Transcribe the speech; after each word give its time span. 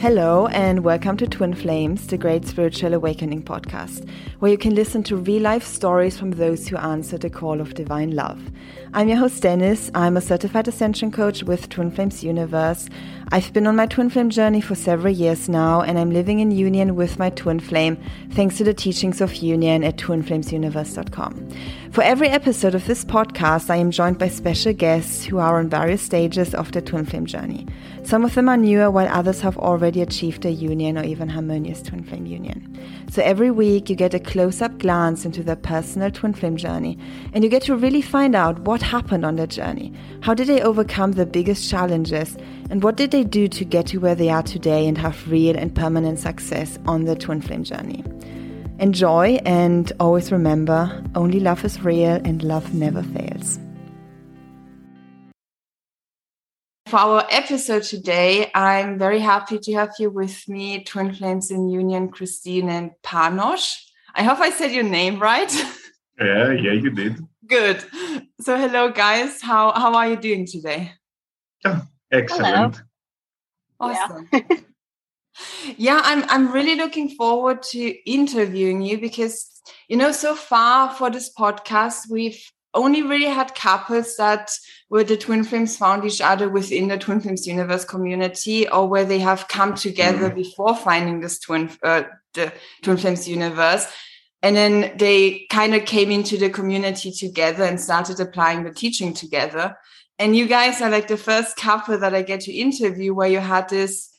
Hello, 0.00 0.46
and 0.46 0.84
welcome 0.84 1.16
to 1.16 1.26
Twin 1.26 1.54
Flames, 1.54 2.06
the 2.06 2.16
Great 2.16 2.46
Spiritual 2.46 2.94
Awakening 2.94 3.42
podcast, 3.42 4.08
where 4.38 4.52
you 4.52 4.56
can 4.56 4.76
listen 4.76 5.02
to 5.02 5.16
real 5.16 5.42
life 5.42 5.66
stories 5.66 6.16
from 6.16 6.30
those 6.30 6.68
who 6.68 6.76
answer 6.76 7.18
the 7.18 7.28
call 7.28 7.60
of 7.60 7.74
divine 7.74 8.14
love. 8.14 8.40
I'm 8.94 9.08
your 9.08 9.18
host, 9.18 9.42
Dennis. 9.42 9.90
I'm 9.96 10.16
a 10.16 10.20
certified 10.20 10.68
ascension 10.68 11.10
coach 11.10 11.42
with 11.42 11.68
Twin 11.68 11.90
Flames 11.90 12.22
Universe. 12.22 12.88
I've 13.32 13.52
been 13.52 13.66
on 13.66 13.74
my 13.74 13.86
twin 13.86 14.08
flame 14.08 14.30
journey 14.30 14.60
for 14.60 14.76
several 14.76 15.12
years 15.12 15.48
now, 15.48 15.82
and 15.82 15.98
I'm 15.98 16.12
living 16.12 16.38
in 16.38 16.52
union 16.52 16.94
with 16.94 17.18
my 17.18 17.30
twin 17.30 17.58
flame 17.58 18.00
thanks 18.30 18.56
to 18.58 18.64
the 18.64 18.74
teachings 18.74 19.20
of 19.20 19.34
union 19.34 19.82
at 19.82 19.96
twinflamesuniverse.com. 19.96 21.48
For 21.92 22.04
every 22.04 22.28
episode 22.28 22.74
of 22.74 22.86
this 22.86 23.02
podcast, 23.02 23.70
I 23.70 23.76
am 23.76 23.90
joined 23.90 24.18
by 24.18 24.28
special 24.28 24.74
guests 24.74 25.24
who 25.24 25.38
are 25.38 25.58
on 25.58 25.70
various 25.70 26.02
stages 26.02 26.54
of 26.54 26.70
their 26.70 26.82
twin 26.82 27.06
flame 27.06 27.24
journey. 27.24 27.66
Some 28.04 28.26
of 28.26 28.34
them 28.34 28.48
are 28.48 28.58
newer, 28.58 28.90
while 28.90 29.08
others 29.08 29.40
have 29.40 29.56
already 29.56 30.02
achieved 30.02 30.44
a 30.44 30.50
union 30.50 30.98
or 30.98 31.02
even 31.02 31.30
harmonious 31.30 31.80
twin 31.82 32.04
flame 32.04 32.26
union. 32.26 32.78
So 33.10 33.22
every 33.22 33.50
week, 33.50 33.88
you 33.88 33.96
get 33.96 34.12
a 34.12 34.20
close 34.20 34.60
up 34.60 34.78
glance 34.78 35.24
into 35.24 35.42
their 35.42 35.56
personal 35.56 36.10
twin 36.10 36.34
flame 36.34 36.58
journey, 36.58 36.98
and 37.32 37.42
you 37.42 37.48
get 37.48 37.62
to 37.62 37.74
really 37.74 38.02
find 38.02 38.36
out 38.36 38.58
what 38.60 38.82
happened 38.82 39.24
on 39.24 39.36
their 39.36 39.46
journey. 39.46 39.92
How 40.20 40.34
did 40.34 40.46
they 40.46 40.60
overcome 40.60 41.12
the 41.12 41.26
biggest 41.26 41.70
challenges, 41.70 42.36
and 42.70 42.82
what 42.82 42.96
did 42.96 43.12
they 43.12 43.24
do 43.24 43.48
to 43.48 43.64
get 43.64 43.86
to 43.88 43.98
where 43.98 44.14
they 44.14 44.28
are 44.28 44.42
today 44.42 44.86
and 44.86 44.98
have 44.98 45.30
real 45.30 45.56
and 45.56 45.74
permanent 45.74 46.18
success 46.18 46.78
on 46.86 47.04
their 47.04 47.16
twin 47.16 47.40
flame 47.40 47.64
journey? 47.64 48.04
Enjoy, 48.78 49.40
and 49.44 49.92
always 49.98 50.30
remember 50.30 51.02
only 51.14 51.40
love 51.40 51.64
is 51.64 51.82
real, 51.82 52.20
and 52.24 52.42
love 52.42 52.74
never 52.74 53.02
fails. 53.02 53.58
For 56.88 56.96
our 56.96 57.26
episode 57.30 57.82
today, 57.82 58.50
I'm 58.54 58.98
very 58.98 59.18
happy 59.18 59.58
to 59.58 59.74
have 59.74 59.90
you 59.98 60.10
with 60.10 60.48
me, 60.48 60.84
Twin 60.84 61.12
Flames 61.12 61.50
in 61.50 61.68
Union, 61.68 62.08
Christine 62.08 62.70
and 62.70 62.92
Panos. 63.02 63.76
I 64.14 64.22
hope 64.22 64.38
I 64.38 64.50
said 64.50 64.72
your 64.72 64.84
name 64.84 65.20
right. 65.20 65.52
Yeah, 66.20 66.50
yeah, 66.50 66.72
you 66.72 66.90
did. 66.90 67.24
Good. 67.46 67.84
So, 68.40 68.56
hello, 68.56 68.90
guys. 68.90 69.40
How 69.40 69.70
how 69.70 69.94
are 69.94 70.08
you 70.08 70.16
doing 70.16 70.46
today? 70.46 70.90
Oh, 71.64 71.80
excellent. 72.10 72.82
Hello. 73.78 73.92
Awesome. 73.94 74.28
Yeah. 74.32 74.40
yeah, 75.76 76.00
I'm 76.02 76.24
I'm 76.28 76.52
really 76.52 76.74
looking 76.74 77.08
forward 77.08 77.62
to 77.70 78.10
interviewing 78.10 78.82
you 78.82 78.98
because 78.98 79.62
you 79.88 79.96
know 79.96 80.12
so 80.12 80.34
far 80.34 80.92
for 80.94 81.10
this 81.10 81.32
podcast 81.32 82.10
we've 82.10 82.42
only 82.74 83.02
really 83.02 83.28
had 83.28 83.54
couples 83.54 84.16
that 84.16 84.50
where 84.88 85.04
the 85.04 85.16
twin 85.16 85.42
flames 85.42 85.76
found 85.76 86.04
each 86.04 86.20
other 86.20 86.48
within 86.48 86.88
the 86.88 86.98
twin 86.98 87.20
flames 87.20 87.46
universe 87.46 87.84
community 87.84 88.68
or 88.68 88.86
where 88.86 89.04
they 89.04 89.18
have 89.18 89.48
come 89.48 89.74
together 89.74 90.30
mm. 90.30 90.34
before 90.34 90.76
finding 90.76 91.20
this 91.20 91.38
twin 91.38 91.70
uh, 91.82 92.02
the 92.34 92.52
twin 92.82 92.96
flames 92.96 93.28
universe 93.28 93.86
and 94.42 94.54
then 94.54 94.96
they 94.96 95.46
kind 95.50 95.74
of 95.74 95.84
came 95.84 96.10
into 96.10 96.36
the 96.36 96.50
community 96.50 97.10
together 97.10 97.64
and 97.64 97.80
started 97.80 98.20
applying 98.20 98.62
the 98.62 98.72
teaching 98.72 99.12
together 99.12 99.76
and 100.18 100.36
you 100.36 100.46
guys 100.46 100.80
are 100.80 100.90
like 100.90 101.08
the 101.08 101.16
first 101.16 101.56
couple 101.56 101.98
that 101.98 102.14
i 102.14 102.22
get 102.22 102.40
to 102.40 102.52
interview 102.52 103.14
where 103.14 103.28
you 103.28 103.40
had 103.40 103.68
this 103.68 104.10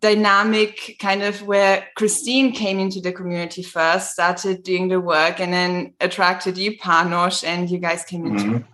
dynamic 0.00 0.96
kind 1.00 1.22
of 1.22 1.42
where 1.42 1.88
Christine 1.96 2.52
came 2.52 2.78
into 2.78 3.00
the 3.00 3.12
community 3.12 3.62
first, 3.62 4.12
started 4.12 4.62
doing 4.62 4.88
the 4.88 5.00
work, 5.00 5.40
and 5.40 5.52
then 5.52 5.94
attracted 6.00 6.56
you, 6.56 6.78
Panos, 6.78 7.44
and 7.44 7.68
you 7.68 7.78
guys 7.78 8.04
came 8.04 8.26
into 8.26 8.44
mm-hmm. 8.44 8.64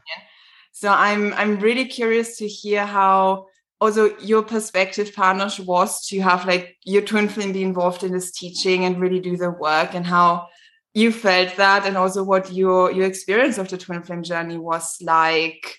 So 0.73 0.91
I'm 0.91 1.33
I'm 1.35 1.61
really 1.61 1.87
curious 1.87 2.37
to 2.39 2.49
hear 2.49 2.85
how 2.85 3.47
also 3.81 4.17
your 4.19 4.43
perspective, 4.43 5.13
Panos, 5.13 5.65
was 5.65 6.07
to 6.09 6.21
have 6.21 6.47
like 6.47 6.77
your 6.85 7.03
twin 7.03 7.29
flame 7.29 7.53
be 7.53 7.63
involved 7.63 8.03
in 8.03 8.13
this 8.13 8.33
teaching 8.33 8.85
and 8.85 9.01
really 9.01 9.21
do 9.21 9.37
the 9.37 9.51
work 9.51 9.95
and 9.95 10.05
how 10.05 10.49
you 10.93 11.13
felt 11.13 11.57
that 11.57 11.87
and 11.87 11.97
also 11.97 12.23
what 12.23 12.53
your 12.53 12.91
your 12.91 13.07
experience 13.07 13.59
of 13.59 13.69
the 13.69 13.79
twin 13.79 14.03
flame 14.03 14.23
journey 14.23 14.59
was 14.59 14.97
like 15.01 15.79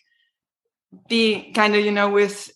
being 1.08 1.53
kind 1.53 1.75
of 1.75 1.84
you 1.84 1.91
know 1.91 2.09
with 2.09 2.52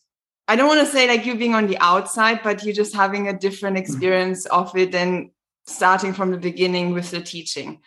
I 0.49 0.55
don't 0.55 0.67
want 0.67 0.79
to 0.79 0.91
say 0.91 1.07
like 1.07 1.27
you 1.27 1.35
being 1.35 1.53
on 1.53 1.67
the 1.67 1.77
outside, 1.77 2.41
but 2.43 2.63
you 2.63 2.73
just 2.73 2.95
having 2.95 3.27
a 3.27 3.37
different 3.37 3.77
mm-hmm. 3.77 3.83
experience 3.83 4.47
of 4.47 4.75
it 4.75 4.95
and 4.95 5.29
starting 5.67 6.11
from 6.11 6.31
the 6.31 6.37
beginning 6.37 6.91
with 6.95 7.11
the 7.11 7.21
teaching. 7.21 7.81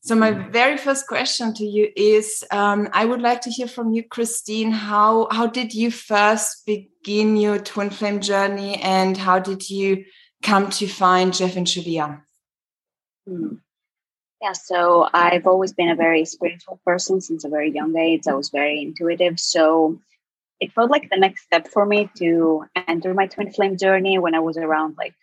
So 0.00 0.14
my 0.14 0.32
mm-hmm. 0.32 0.50
very 0.50 0.78
first 0.78 1.06
question 1.06 1.52
to 1.54 1.64
you 1.64 1.90
is, 1.94 2.42
um, 2.50 2.88
I 2.94 3.04
would 3.04 3.20
like 3.20 3.42
to 3.42 3.50
hear 3.50 3.68
from 3.68 3.92
you, 3.92 4.02
Christine. 4.04 4.70
How 4.70 5.28
how 5.30 5.46
did 5.48 5.74
you 5.74 5.90
first 5.90 6.64
begin 6.64 7.36
your 7.36 7.58
twin 7.58 7.90
flame 7.90 8.20
journey, 8.20 8.76
and 8.76 9.14
how 9.16 9.38
did 9.38 9.68
you 9.68 10.04
come 10.42 10.70
to 10.70 10.86
find 10.86 11.34
Jeff 11.34 11.56
and 11.56 11.66
Shaleia? 11.66 12.22
Hmm. 13.26 13.56
Yeah, 14.40 14.52
so 14.52 15.10
I've 15.12 15.46
always 15.46 15.72
been 15.74 15.90
a 15.90 15.96
very 15.96 16.24
spiritual 16.24 16.80
person 16.86 17.20
since 17.20 17.44
a 17.44 17.50
very 17.50 17.70
young 17.70 17.94
age. 17.98 18.28
I 18.28 18.34
was 18.34 18.48
very 18.50 18.80
intuitive. 18.80 19.38
So 19.38 20.00
it 20.60 20.72
felt 20.72 20.90
like 20.90 21.08
the 21.10 21.16
next 21.16 21.44
step 21.44 21.68
for 21.68 21.86
me 21.86 22.10
to 22.16 22.64
enter 22.86 23.14
my 23.14 23.26
twin 23.26 23.52
flame 23.52 23.76
journey 23.76 24.18
when 24.18 24.34
I 24.34 24.40
was 24.40 24.56
around 24.56 24.96
like 24.98 25.14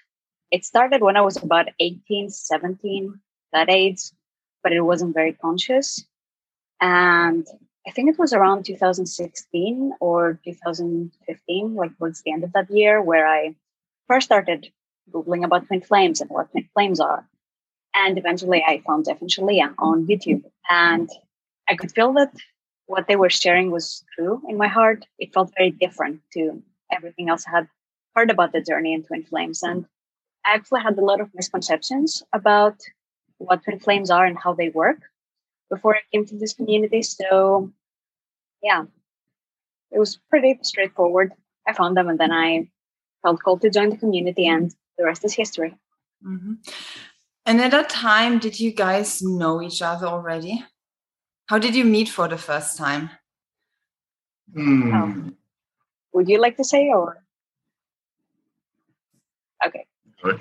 it 0.52 0.64
started 0.64 1.02
when 1.02 1.18
I 1.18 1.22
was 1.22 1.38
about 1.38 1.68
18, 1.80 2.30
17, 2.30 3.20
that 3.52 3.70
age, 3.70 4.00
but 4.64 4.72
it 4.72 4.82
wasn't 4.82 5.14
very 5.14 5.34
conscious. 5.34 6.06
And 6.80 7.46
I 7.88 7.92
think 7.92 8.10
it 8.10 8.20
was 8.20 8.34
around 8.34 8.66
2016 8.66 9.94
or 10.00 10.40
2015, 10.46 11.76
like 11.76 11.98
towards 11.98 12.22
the 12.22 12.32
end 12.32 12.44
of 12.44 12.54
that 12.54 12.70
year, 12.70 13.02
where 13.02 13.28
I 13.28 13.56
first 14.08 14.26
started 14.26 14.72
Googling 15.12 15.44
about 15.44 15.68
twin 15.68 15.82
flames 15.82 16.22
and 16.22 16.30
what 16.30 16.52
twin 16.52 16.70
flames 16.74 17.00
are. 17.00 17.28
And 17.94 18.18
eventually 18.18 18.64
I 18.66 18.82
found 18.86 19.06
Jeff 19.06 19.20
Shaleia 19.20 19.74
on 19.78 20.08
YouTube. 20.08 20.44
And 20.70 21.10
I 21.68 21.76
could 21.76 21.92
feel 21.92 22.14
that 22.14 22.34
what 22.88 23.08
they 23.08 23.16
were 23.16 23.30
sharing 23.30 23.72
was 23.72 24.04
true 24.16 24.42
in 24.48 24.58
my 24.58 24.68
heart. 24.68 25.06
It 25.20 25.34
felt 25.34 25.54
very 25.58 25.72
different 25.72 26.22
to 26.34 26.62
everything 26.92 27.30
else 27.30 27.46
I 27.48 27.52
had 27.52 27.68
heard 28.16 28.32
about 28.32 28.52
the 28.52 28.62
journey 28.62 28.94
in 28.94 29.04
Twin 29.04 29.24
Flames. 29.24 29.64
And 29.64 29.86
I 30.46 30.54
actually 30.54 30.82
had 30.82 30.98
a 30.98 31.04
lot 31.04 31.22
of 31.22 31.34
misconceptions 31.34 32.24
about 32.32 32.82
what 33.38 33.64
Twin 33.64 33.80
Flames 33.80 34.12
are 34.12 34.26
and 34.26 34.38
how 34.38 34.54
they 34.54 34.70
work 34.70 35.00
before 35.70 35.96
I 35.96 36.00
came 36.12 36.26
to 36.26 36.38
this 36.38 36.54
community. 36.54 37.02
So, 37.02 37.72
yeah, 38.62 38.84
it 39.92 40.00
was 40.00 40.20
pretty 40.30 40.60
straightforward. 40.62 41.34
I 41.68 41.74
found 41.74 41.98
them 41.98 42.08
and 42.08 42.20
then 42.20 42.32
I 42.32 42.70
felt 43.24 43.42
called 43.42 43.62
to 43.62 43.72
join 43.72 43.90
the 43.90 43.98
community, 43.98 44.48
and 44.48 44.72
the 44.98 45.06
rest 45.06 45.26
is 45.26 45.34
history. 45.34 45.76
Mm-hmm. 46.24 46.54
And 47.48 47.62
at 47.62 47.72
that 47.72 47.90
time, 47.90 48.38
did 48.38 48.60
you 48.60 48.72
guys 48.72 49.22
know 49.24 49.62
each 49.62 49.82
other 49.82 50.06
already? 50.06 50.64
How 51.48 51.60
did 51.60 51.76
you 51.76 51.86
meet 51.86 52.10
for 52.10 52.28
the 52.28 52.38
first 52.38 52.78
time? 52.78 53.10
Mm. 54.56 54.94
Um, 54.94 55.38
would 56.14 56.28
you 56.28 56.40
like 56.40 56.58
to 56.58 56.64
say 56.64 56.90
or? 56.90 57.24
Okay. 59.66 59.86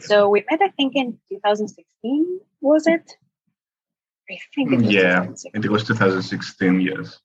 So 0.01 0.31
we 0.31 0.45
met, 0.51 0.61
I 0.63 0.69
think, 0.71 0.95
in 0.97 1.19
2016, 1.29 2.41
was 2.61 2.87
it? 2.87 3.11
I 4.31 4.39
think 4.55 4.73
it 4.73 4.81
was 4.81 4.91
yeah, 4.91 5.27
it 5.53 5.71
was 5.71 5.85
2016. 5.85 6.81
Yes. 6.81 7.19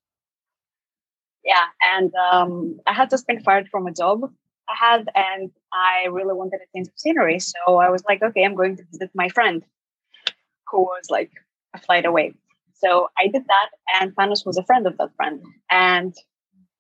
Yeah, 1.45 1.65
and 1.95 2.13
um, 2.15 2.79
I 2.85 2.91
had 2.91 3.09
just 3.09 3.25
been 3.27 3.39
fired 3.39 3.69
from 3.69 3.87
a 3.87 3.93
job 3.93 4.29
I 4.69 4.75
had, 4.75 5.09
and 5.15 5.51
I 5.73 6.07
really 6.07 6.33
wanted 6.33 6.59
a 6.61 6.77
change 6.77 6.87
of 6.87 6.93
scenery. 6.95 7.39
So 7.39 7.77
I 7.77 7.89
was 7.89 8.03
like, 8.07 8.21
okay, 8.21 8.43
I'm 8.43 8.55
going 8.55 8.77
to 8.77 8.83
visit 8.91 9.09
my 9.15 9.29
friend, 9.29 9.63
who 10.69 10.81
was 10.81 11.05
like 11.09 11.31
a 11.73 11.79
flight 11.79 12.05
away. 12.05 12.33
So 12.79 13.09
I 13.17 13.27
did 13.27 13.43
that, 13.45 13.69
and 13.99 14.15
Panos 14.15 14.45
was 14.45 14.57
a 14.57 14.63
friend 14.63 14.87
of 14.87 14.97
that 14.97 15.13
friend. 15.15 15.43
And 15.69 16.15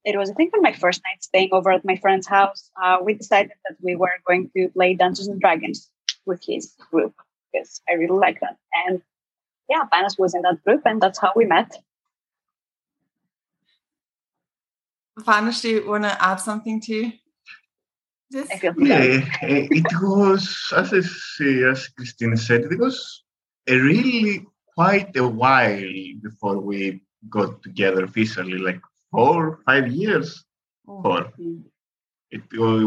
it 0.05 0.17
was, 0.17 0.29
I 0.29 0.33
think, 0.33 0.53
on 0.55 0.61
my 0.61 0.71
first 0.71 1.01
night 1.03 1.21
staying 1.21 1.49
over 1.51 1.71
at 1.71 1.83
my 1.83 1.97
friend's 1.97 2.27
house, 2.27 2.71
uh, 2.81 2.97
we 3.03 3.13
decided 3.13 3.51
that 3.67 3.77
we 3.81 3.95
were 3.95 4.13
going 4.25 4.49
to 4.55 4.69
play 4.69 4.93
Dungeons 4.93 5.27
and 5.27 5.41
Dragons 5.41 5.89
with 6.25 6.41
his 6.45 6.73
group 6.91 7.13
because 7.51 7.81
I 7.89 7.93
really 7.93 8.17
like 8.17 8.39
that. 8.39 8.57
And 8.87 9.01
yeah, 9.69 9.83
Panos 9.91 10.17
was 10.17 10.33
in 10.33 10.41
that 10.43 10.63
group, 10.63 10.83
and 10.85 11.01
that's 11.01 11.19
how 11.19 11.33
we 11.35 11.45
met. 11.45 11.75
Panos, 15.19 15.61
do 15.61 15.69
you 15.69 15.87
want 15.89 16.05
to 16.05 16.23
add 16.23 16.37
something 16.37 16.79
to 16.81 17.11
this? 18.29 18.49
Yeah, 18.63 19.21
it 19.41 19.85
was, 20.01 20.73
as, 20.77 20.93
I, 20.93 21.01
say, 21.01 21.63
as 21.63 21.89
Christine 21.89 22.37
said, 22.37 22.61
it 22.71 22.79
was 22.79 23.23
a 23.67 23.75
really 23.75 24.45
quite 24.79 25.13
a 25.17 25.27
while 25.27 25.93
before 26.21 26.57
we 26.69 27.01
got 27.29 27.61
together 27.61 28.05
officially, 28.05 28.57
like 28.57 28.79
four, 29.11 29.59
five 29.65 29.91
years. 29.91 30.45
Oh, 30.87 31.01
four. 31.03 31.33
It, 32.31 32.43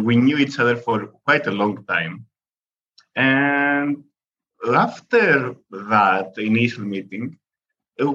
we 0.09 0.17
knew 0.17 0.39
each 0.39 0.59
other 0.59 0.77
for 0.77 1.09
quite 1.27 1.47
a 1.49 1.51
long 1.51 1.85
time. 1.85 2.25
And 3.15 4.05
after 4.67 5.55
that 5.71 6.33
initial 6.39 6.85
meeting, 6.85 7.39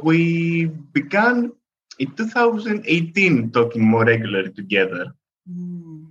we 0.02 0.66
began 0.98 1.52
in 2.00 2.10
2018 2.16 3.52
talking 3.52 3.84
more 3.84 4.06
regularly 4.06 4.54
together. 4.54 5.14
Mm. 5.48 6.07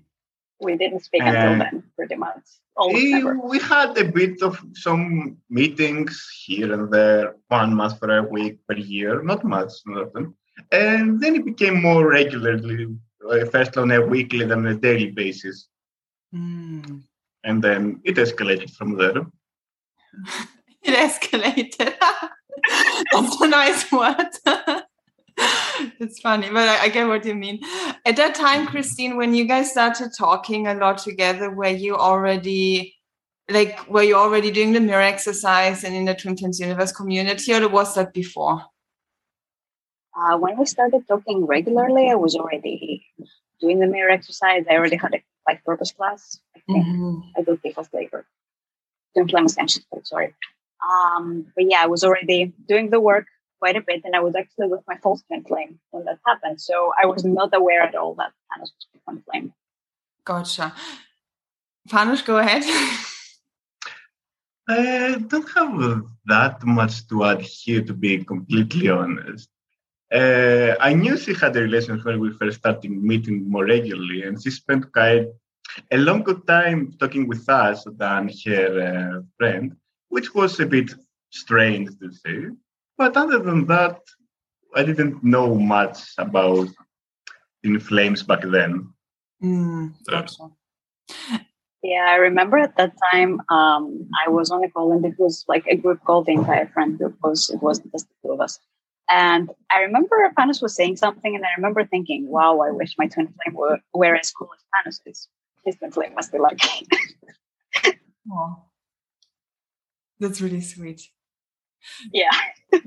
We 0.60 0.76
didn't 0.76 1.00
speak 1.00 1.22
until 1.22 1.58
then, 1.58 1.82
pretty 1.96 2.16
much. 2.16 2.42
We, 2.78 3.22
we 3.24 3.58
had 3.58 3.96
a 3.96 4.04
bit 4.04 4.42
of 4.42 4.62
some 4.74 5.38
meetings 5.48 6.28
here 6.44 6.72
and 6.72 6.92
there, 6.92 7.36
one 7.48 7.74
month 7.74 7.98
for 7.98 8.16
a 8.16 8.22
week 8.22 8.58
per 8.68 8.76
year, 8.76 9.22
not 9.22 9.44
much, 9.44 9.72
nothing. 9.86 10.34
And 10.72 11.20
then 11.20 11.36
it 11.36 11.44
became 11.44 11.80
more 11.80 12.06
regularly, 12.08 12.86
uh, 13.30 13.44
first 13.46 13.76
on 13.76 13.90
a 13.92 14.00
weekly 14.00 14.44
than 14.44 14.66
a 14.66 14.74
daily 14.74 15.10
basis. 15.10 15.68
Mm. 16.34 17.02
And 17.44 17.62
then 17.62 18.00
it 18.04 18.16
escalated 18.16 18.70
from 18.70 18.96
there. 18.96 19.18
it 20.82 20.94
escalated. 20.94 21.94
That's 23.12 23.40
a 23.40 23.48
nice 23.48 23.90
word. 23.92 24.30
it's 26.00 26.20
funny, 26.20 26.48
but 26.48 26.68
I, 26.68 26.84
I, 26.84 26.88
get 26.88 27.06
what 27.06 27.24
you 27.24 27.34
mean. 27.34 27.60
At 28.04 28.16
that 28.16 28.34
time, 28.34 28.66
Christine, 28.66 29.16
when 29.16 29.34
you 29.34 29.46
guys 29.46 29.70
started 29.70 30.10
talking 30.16 30.66
a 30.66 30.74
lot 30.74 30.98
together, 30.98 31.50
were 31.50 31.68
you 31.68 31.96
already 31.96 32.94
like 33.48 33.88
were 33.88 34.02
you 34.02 34.16
already 34.16 34.50
doing 34.50 34.72
the 34.72 34.80
mirror 34.80 35.02
exercise 35.02 35.84
and 35.84 35.94
in 35.94 36.04
the 36.04 36.14
Twin 36.14 36.36
Flames 36.36 36.60
Universe 36.60 36.92
community, 36.92 37.54
or 37.54 37.68
was 37.68 37.94
that 37.94 38.12
before? 38.12 38.62
Uh, 40.16 40.38
when 40.38 40.58
we 40.58 40.64
started 40.66 41.06
talking 41.06 41.44
regularly, 41.46 42.10
I 42.10 42.14
was 42.14 42.34
already 42.34 43.06
doing 43.60 43.78
the 43.78 43.86
mirror 43.86 44.10
exercise. 44.10 44.64
I 44.70 44.76
already 44.76 44.96
had 44.96 45.14
a 45.14 45.22
life 45.46 45.60
purpose 45.64 45.92
class. 45.92 46.40
I 46.56 46.60
think 46.66 46.86
mm-hmm. 46.86 47.20
I 47.36 47.42
do 47.42 47.58
PFAS 47.64 47.92
labor. 47.92 48.26
Flame 49.14 49.46
Ascension, 49.46 49.82
sorry. 50.02 50.34
Um, 50.86 51.46
but 51.54 51.64
yeah, 51.70 51.82
I 51.82 51.86
was 51.86 52.04
already 52.04 52.52
doing 52.68 52.90
the 52.90 53.00
work 53.00 53.26
quite 53.58 53.76
a 53.76 53.80
bit, 53.80 54.02
and 54.04 54.14
I 54.14 54.20
was 54.20 54.34
actually 54.36 54.68
with 54.68 54.80
my 54.86 54.96
false 55.02 55.22
twin 55.22 55.44
flame 55.44 55.78
when 55.90 56.04
that 56.04 56.18
happened. 56.26 56.60
So 56.60 56.92
I 57.00 57.06
was 57.06 57.24
not 57.24 57.54
aware 57.54 57.82
at 57.82 57.94
all 57.94 58.14
that 58.14 58.32
Panos 58.50 58.72
was 58.74 58.86
twin 59.04 59.22
flame. 59.28 59.52
Gotcha. 60.24 60.74
Panos, 61.88 62.24
go 62.24 62.38
ahead. 62.38 62.62
I 64.68 65.22
don't 65.28 65.48
have 65.50 66.02
that 66.26 66.64
much 66.64 67.06
to 67.08 67.24
add 67.24 67.40
here, 67.40 67.82
to 67.82 67.94
be 67.94 68.24
completely 68.24 68.88
honest. 68.88 69.48
Uh, 70.12 70.74
I 70.80 70.92
knew 70.94 71.16
she 71.16 71.34
had 71.34 71.56
a 71.56 71.62
relationship 71.62 72.04
when 72.04 72.20
we 72.20 72.32
first 72.32 72.58
started 72.58 72.90
meeting 72.90 73.48
more 73.48 73.64
regularly, 73.64 74.22
and 74.22 74.42
she 74.42 74.50
spent 74.50 74.92
quite 74.92 75.28
a 75.90 75.96
longer 75.96 76.34
time 76.46 76.94
talking 76.98 77.28
with 77.28 77.48
us 77.48 77.84
than 77.96 78.30
her 78.44 78.70
uh, 78.88 79.22
friend, 79.36 79.76
which 80.08 80.34
was 80.34 80.58
a 80.58 80.66
bit 80.66 80.92
strange 81.30 81.90
to 82.00 82.12
say. 82.12 82.46
But 82.98 83.16
other 83.16 83.38
than 83.38 83.66
that, 83.66 84.00
I 84.74 84.82
didn't 84.82 85.22
know 85.22 85.54
much 85.54 85.98
about 86.18 86.68
Twin 87.62 87.80
Flames 87.80 88.22
back 88.22 88.42
then. 88.42 88.92
Mm, 89.42 89.94
Yeah, 91.82 92.06
I 92.08 92.16
remember 92.16 92.58
at 92.58 92.76
that 92.78 92.94
time 93.12 93.40
um, 93.50 94.08
I 94.26 94.28
was 94.28 94.50
on 94.50 94.64
a 94.64 94.70
call 94.70 94.92
and 94.92 95.04
it 95.04 95.14
was 95.18 95.44
like 95.46 95.66
a 95.68 95.76
group 95.76 96.02
called 96.04 96.26
the 96.26 96.32
entire 96.32 96.66
friend 96.66 96.98
group 96.98 97.16
was 97.22 97.50
it 97.50 97.62
wasn't 97.62 97.92
just 97.92 98.08
the 98.08 98.14
two 98.22 98.32
of 98.32 98.40
us. 98.40 98.58
And 99.08 99.50
I 99.70 99.80
remember 99.82 100.16
Panos 100.36 100.60
was 100.60 100.74
saying 100.74 100.96
something, 100.96 101.36
and 101.36 101.44
I 101.44 101.50
remember 101.56 101.84
thinking, 101.84 102.28
"Wow, 102.28 102.58
I 102.58 102.72
wish 102.72 102.96
my 102.98 103.06
twin 103.06 103.28
flame 103.28 103.54
were, 103.54 103.78
were 103.94 104.16
as 104.16 104.32
cool 104.32 104.50
as 104.52 104.64
Panos 104.74 104.98
is. 105.06 105.28
His 105.64 105.76
twin 105.76 105.92
flame 105.92 106.14
must 106.14 106.32
be 106.32 106.38
like." 106.38 106.58
oh, 108.32 108.64
that's 110.18 110.40
really 110.40 110.60
sweet. 110.60 111.02
Yeah. 112.12 112.30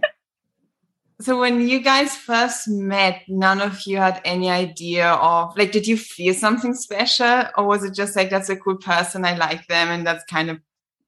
so 1.22 1.40
when 1.40 1.68
you 1.68 1.80
guys 1.82 2.16
first 2.16 2.68
met, 2.68 3.24
none 3.28 3.62
of 3.62 3.82
you 3.86 3.98
had 3.98 4.22
any 4.26 4.50
idea 4.50 5.12
of 5.12 5.58
like, 5.58 5.72
did 5.72 5.88
you 5.88 5.98
feel 5.98 6.34
something 6.34 6.74
special, 6.74 7.44
or 7.58 7.66
was 7.66 7.84
it 7.84 7.94
just 7.94 8.16
like 8.16 8.30
that's 8.30 8.50
a 8.50 8.56
cool 8.56 8.78
person, 8.78 9.26
I 9.26 9.36
like 9.36 9.68
them, 9.68 9.90
and 9.90 10.06
that's 10.06 10.24
kind 10.26 10.50
of 10.50 10.60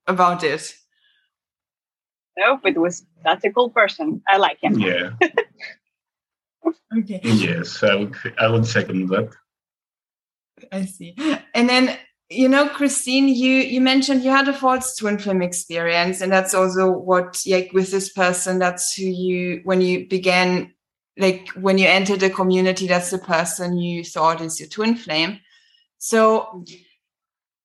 about 0.07 0.43
it? 0.43 0.73
Nope, 2.37 2.61
it 2.65 2.77
was 2.77 3.05
that's 3.23 3.43
a 3.43 3.51
cool 3.51 3.69
person. 3.69 4.21
I 4.27 4.37
like 4.37 4.57
him. 4.61 4.79
Yeah. 4.79 5.11
okay. 6.97 7.19
Yes, 7.23 7.83
I 7.83 7.95
would 7.95 8.15
I 8.37 8.47
would 8.47 8.65
second 8.65 9.09
that. 9.09 9.33
I 10.71 10.85
see. 10.85 11.15
And 11.53 11.67
then 11.69 11.97
you 12.31 12.47
know 12.47 12.67
christine 12.69 13.27
you 13.27 13.55
you 13.57 13.81
mentioned 13.81 14.23
you 14.23 14.29
had 14.29 14.47
a 14.47 14.53
false 14.53 14.95
twin 14.95 15.17
flame 15.17 15.41
experience 15.41 16.21
and 16.21 16.31
that's 16.31 16.53
also 16.53 16.89
what 16.89 17.41
like 17.45 17.69
with 17.73 17.91
this 17.91 18.11
person 18.13 18.57
that's 18.57 18.93
who 18.93 19.03
you 19.03 19.61
when 19.65 19.81
you 19.81 20.07
began 20.07 20.71
like 21.17 21.49
when 21.49 21.77
you 21.77 21.87
entered 21.87 22.19
the 22.19 22.29
community 22.29 22.87
that's 22.87 23.11
the 23.11 23.17
person 23.17 23.77
you 23.77 24.03
thought 24.03 24.41
is 24.41 24.59
your 24.59 24.69
twin 24.69 24.95
flame. 24.95 25.39
So 25.97 26.63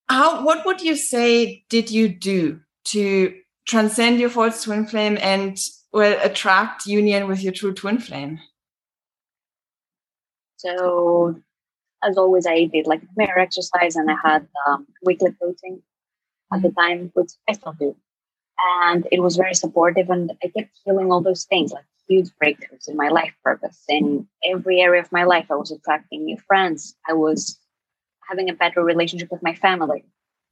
how 0.09 0.45
what 0.45 0.65
would 0.67 0.81
you 0.81 0.97
say 0.97 1.65
did 1.69 1.91
you 1.91 2.09
do 2.09 2.61
to 2.87 3.35
transcend 3.67 4.21
your 4.21 4.31
false 4.31 4.63
twin 4.63 4.87
flame 4.87 5.19
and 5.21 5.59
well 5.93 6.19
attract 6.23 6.87
union 6.87 7.29
with 7.29 7.43
your 7.43 7.53
true 7.53 7.73
twin 7.73 7.99
flame? 7.99 8.39
So 10.57 11.41
as 12.07 12.17
always, 12.17 12.47
I 12.47 12.65
did 12.65 12.87
like 12.87 13.03
mirror 13.17 13.39
exercise 13.39 13.97
and 13.97 14.11
I 14.11 14.17
had 14.23 14.47
um, 14.67 14.87
weekly 15.03 15.33
coaching 15.41 15.83
at 16.53 16.63
the 16.63 16.71
time, 16.71 17.11
which 17.15 17.33
I 17.49 17.53
still 17.53 17.75
do. 17.79 17.97
And 18.81 19.07
it 19.13 19.21
was 19.21 19.37
very 19.37 19.55
supportive, 19.55 20.09
and 20.09 20.33
I 20.43 20.49
kept 20.49 20.71
feeling 20.85 21.13
all 21.13 21.21
those 21.21 21.45
things 21.45 21.73
like 21.73 21.85
huge 22.09 22.31
breakthroughs 22.43 22.89
in 22.89 22.97
my 22.97 23.09
life 23.09 23.35
purpose. 23.45 23.83
In 23.89 24.27
every 24.45 24.81
area 24.81 25.03
of 25.03 25.13
my 25.13 25.25
life, 25.25 25.47
I 25.51 25.57
was 25.57 25.71
attracting 25.71 26.25
new 26.25 26.39
friends. 26.47 26.97
I 27.09 27.13
was 27.13 27.59
having 28.29 28.49
a 28.49 28.55
better 28.55 28.83
relationship 28.83 29.31
with 29.31 29.43
my 29.43 29.55
family. 29.55 30.05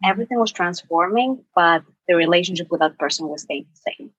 Everything 0.05 0.39
was 0.39 0.53
transforming, 0.53 1.45
but 1.55 1.83
the 2.09 2.15
relationship 2.15 2.67
with 2.71 2.81
that 2.81 2.99
person 2.99 3.29
was 3.29 3.43
staying 3.43 3.67
the 3.73 3.93
same. 3.93 4.11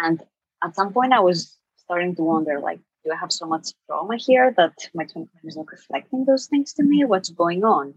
And 0.00 0.22
at 0.64 0.74
some 0.74 0.92
point, 0.92 1.12
I 1.12 1.20
was 1.20 1.58
starting 1.76 2.14
to 2.16 2.22
wonder, 2.22 2.58
like, 2.58 2.80
do 3.04 3.12
I 3.12 3.16
have 3.16 3.32
so 3.32 3.46
much 3.46 3.68
trauma 3.86 4.16
here 4.16 4.52
that 4.56 4.90
my 4.94 5.04
twin 5.04 5.26
flame 5.26 5.48
is 5.48 5.56
not 5.56 5.70
reflecting 5.70 6.24
those 6.24 6.46
things 6.46 6.72
to 6.74 6.82
me? 6.82 7.04
What's 7.04 7.30
going 7.30 7.64
on? 7.64 7.94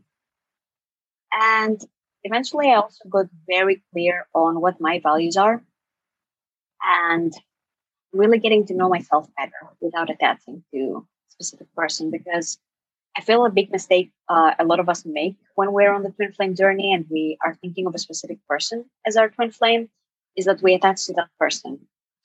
And 1.31 1.81
eventually, 2.24 2.69
I 2.69 2.75
also 2.75 3.07
got 3.09 3.27
very 3.48 3.83
clear 3.92 4.27
on 4.33 4.62
what 4.62 4.81
my 4.81 5.00
values 5.00 5.38
are 5.38 5.63
and 6.83 7.33
really 8.13 8.39
getting 8.39 8.65
to 8.68 8.74
know 8.74 8.89
myself 8.89 9.27
better 9.38 9.69
without 9.80 10.09
attaching 10.09 10.63
to 10.74 11.06
a 11.07 11.31
specific 11.31 11.74
person 11.75 12.12
because 12.12 12.59
I 13.18 13.21
feel 13.21 13.45
a 13.45 13.50
big 13.50 13.71
mistake 13.71 14.12
uh, 14.30 14.53
a 14.59 14.65
lot 14.65 14.80
of 14.80 14.89
us 14.89 15.06
make 15.06 15.36
when 15.56 15.74
we're 15.74 15.94
on 15.94 16.03
the 16.03 16.12
twin 16.12 16.31
flame 16.31 16.56
journey 16.56 16.94
and 16.94 17.06
we 17.09 17.38
are 17.44 17.56
thinking 17.56 17.88
of 17.88 17.95
a 17.95 18.00
specific 18.00 18.39
person 18.48 18.86
as 19.05 19.17
our 19.17 19.29
twin 19.29 19.51
flame 19.51 19.89
is 20.36 20.46
that 20.46 20.62
we 20.62 20.74
attach 20.74 21.05
to 21.05 21.13
that 21.13 21.29
person 21.39 21.79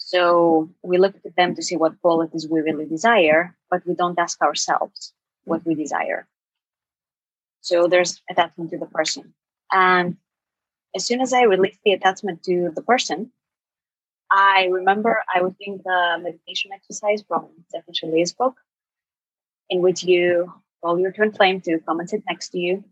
so 0.06 0.70
we 0.84 0.98
look 0.98 1.16
at 1.24 1.34
them 1.34 1.56
to 1.56 1.62
see 1.64 1.76
what 1.76 2.00
qualities 2.00 2.46
we 2.48 2.60
really 2.60 2.86
desire, 2.86 3.56
but 3.68 3.84
we 3.84 3.96
don't 3.96 4.16
ask 4.20 4.40
ourselves 4.40 5.12
what 5.42 5.66
we 5.66 5.74
desire. 5.74 6.28
So 7.60 7.88
there's 7.88 8.22
attachment 8.30 8.70
to 8.70 8.78
the 8.78 8.86
person. 8.86 9.34
And 9.72 10.16
as 10.94 11.04
soon 11.04 11.20
as 11.20 11.32
I 11.32 11.42
released 11.42 11.80
the 11.84 11.94
attachment 11.94 12.44
to 12.44 12.70
the 12.72 12.82
person, 12.82 13.32
I 14.30 14.68
remember 14.70 15.24
I 15.34 15.42
was 15.42 15.54
doing 15.58 15.80
the 15.84 16.18
meditation 16.22 16.70
exercise 16.72 17.24
from 17.26 17.48
Jeff 17.72 17.82
and 17.88 17.96
Shaleia's 17.96 18.32
book, 18.32 18.54
in 19.68 19.82
which 19.82 20.04
you 20.04 20.52
call 20.84 21.00
your 21.00 21.10
twin 21.10 21.32
flame 21.32 21.60
to 21.62 21.80
come 21.80 21.98
and 21.98 22.08
sit 22.08 22.22
next 22.28 22.50
to 22.50 22.58
you. 22.58 22.84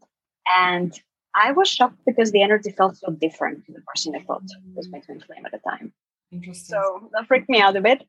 And 0.48 0.92
I 1.32 1.52
was 1.52 1.68
shocked 1.68 2.00
because 2.04 2.32
the 2.32 2.42
energy 2.42 2.72
felt 2.72 2.96
so 2.96 3.12
different 3.12 3.66
to 3.66 3.72
the 3.72 3.82
person 3.82 4.16
I 4.16 4.24
thought 4.24 4.42
was 4.74 4.88
my 4.88 4.98
twin 4.98 5.20
flame 5.20 5.46
at 5.46 5.52
the 5.52 5.58
time. 5.58 5.92
Interesting. 6.34 6.74
So 6.74 7.10
that 7.12 7.26
freaked 7.28 7.48
me 7.48 7.60
out 7.60 7.76
a 7.76 7.80
bit. 7.80 8.02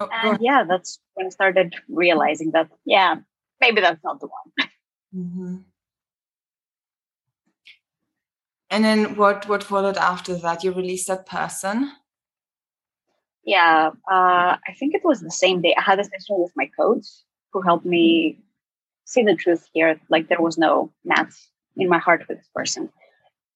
oh, 0.00 0.08
and 0.10 0.38
yeah, 0.40 0.64
that's 0.66 0.98
when 1.14 1.26
I 1.26 1.30
started 1.30 1.74
realizing 1.88 2.52
that, 2.52 2.70
yeah, 2.86 3.16
maybe 3.60 3.82
that's 3.82 4.02
not 4.02 4.20
the 4.20 4.28
one. 4.28 4.70
Mm-hmm. 5.14 5.56
And 8.70 8.84
then 8.84 9.16
what 9.16 9.48
what 9.48 9.64
followed 9.64 9.96
after 9.96 10.34
that? 10.36 10.62
You 10.62 10.72
released 10.72 11.08
that 11.08 11.26
person? 11.26 11.90
Yeah, 13.44 13.90
uh, 14.10 14.56
I 14.68 14.74
think 14.78 14.94
it 14.94 15.04
was 15.04 15.20
the 15.20 15.30
same 15.30 15.62
day. 15.62 15.74
I 15.76 15.80
had 15.80 15.98
a 15.98 16.04
session 16.04 16.36
with 16.38 16.52
my 16.54 16.70
coach 16.78 17.06
who 17.52 17.62
helped 17.62 17.86
me 17.86 18.40
see 19.04 19.22
the 19.22 19.34
truth 19.34 19.66
here. 19.72 19.98
Like 20.10 20.28
there 20.28 20.42
was 20.42 20.58
no 20.58 20.92
match 21.04 21.32
in 21.76 21.88
my 21.88 21.98
heart 21.98 22.26
with 22.28 22.38
this 22.38 22.50
person. 22.54 22.90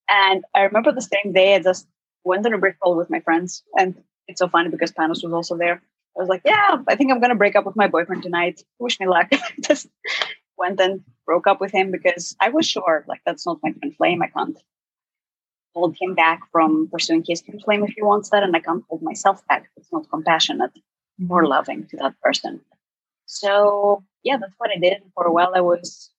And 0.09 0.43
I 0.53 0.61
remember 0.61 0.91
the 0.91 1.01
same 1.01 1.33
day 1.33 1.55
I 1.55 1.59
just 1.59 1.87
went 2.23 2.45
on 2.45 2.53
a 2.53 2.57
break 2.57 2.79
call 2.79 2.95
with 2.95 3.09
my 3.09 3.19
friends. 3.19 3.63
And 3.77 3.95
it's 4.27 4.39
so 4.39 4.47
funny 4.47 4.69
because 4.69 4.91
Panos 4.91 5.23
was 5.23 5.33
also 5.33 5.57
there. 5.57 5.81
I 6.15 6.19
was 6.19 6.29
like, 6.29 6.41
yeah, 6.45 6.77
I 6.87 6.95
think 6.95 7.11
I'm 7.11 7.19
going 7.19 7.31
to 7.31 7.35
break 7.35 7.55
up 7.55 7.65
with 7.65 7.75
my 7.75 7.87
boyfriend 7.87 8.23
tonight. 8.23 8.63
Wish 8.79 8.99
me 8.99 9.07
luck. 9.07 9.31
just 9.61 9.87
went 10.57 10.79
and 10.79 11.01
broke 11.25 11.47
up 11.47 11.59
with 11.59 11.71
him 11.71 11.91
because 11.91 12.35
I 12.39 12.49
was 12.49 12.67
sure, 12.67 13.03
like, 13.07 13.21
that's 13.25 13.45
not 13.45 13.59
my 13.63 13.71
twin 13.71 13.91
flame. 13.93 14.21
I 14.21 14.27
can't 14.27 14.57
hold 15.73 15.97
him 15.99 16.13
back 16.13 16.41
from 16.51 16.87
pursuing 16.91 17.23
his 17.27 17.41
twin 17.41 17.59
flame 17.59 17.83
if 17.83 17.93
he 17.95 18.03
wants 18.03 18.29
that. 18.29 18.43
And 18.43 18.55
I 18.55 18.59
can't 18.59 18.83
hold 18.89 19.01
myself 19.01 19.45
back. 19.47 19.69
It's 19.75 19.91
not 19.91 20.09
compassionate 20.09 20.71
or 21.29 21.41
mm-hmm. 21.41 21.49
loving 21.49 21.87
to 21.87 21.97
that 21.97 22.19
person. 22.21 22.61
So 23.25 24.03
yeah, 24.23 24.37
that's 24.37 24.53
what 24.57 24.71
I 24.75 24.79
did. 24.79 25.01
For 25.15 25.25
a 25.25 25.31
while, 25.31 25.53
I 25.55 25.61
was 25.61 26.11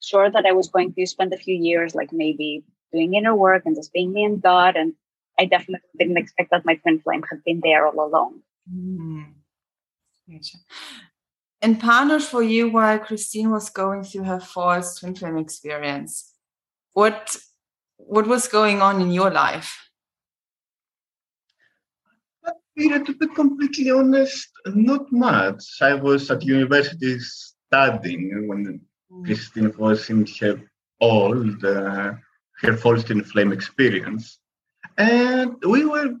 sure 0.00 0.30
that 0.30 0.46
I 0.46 0.52
was 0.52 0.68
going 0.68 0.92
to 0.92 1.06
spend 1.06 1.32
a 1.32 1.38
few 1.38 1.54
years, 1.54 1.94
like 1.94 2.12
maybe 2.12 2.64
doing 2.92 3.14
inner 3.14 3.34
work 3.34 3.62
and 3.64 3.76
just 3.76 3.92
being 3.92 4.12
me 4.12 4.24
and 4.24 4.40
God. 4.42 4.76
And 4.76 4.94
I 5.38 5.44
definitely 5.44 5.88
didn't 5.98 6.18
expect 6.18 6.50
that 6.50 6.64
my 6.64 6.76
twin 6.76 7.00
flame 7.00 7.24
had 7.28 7.44
been 7.44 7.60
there 7.62 7.86
all 7.86 8.04
along. 8.04 8.40
Mm. 8.72 9.26
And 11.60 11.80
Panos, 11.80 12.24
for 12.24 12.42
you, 12.42 12.70
while 12.70 12.98
Christine 12.98 13.50
was 13.50 13.70
going 13.70 14.04
through 14.04 14.24
her 14.24 14.40
false 14.40 14.98
twin 14.98 15.14
flame 15.14 15.38
experience, 15.38 16.34
what 16.92 17.36
what 17.96 18.26
was 18.26 18.46
going 18.48 18.80
on 18.80 19.00
in 19.00 19.10
your 19.10 19.30
life? 19.30 19.88
Peter, 22.76 23.04
to 23.04 23.14
be 23.14 23.26
completely 23.26 23.90
honest, 23.90 24.48
not 24.66 25.10
much. 25.10 25.64
I 25.80 25.94
was 25.94 26.30
at 26.30 26.44
university 26.44 27.18
studying 27.18 28.46
when 28.46 28.80
mm. 29.12 29.24
Christine 29.24 29.74
was 29.76 30.08
in 30.10 30.24
her 30.40 30.62
old, 31.00 31.64
uh, 31.64 32.12
her 32.62 32.76
false 32.76 33.04
twin 33.04 33.24
flame 33.24 33.52
experience. 33.52 34.38
And 34.96 35.56
we 35.64 35.84
were, 35.84 36.14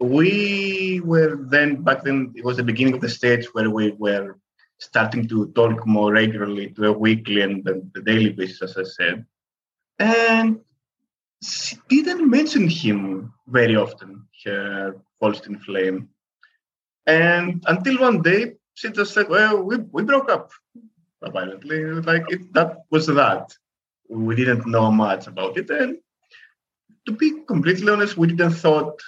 we 0.00 1.00
were 1.04 1.36
then, 1.36 1.82
back 1.82 2.04
then, 2.04 2.32
it 2.34 2.44
was 2.44 2.56
the 2.56 2.62
beginning 2.62 2.94
of 2.94 3.00
the 3.00 3.08
stage 3.08 3.46
where 3.54 3.70
we 3.70 3.92
were 3.92 4.38
starting 4.78 5.28
to 5.28 5.46
talk 5.52 5.86
more 5.86 6.12
regularly 6.12 6.70
to 6.70 6.86
a 6.86 6.92
weekly 6.92 7.40
and 7.42 7.64
the, 7.64 7.86
the 7.94 8.02
daily 8.02 8.30
basis, 8.30 8.62
as 8.62 8.76
I 8.76 8.82
said. 8.82 9.26
And 9.98 10.60
she 11.42 11.76
didn't 11.88 12.28
mention 12.28 12.68
him 12.68 13.32
very 13.46 13.76
often, 13.76 14.26
her 14.44 14.96
false 15.20 15.40
twin 15.40 15.58
flame. 15.60 16.08
And 17.06 17.64
until 17.66 18.00
one 18.00 18.22
day, 18.22 18.54
she 18.74 18.90
just 18.90 19.14
said, 19.14 19.28
well, 19.28 19.62
we, 19.62 19.76
we 19.76 20.02
broke 20.02 20.30
up 20.30 20.50
apparently. 21.22 21.84
Like 21.84 22.24
it, 22.30 22.52
that 22.52 22.84
was 22.90 23.06
that. 23.06 23.54
We 24.12 24.36
didn't 24.36 24.66
know 24.66 24.90
much 24.92 25.26
about 25.26 25.56
it. 25.56 25.70
And 25.70 25.96
to 27.06 27.12
be 27.12 27.44
completely 27.48 27.90
honest, 27.90 28.16
we 28.16 28.26
didn't 28.28 28.52
thought 28.52 29.00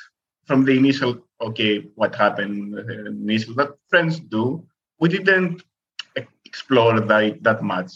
from 0.46 0.64
the 0.64 0.73
initial, 0.73 1.23
okay, 1.40 1.80
what 1.94 2.14
happened 2.14 2.75
uh, 2.78 3.11
initial, 3.11 3.54
that 3.54 3.75
friends 3.88 4.18
do. 4.18 4.66
We 4.99 5.11
didn't 5.11 5.62
explore 6.44 7.00
that, 7.00 7.42
that 7.42 7.62
much. 7.62 7.92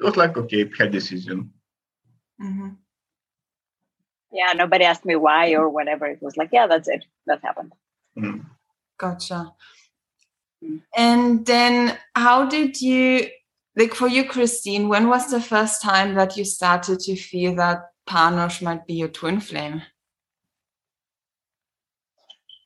It 0.00 0.04
was 0.04 0.16
like, 0.16 0.36
okay, 0.36 0.70
her 0.78 0.88
decision. 0.88 1.52
Mm-hmm. 2.40 2.68
Yeah, 4.32 4.52
nobody 4.54 4.84
asked 4.84 5.04
me 5.04 5.16
why 5.16 5.52
or 5.52 5.68
whatever. 5.68 6.06
It 6.06 6.22
was 6.22 6.36
like, 6.36 6.50
yeah, 6.52 6.66
that's 6.66 6.88
it. 6.88 7.04
That 7.26 7.42
happened. 7.42 7.72
Mm-hmm. 8.18 8.40
Gotcha. 8.98 9.52
Mm-hmm. 10.64 10.76
And 10.96 11.46
then 11.46 11.98
how 12.14 12.46
did 12.46 12.80
you, 12.80 13.28
like 13.76 13.94
for 13.94 14.08
you, 14.08 14.24
Christine, 14.24 14.88
when 14.88 15.08
was 15.08 15.30
the 15.30 15.40
first 15.40 15.82
time 15.82 16.14
that 16.14 16.36
you 16.36 16.44
started 16.44 16.98
to 17.00 17.14
feel 17.14 17.54
that 17.56 17.90
Panos 18.08 18.62
might 18.62 18.86
be 18.86 18.94
your 18.94 19.08
twin 19.08 19.40
flame? 19.40 19.82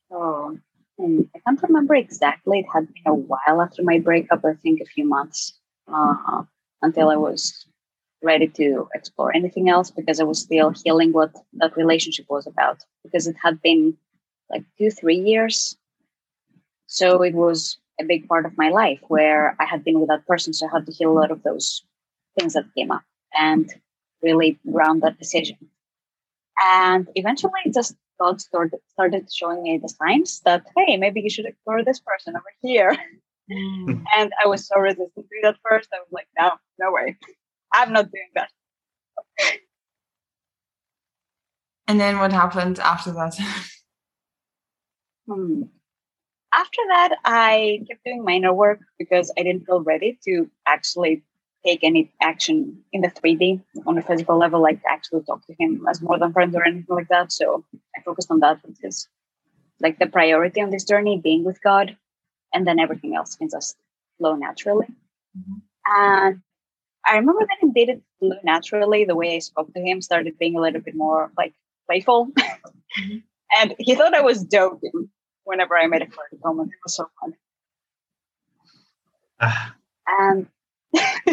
Oh, 0.09 0.57
I 0.99 1.39
can't 1.45 1.61
remember 1.63 1.95
exactly. 1.95 2.59
It 2.59 2.65
had 2.73 2.87
been 2.93 3.03
a 3.05 3.13
while 3.13 3.61
after 3.61 3.83
my 3.83 3.99
breakup, 3.99 4.45
I 4.45 4.53
think 4.53 4.81
a 4.81 4.85
few 4.85 5.05
months 5.05 5.59
uh, 5.91 6.43
until 6.81 7.09
I 7.09 7.15
was 7.15 7.65
ready 8.23 8.47
to 8.47 8.87
explore 8.93 9.35
anything 9.35 9.69
else 9.69 9.89
because 9.89 10.19
I 10.19 10.23
was 10.23 10.39
still 10.39 10.69
healing 10.83 11.11
what 11.11 11.33
that 11.53 11.75
relationship 11.75 12.27
was 12.29 12.45
about 12.45 12.83
because 13.03 13.27
it 13.27 13.35
had 13.41 13.61
been 13.61 13.97
like 14.49 14.63
two, 14.77 14.91
three 14.91 15.17
years. 15.17 15.75
So 16.85 17.23
it 17.23 17.33
was 17.33 17.77
a 17.99 18.03
big 18.03 18.27
part 18.27 18.45
of 18.45 18.57
my 18.57 18.69
life 18.69 18.99
where 19.07 19.55
I 19.59 19.65
had 19.65 19.83
been 19.83 19.99
with 19.99 20.09
that 20.09 20.25
person. 20.27 20.53
So 20.53 20.67
I 20.67 20.71
had 20.71 20.85
to 20.85 20.91
heal 20.91 21.11
a 21.11 21.19
lot 21.19 21.31
of 21.31 21.43
those 21.43 21.83
things 22.37 22.53
that 22.53 22.65
came 22.75 22.91
up 22.91 23.03
and 23.37 23.71
really 24.21 24.59
ground 24.69 25.01
that 25.01 25.19
decision. 25.19 25.57
And 26.63 27.07
eventually 27.15 27.51
just 27.73 27.95
God 28.19 28.39
started 28.39 28.79
started 28.87 29.31
showing 29.33 29.63
me 29.63 29.79
the 29.79 29.89
signs 29.89 30.41
that, 30.41 30.63
hey, 30.77 30.97
maybe 30.97 31.21
you 31.21 31.29
should 31.29 31.45
explore 31.45 31.83
this 31.83 31.99
person 31.99 32.35
over 32.35 32.51
here. 32.61 32.95
Mm. 33.51 34.03
and 34.17 34.31
I 34.43 34.47
was 34.47 34.67
so 34.67 34.79
resistant 34.79 35.13
to 35.15 35.35
it 35.41 35.45
at 35.45 35.57
first. 35.67 35.89
I 35.93 35.99
was 35.99 36.11
like, 36.11 36.27
no, 36.37 36.51
no 36.79 36.91
way. 36.91 37.17
I'm 37.73 37.93
not 37.93 38.11
doing 38.11 38.29
that. 38.35 38.49
And 41.87 41.99
then 41.99 42.19
what 42.19 42.31
happened 42.31 42.79
after 42.79 43.11
that? 43.11 43.37
hmm. 45.27 45.63
After 46.53 46.81
that, 46.89 47.17
I 47.23 47.83
kept 47.87 48.03
doing 48.03 48.25
mirror 48.25 48.53
work 48.53 48.81
because 48.99 49.31
I 49.37 49.43
didn't 49.43 49.65
feel 49.65 49.81
ready 49.81 50.19
to 50.25 50.49
actually 50.67 51.23
take 51.65 51.83
any 51.83 52.11
action 52.21 52.83
in 52.91 53.01
the 53.01 53.07
3D 53.07 53.61
on 53.85 53.97
a 53.97 54.01
physical 54.01 54.37
level, 54.37 54.61
like 54.61 54.81
actually 54.89 55.21
talk 55.23 55.45
to 55.45 55.55
him 55.57 55.85
as 55.89 56.01
more 56.01 56.17
than 56.17 56.33
friends 56.33 56.55
or 56.55 56.65
anything 56.65 56.95
like 56.95 57.07
that. 57.07 57.31
So 57.31 57.63
I 57.95 58.01
focused 58.01 58.31
on 58.31 58.39
that 58.39 58.59
because 58.65 59.07
like 59.79 59.99
the 59.99 60.07
priority 60.07 60.61
on 60.61 60.71
this 60.71 60.83
journey 60.83 61.19
being 61.19 61.43
with 61.43 61.61
God, 61.61 61.95
and 62.53 62.67
then 62.67 62.79
everything 62.79 63.15
else 63.15 63.35
can 63.35 63.49
just 63.49 63.77
flow 64.17 64.35
naturally. 64.35 64.87
Mm-hmm. 65.37 65.59
And 65.85 66.41
I 67.05 67.15
remember 67.17 67.45
that 67.47 67.57
he 67.61 67.71
did 67.71 67.89
it 67.89 68.01
flow 68.19 68.37
naturally. 68.43 69.05
The 69.05 69.15
way 69.15 69.35
I 69.35 69.39
spoke 69.39 69.73
to 69.73 69.79
him 69.79 70.01
started 70.01 70.37
being 70.37 70.57
a 70.57 70.61
little 70.61 70.81
bit 70.81 70.95
more 70.95 71.31
like 71.37 71.53
playful. 71.87 72.27
Mm-hmm. 72.27 73.17
and 73.57 73.75
he 73.79 73.95
thought 73.95 74.13
I 74.13 74.21
was 74.21 74.43
joking 74.43 75.09
whenever 75.51 75.77
I 75.77 75.85
made 75.87 76.01
a 76.01 76.07
flirty 76.07 76.37
comment. 76.43 76.69
It 76.69 76.79
was 76.83 76.95
so 76.95 77.05
fun. 77.19 77.33
Ah. 79.43 79.75
and 80.07 80.47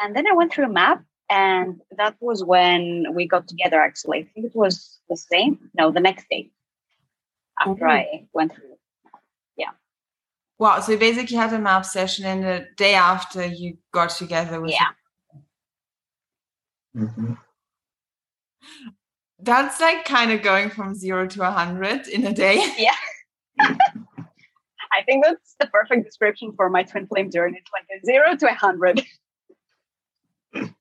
and 0.00 0.16
then 0.16 0.26
I 0.26 0.34
went 0.34 0.52
through 0.52 0.66
a 0.66 0.68
MAP, 0.68 1.04
and 1.28 1.80
that 1.96 2.14
was 2.20 2.42
when 2.42 3.14
we 3.14 3.28
got 3.28 3.46
together. 3.48 3.78
Actually, 3.80 4.18
I 4.20 4.24
think 4.32 4.46
it 4.46 4.56
was 4.56 4.98
the 5.10 5.16
same. 5.16 5.70
No, 5.78 5.90
the 5.90 6.00
next 6.00 6.26
day 6.30 6.50
after 7.60 7.84
mm-hmm. 7.84 8.20
I 8.20 8.26
went 8.32 8.54
through 8.54 8.78
Yeah. 9.56 9.72
Wow. 10.58 10.80
So 10.80 10.92
you 10.92 10.98
basically 10.98 11.36
had 11.36 11.52
a 11.52 11.58
MAP 11.58 11.84
session 11.84 12.24
and 12.24 12.42
the 12.44 12.66
day 12.76 12.94
after 12.94 13.44
you 13.44 13.78
got 13.92 14.10
together 14.10 14.60
with 14.60 14.70
Yeah. 14.70 14.92
Mm-hmm. 16.96 17.32
That's 19.40 19.80
like 19.80 20.04
kind 20.04 20.32
of 20.32 20.42
going 20.42 20.70
from 20.70 20.94
zero 20.94 21.26
to 21.26 21.42
a 21.42 21.50
hundred 21.50 22.08
in 22.08 22.26
a 22.26 22.32
day. 22.32 22.72
Yeah. 22.78 22.96
I 24.92 25.02
think 25.04 25.24
that's 25.24 25.56
the 25.58 25.66
perfect 25.66 26.04
description 26.04 26.52
for 26.56 26.70
my 26.70 26.82
twin 26.82 27.06
flame 27.06 27.30
journey. 27.30 27.58
It's 27.58 27.70
like 27.72 27.86
a 27.90 28.04
zero 28.04 28.36
to 28.36 28.50
a 28.50 28.54
hundred. 28.54 29.02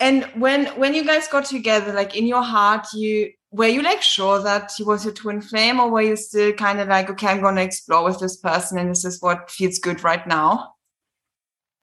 And 0.00 0.26
when 0.36 0.66
when 0.78 0.94
you 0.94 1.04
guys 1.04 1.26
got 1.26 1.46
together, 1.46 1.92
like 1.92 2.14
in 2.14 2.24
your 2.24 2.44
heart, 2.44 2.86
you 2.94 3.32
were 3.50 3.66
you 3.66 3.82
like 3.82 4.02
sure 4.02 4.42
that 4.42 4.72
he 4.76 4.82
was 4.82 5.04
your 5.04 5.14
twin 5.14 5.40
flame 5.40 5.80
or 5.80 5.90
were 5.90 6.02
you 6.02 6.16
still 6.16 6.52
kind 6.52 6.80
of 6.80 6.88
like 6.88 7.08
okay 7.08 7.28
i'm 7.28 7.40
going 7.40 7.56
to 7.56 7.62
explore 7.62 8.04
with 8.04 8.20
this 8.20 8.36
person 8.36 8.78
and 8.78 8.90
this 8.90 9.04
is 9.04 9.22
what 9.22 9.50
feels 9.50 9.78
good 9.78 10.04
right 10.04 10.26
now 10.26 10.72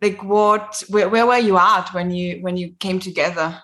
like 0.02 0.24
what 0.24 0.84
where, 0.90 1.10
where 1.10 1.26
were 1.26 1.38
you 1.38 1.58
at 1.58 1.90
when 1.94 2.12
you 2.12 2.42
when 2.42 2.58
you 2.58 2.72
came 2.80 3.00
together 3.00 3.60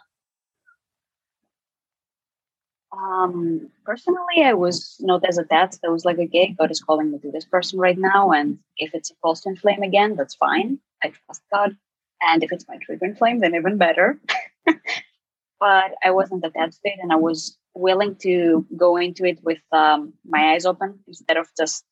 um 2.93 3.69
personally 3.85 4.43
i 4.43 4.53
was 4.53 4.97
not 4.99 5.23
as 5.25 5.37
a 5.37 5.45
that 5.49 5.77
was 5.83 6.03
like 6.03 6.19
okay 6.19 6.53
god 6.57 6.71
is 6.71 6.81
calling 6.81 7.11
me 7.11 7.19
to 7.19 7.31
this 7.31 7.45
person 7.45 7.79
right 7.79 7.97
now 7.97 8.31
and 8.31 8.59
if 8.77 8.93
it's 8.93 9.11
a 9.11 9.15
false 9.21 9.41
twin 9.41 9.55
flame 9.55 9.81
again 9.81 10.15
that's 10.15 10.35
fine 10.35 10.77
i 11.03 11.07
trust 11.07 11.41
god 11.51 11.75
and 12.21 12.43
if 12.43 12.51
it's 12.51 12.67
my 12.67 12.77
twin 12.77 13.15
flame 13.15 13.39
then 13.39 13.55
even 13.55 13.77
better 13.77 14.19
but 14.65 15.91
i 16.03 16.11
wasn't 16.11 16.43
at 16.43 16.53
that 16.53 16.73
state 16.73 16.99
and 17.01 17.13
i 17.13 17.15
was 17.15 17.57
willing 17.73 18.15
to 18.15 18.65
go 18.75 18.97
into 18.97 19.25
it 19.25 19.39
with 19.43 19.61
um, 19.71 20.13
my 20.25 20.53
eyes 20.53 20.65
open 20.65 20.99
instead 21.07 21.37
of 21.37 21.47
just, 21.57 21.85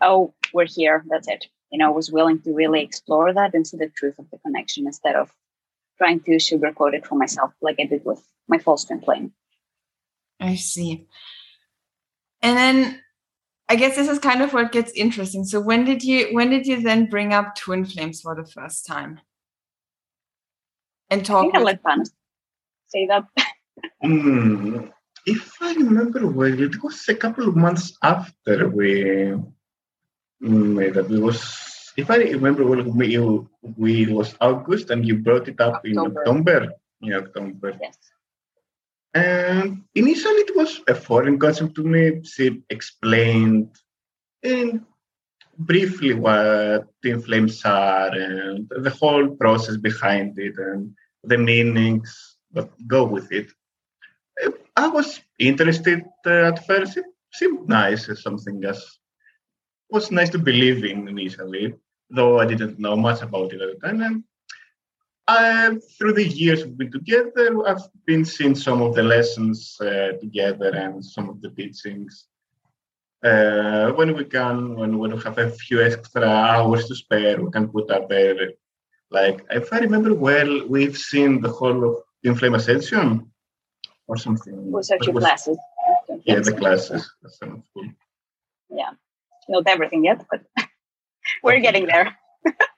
oh, 0.00 0.34
we're 0.52 0.66
here, 0.66 1.04
that's 1.08 1.28
it. 1.28 1.46
You 1.70 1.78
know, 1.78 1.86
I 1.86 1.90
was 1.90 2.12
willing 2.12 2.40
to 2.42 2.52
really 2.52 2.82
explore 2.82 3.32
that 3.32 3.54
and 3.54 3.66
see 3.66 3.76
the 3.76 3.88
truth 3.88 4.18
of 4.18 4.30
the 4.30 4.38
connection 4.38 4.86
instead 4.86 5.16
of 5.16 5.32
trying 5.98 6.20
to 6.20 6.32
sugarcoat 6.32 6.94
it 6.94 7.06
for 7.06 7.16
myself 7.16 7.52
like 7.60 7.76
I 7.80 7.84
did 7.84 8.04
with 8.04 8.22
my 8.48 8.58
false 8.58 8.84
twin 8.84 9.00
flame. 9.00 9.32
I 10.40 10.54
see. 10.56 11.06
And 12.42 12.56
then 12.56 13.02
I 13.68 13.76
guess 13.76 13.96
this 13.96 14.08
is 14.08 14.18
kind 14.18 14.42
of 14.42 14.52
what 14.52 14.72
gets 14.72 14.92
interesting. 14.92 15.44
So 15.44 15.60
when 15.60 15.84
did 15.84 16.02
you 16.04 16.28
when 16.32 16.50
did 16.50 16.66
you 16.66 16.82
then 16.82 17.06
bring 17.06 17.32
up 17.32 17.56
twin 17.56 17.84
flames 17.84 18.20
for 18.20 18.34
the 18.34 18.46
first 18.46 18.86
time? 18.86 19.20
And 21.10 21.24
talk. 21.24 21.38
I 21.38 21.42
think 21.42 21.54
with- 21.54 21.62
I 21.62 21.64
let 21.64 21.82
Panos 21.82 22.10
say 22.88 23.06
that. 23.06 23.24
Mm, 24.02 24.92
if 25.26 25.60
I 25.60 25.74
remember 25.74 26.26
well, 26.26 26.60
it 26.60 26.82
was 26.82 27.08
a 27.08 27.14
couple 27.14 27.48
of 27.48 27.56
months 27.56 27.96
after 28.02 28.68
we 28.68 29.34
made 30.40 30.94
that. 30.94 31.10
It 31.10 31.20
was, 31.20 31.92
if 31.96 32.10
I 32.10 32.16
remember 32.16 32.64
well, 32.64 32.82
we, 32.82 33.18
we 33.76 34.02
it 34.04 34.10
was 34.10 34.34
August 34.40 34.90
and 34.90 35.04
you 35.06 35.16
brought 35.18 35.48
it 35.48 35.60
up 35.60 35.84
October. 35.84 35.90
in 35.90 35.98
October. 35.98 36.72
In 37.02 37.12
October. 37.12 37.78
Yes. 37.82 37.98
And 39.16 39.84
initially, 39.94 40.42
it 40.46 40.54
was 40.54 40.82
a 40.86 40.94
foreign 40.94 41.38
concept 41.38 41.74
to 41.76 41.84
me. 41.84 42.22
She 42.22 42.62
explained, 42.68 43.70
and 44.42 44.84
briefly 45.58 46.12
what 46.12 46.86
twin 47.00 47.22
flames 47.22 47.64
are 47.64 48.12
and 48.12 48.68
the 48.68 48.90
whole 48.90 49.28
process 49.42 49.78
behind 49.78 50.38
it 50.38 50.58
and 50.58 50.94
the 51.24 51.38
meanings 51.38 52.36
that 52.52 52.68
go 52.86 53.04
with 53.04 53.32
it. 53.32 53.48
I 54.76 54.88
was 54.88 55.18
interested 55.38 56.04
at 56.26 56.66
first. 56.66 56.98
It 56.98 57.06
seemed 57.32 57.66
nice 57.68 58.10
something 58.22 58.62
as 58.64 58.84
was 59.88 60.10
nice 60.10 60.30
to 60.30 60.38
believe 60.38 60.84
in 60.84 61.08
initially, 61.08 61.74
though 62.10 62.38
I 62.38 62.44
didn't 62.44 62.78
know 62.78 62.96
much 62.96 63.22
about 63.22 63.54
it 63.54 63.62
at 63.62 63.68
the 63.80 63.86
time. 63.86 64.02
And 64.02 64.24
Through 65.28 66.12
the 66.12 66.24
years 66.24 66.64
we've 66.64 66.78
been 66.78 66.92
together, 66.92 67.66
I've 67.66 67.82
been 68.06 68.24
seeing 68.24 68.54
some 68.54 68.80
of 68.80 68.94
the 68.94 69.02
lessons 69.02 69.76
uh, 69.80 70.12
together 70.20 70.70
and 70.74 71.04
some 71.04 71.28
of 71.28 71.40
the 71.42 71.50
teachings. 71.50 72.28
Uh, 73.24 73.90
when 73.92 74.14
we 74.14 74.24
can, 74.24 74.76
when 74.76 74.98
we 74.98 75.10
have 75.10 75.38
a 75.38 75.50
few 75.50 75.82
extra 75.82 76.28
hours 76.28 76.86
to 76.86 76.94
spare, 76.94 77.42
we 77.42 77.50
can 77.50 77.66
put 77.68 77.90
up 77.90 78.08
there. 78.08 78.52
like, 79.10 79.44
if 79.50 79.72
I 79.72 79.78
remember 79.80 80.14
well, 80.14 80.68
we've 80.68 80.96
seen 80.96 81.40
the 81.40 81.48
whole 81.48 81.80
of 81.88 81.96
Twin 82.22 82.36
Flame 82.36 82.54
Ascension 82.54 83.30
or 84.06 84.16
something. 84.16 84.70
Was 84.70 84.88
that 84.88 85.04
your 85.04 85.14
classes? 85.14 85.58
Yeah, 86.24 86.40
the 86.40 86.52
classes. 86.52 87.10
Cool. 87.74 87.88
Yeah, 88.70 88.90
not 89.48 89.66
everything 89.66 90.04
yet, 90.04 90.24
but 90.30 90.42
we're 91.42 91.60
getting 91.60 91.86
there. 91.86 92.16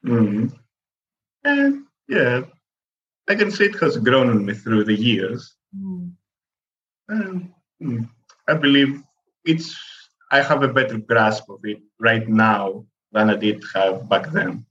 mm-hmm. 0.04 0.48
Yeah, 2.08 2.42
I 3.28 3.34
can 3.34 3.50
say 3.50 3.66
it 3.66 3.78
has 3.80 3.98
grown 3.98 4.30
on 4.30 4.44
me 4.44 4.54
through 4.54 4.84
the 4.84 4.94
years. 4.94 5.54
Mm. 5.76 6.12
And 7.08 7.52
mm, 7.80 8.08
I 8.48 8.54
believe 8.54 9.02
it's 9.44 9.76
I 10.30 10.42
have 10.42 10.62
a 10.62 10.68
better 10.68 10.98
grasp 10.98 11.48
of 11.48 11.60
it 11.64 11.80
right 11.98 12.26
now 12.28 12.86
than 13.12 13.30
I 13.30 13.36
did 13.36 13.62
have 13.74 14.08
back 14.08 14.30
then. 14.30 14.66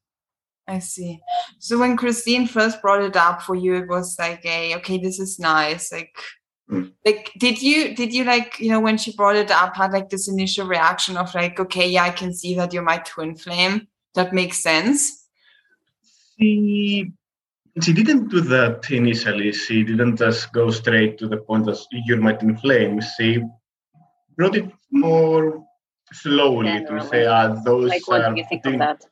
I 0.67 0.79
see. 0.79 1.22
So 1.60 1.79
when 1.79 1.98
Christine 1.98 2.48
first 2.48 2.82
brought 2.82 3.01
it 3.01 3.15
up 3.15 3.41
for 3.41 3.56
you, 3.56 3.75
it 3.75 3.88
was 3.88 4.17
like 4.20 4.46
a 4.46 4.75
okay, 4.75 4.98
this 4.98 5.20
is 5.20 5.39
nice. 5.39 5.91
Like, 5.91 6.20
mm. 6.70 6.91
like 7.06 7.32
did 7.38 7.62
you 7.62 7.96
did 7.96 8.13
you 8.13 8.24
like 8.25 8.60
you 8.60 8.70
know 8.70 8.79
when 8.79 8.98
she 8.98 9.15
brought 9.15 9.36
it 9.36 9.50
up 9.50 9.75
had 9.75 9.94
like 9.94 10.10
this 10.10 10.27
initial 10.27 10.67
reaction 10.67 11.15
of 11.15 11.34
like 11.34 11.60
okay, 11.60 11.88
yeah, 11.88 12.03
I 12.03 12.10
can 12.10 12.34
see 12.34 12.56
that 12.56 12.74
you're 12.74 12.84
my 12.84 12.98
twin 12.98 13.36
flame. 13.36 13.88
That 14.15 14.34
makes 14.34 14.62
sense. 14.62 15.27
She 16.38 17.12
she 17.81 17.93
didn't 17.93 18.29
do 18.29 18.41
that 18.41 18.89
initially. 18.89 19.51
She 19.51 19.84
didn't 19.84 20.17
just 20.17 20.51
go 20.53 20.69
straight 20.72 21.17
to 21.19 21.27
the 21.27 21.38
point 21.38 21.69
as 21.69 21.86
you're 21.91 22.19
my 22.19 22.34
twin 22.34 22.57
flame. 22.57 23.00
She 23.01 23.43
brought 24.36 24.55
it 24.55 24.72
more 24.91 25.63
slowly 26.12 26.79
Generally. 26.79 27.01
to 27.01 27.07
say, 27.07 27.25
ah, 27.25 27.48
those 27.65 27.89
like 27.89 28.07
what 28.07 28.29
do 28.29 28.36
you 28.41 28.46
think 28.50 28.65
of 28.65 28.79
that? 28.79 29.05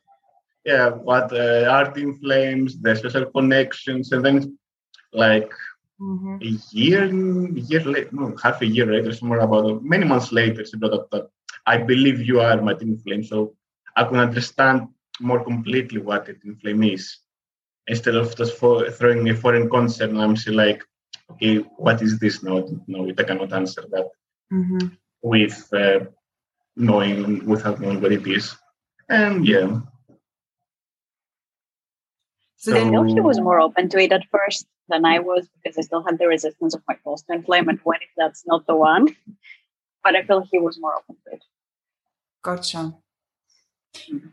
Yeah, 0.64 0.88
what 0.90 1.32
uh, 1.32 1.66
are 1.70 1.92
twin 1.92 2.18
flames, 2.18 2.80
the 2.80 2.96
special 2.96 3.26
connections, 3.26 4.10
and 4.12 4.24
then 4.24 4.58
like 5.12 5.52
mm-hmm. 6.00 6.38
a 6.42 6.52
year, 6.70 7.04
year 7.70 7.84
later, 7.84 8.08
no, 8.12 8.34
half 8.42 8.62
a 8.62 8.66
year 8.66 8.86
later, 8.86 9.12
somewhere 9.12 9.40
about 9.40 9.84
many 9.84 10.04
months 10.04 10.32
later, 10.32 10.64
she 10.64 10.76
brought 10.76 10.94
up 10.94 11.10
that 11.10 11.28
I 11.66 11.78
believe 11.78 12.20
you 12.20 12.40
are 12.40 12.60
my 12.60 12.74
twin 12.74 12.98
flame, 12.98 13.22
so 13.22 13.54
I 13.94 14.04
can 14.04 14.16
understand 14.16 14.88
more 15.20 15.42
completely 15.44 16.00
what 16.00 16.28
a 16.28 16.34
twin 16.34 16.56
flame 16.56 16.82
is 16.82 17.18
instead 17.88 18.14
of 18.14 18.36
just 18.36 18.56
for, 18.56 18.90
throwing 18.90 19.22
me 19.22 19.30
a 19.30 19.34
foreign 19.34 19.68
concept 19.68 20.12
and 20.12 20.22
I'm 20.22 20.36
still 20.36 20.54
like, 20.54 20.82
okay, 21.30 21.56
what 21.76 22.02
is 22.02 22.18
this? 22.18 22.42
No, 22.42 22.68
no, 22.86 23.08
I 23.18 23.22
cannot 23.22 23.52
answer 23.52 23.84
that 23.90 24.08
mm-hmm. 24.52 24.88
with 25.22 25.72
uh, 25.72 26.00
knowing 26.76 27.44
without 27.46 27.80
knowing 27.80 28.00
what 28.00 28.12
it 28.12 28.26
is. 28.26 28.56
And 29.08 29.46
yeah. 29.46 29.80
So, 32.56 32.72
so 32.72 32.90
know 32.90 33.04
he 33.04 33.20
was 33.20 33.38
more 33.40 33.60
open 33.60 33.88
to 33.90 33.98
it 33.98 34.12
at 34.12 34.24
first 34.30 34.66
than 34.88 35.04
I 35.04 35.20
was 35.20 35.48
because 35.56 35.78
I 35.78 35.82
still 35.82 36.02
had 36.02 36.18
the 36.18 36.26
resistance 36.26 36.74
of 36.74 36.82
my 36.88 36.96
false 37.04 37.22
twin 37.22 37.42
flame 37.42 37.68
and 37.68 37.78
what 37.84 38.02
if 38.02 38.08
that's 38.16 38.44
not 38.46 38.66
the 38.66 38.74
one? 38.74 39.14
But 40.02 40.16
I 40.16 40.22
feel 40.22 40.46
he 40.50 40.58
was 40.58 40.78
more 40.80 40.94
open 40.94 41.16
to 41.26 41.34
it. 41.34 41.44
Gotcha. 42.42 42.94
Mm-hmm. 43.94 44.28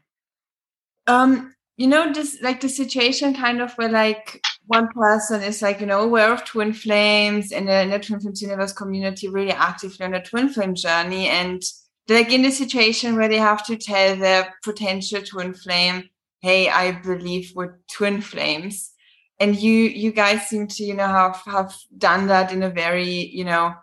Um, 1.07 1.53
you 1.77 1.87
know 1.87 2.11
this 2.13 2.39
like 2.41 2.61
the 2.61 2.69
situation 2.69 3.33
kind 3.33 3.61
of 3.61 3.73
where 3.73 3.89
like 3.89 4.41
one 4.67 4.87
person 4.89 5.41
is 5.41 5.61
like 5.61 5.81
you 5.81 5.85
know 5.85 6.01
aware 6.01 6.31
of 6.31 6.45
twin 6.45 6.73
flames 6.73 7.51
and 7.51 7.67
in 7.69 7.89
the 7.89 7.99
twin 7.99 8.19
flames 8.19 8.41
universe 8.41 8.73
community 8.73 9.27
really 9.27 9.51
actively 9.51 10.05
on 10.05 10.13
a 10.13 10.23
twin 10.23 10.49
flame 10.49 10.75
journey. 10.75 11.27
And 11.27 11.61
like 12.07 12.31
in 12.31 12.43
the 12.43 12.51
situation 12.51 13.15
where 13.15 13.29
they 13.29 13.37
have 13.37 13.65
to 13.65 13.75
tell 13.75 14.15
their 14.15 14.53
potential 14.63 15.21
twin 15.21 15.53
flame 15.53 16.09
hey 16.41 16.69
i 16.69 16.91
believe 16.91 17.51
we're 17.55 17.79
twin 17.91 18.21
flames. 18.21 18.91
And 19.39 19.55
you 19.55 19.73
you 19.73 20.11
guys 20.11 20.47
seem 20.47 20.67
to 20.67 20.83
you 20.83 20.93
know 20.93 21.07
have 21.07 21.41
have 21.45 21.75
done 21.97 22.27
that 22.27 22.53
in 22.53 22.61
a 22.63 22.69
very 22.69 23.09
you 23.09 23.43
know 23.43 23.73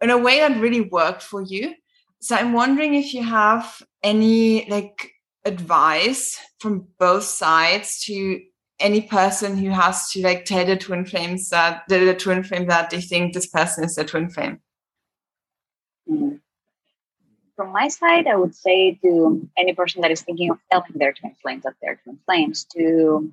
in 0.00 0.10
a 0.10 0.18
way 0.18 0.40
that 0.40 0.60
really 0.60 0.82
worked 0.82 1.22
for 1.22 1.40
you. 1.42 1.74
So 2.20 2.34
i'm 2.34 2.52
wondering 2.52 2.94
if 2.94 3.14
you 3.14 3.22
have 3.22 3.82
any 4.02 4.68
like 4.68 5.12
advice 5.44 6.38
from 6.58 6.86
both 6.98 7.24
sides 7.24 8.04
to 8.04 8.40
any 8.80 9.02
person 9.02 9.56
who 9.56 9.70
has 9.70 10.10
to 10.10 10.22
like 10.22 10.44
tell 10.44 10.64
the 10.64 10.76
twin 10.76 11.04
flames 11.04 11.48
that 11.50 11.82
the, 11.88 12.14
twin 12.14 12.42
flame 12.42 12.66
that 12.66 12.90
they 12.90 13.00
think 13.00 13.32
this 13.32 13.46
person 13.46 13.84
is 13.84 13.98
a 13.98 14.04
twin 14.04 14.28
flame 14.30 14.60
mm-hmm. 16.08 16.36
from 17.56 17.72
my 17.72 17.88
side 17.88 18.26
i 18.26 18.36
would 18.36 18.54
say 18.54 18.94
to 19.02 19.48
any 19.56 19.74
person 19.74 20.00
that 20.02 20.10
is 20.10 20.22
thinking 20.22 20.50
of 20.50 20.58
helping 20.70 20.96
their 20.98 21.12
twin 21.12 21.34
flames 21.42 21.62
that 21.64 21.74
they're 21.82 22.00
twin 22.04 22.18
flames 22.24 22.64
to 22.64 23.32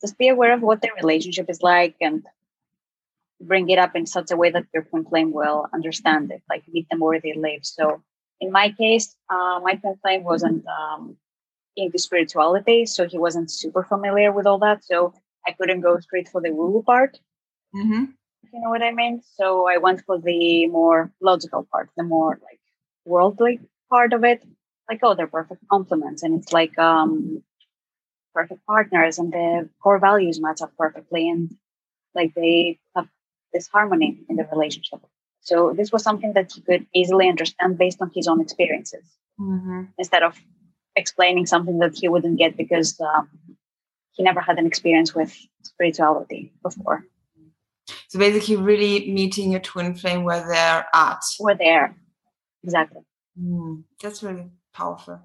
just 0.00 0.16
be 0.18 0.28
aware 0.28 0.52
of 0.52 0.62
what 0.62 0.80
their 0.82 0.94
relationship 0.94 1.50
is 1.50 1.62
like 1.62 1.94
and 2.00 2.24
bring 3.40 3.68
it 3.70 3.78
up 3.78 3.96
in 3.96 4.06
such 4.06 4.30
a 4.30 4.36
way 4.36 4.50
that 4.50 4.66
your 4.72 4.84
twin 4.84 5.04
flame 5.04 5.32
will 5.32 5.66
understand 5.72 6.30
it 6.30 6.42
like 6.48 6.62
meet 6.68 6.88
them 6.90 7.00
where 7.00 7.20
they 7.20 7.34
live 7.34 7.60
so 7.62 8.02
in 8.40 8.50
my 8.50 8.70
case, 8.70 9.14
uh, 9.28 9.60
my 9.62 9.80
flame 10.02 10.24
wasn't 10.24 10.64
um, 10.66 11.16
into 11.76 11.98
spirituality, 11.98 12.86
so 12.86 13.06
he 13.06 13.18
wasn't 13.18 13.50
super 13.50 13.84
familiar 13.84 14.32
with 14.32 14.46
all 14.46 14.58
that. 14.58 14.84
So 14.84 15.14
I 15.46 15.52
couldn't 15.52 15.80
go 15.80 15.98
straight 16.00 16.28
for 16.28 16.40
the 16.40 16.50
woo 16.50 16.70
woo 16.70 16.82
part. 16.82 17.18
Mm-hmm. 17.74 18.04
You 18.52 18.60
know 18.60 18.70
what 18.70 18.82
I 18.82 18.92
mean? 18.92 19.22
So 19.36 19.68
I 19.68 19.76
went 19.76 20.02
for 20.06 20.18
the 20.18 20.66
more 20.68 21.12
logical 21.20 21.66
part, 21.70 21.90
the 21.96 22.02
more 22.02 22.40
like 22.42 22.60
worldly 23.04 23.60
part 23.88 24.12
of 24.12 24.24
it. 24.24 24.42
Like, 24.88 25.00
oh, 25.02 25.14
they're 25.14 25.28
perfect 25.28 25.62
complements, 25.68 26.22
and 26.24 26.40
it's 26.40 26.52
like 26.52 26.76
um, 26.78 27.44
perfect 28.34 28.66
partners, 28.66 29.18
and 29.18 29.32
the 29.32 29.68
core 29.80 30.00
values 30.00 30.40
match 30.40 30.60
up 30.62 30.72
perfectly, 30.76 31.28
and 31.28 31.54
like 32.14 32.34
they 32.34 32.80
have 32.96 33.06
this 33.52 33.68
harmony 33.68 34.20
in 34.28 34.36
the 34.36 34.44
relationship. 34.50 35.00
So 35.40 35.72
this 35.76 35.90
was 35.90 36.02
something 36.02 36.32
that 36.34 36.52
he 36.52 36.60
could 36.60 36.86
easily 36.94 37.28
understand 37.28 37.78
based 37.78 38.00
on 38.00 38.10
his 38.14 38.28
own 38.28 38.40
experiences, 38.40 39.04
mm-hmm. 39.38 39.84
instead 39.98 40.22
of 40.22 40.38
explaining 40.96 41.46
something 41.46 41.78
that 41.78 41.94
he 41.94 42.08
wouldn't 42.08 42.38
get 42.38 42.56
because 42.56 43.00
um, 43.00 43.28
he 44.12 44.22
never 44.22 44.40
had 44.40 44.58
an 44.58 44.66
experience 44.66 45.14
with 45.14 45.36
spirituality 45.62 46.52
before. 46.62 47.04
So 48.08 48.18
basically, 48.18 48.56
really 48.56 49.10
meeting 49.10 49.50
your 49.52 49.60
twin 49.60 49.94
flame 49.94 50.24
where 50.24 50.46
they're 50.46 50.86
at. 50.92 51.20
Where 51.38 51.54
they're 51.54 51.96
exactly. 52.62 53.02
Mm, 53.40 53.84
that's 54.00 54.22
really 54.22 54.50
powerful. 54.74 55.20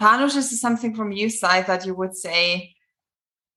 Panos, 0.00 0.36
is 0.36 0.60
something 0.60 0.94
from 0.94 1.12
your 1.12 1.30
side 1.30 1.66
that 1.66 1.84
you 1.84 1.94
would 1.94 2.16
say 2.16 2.74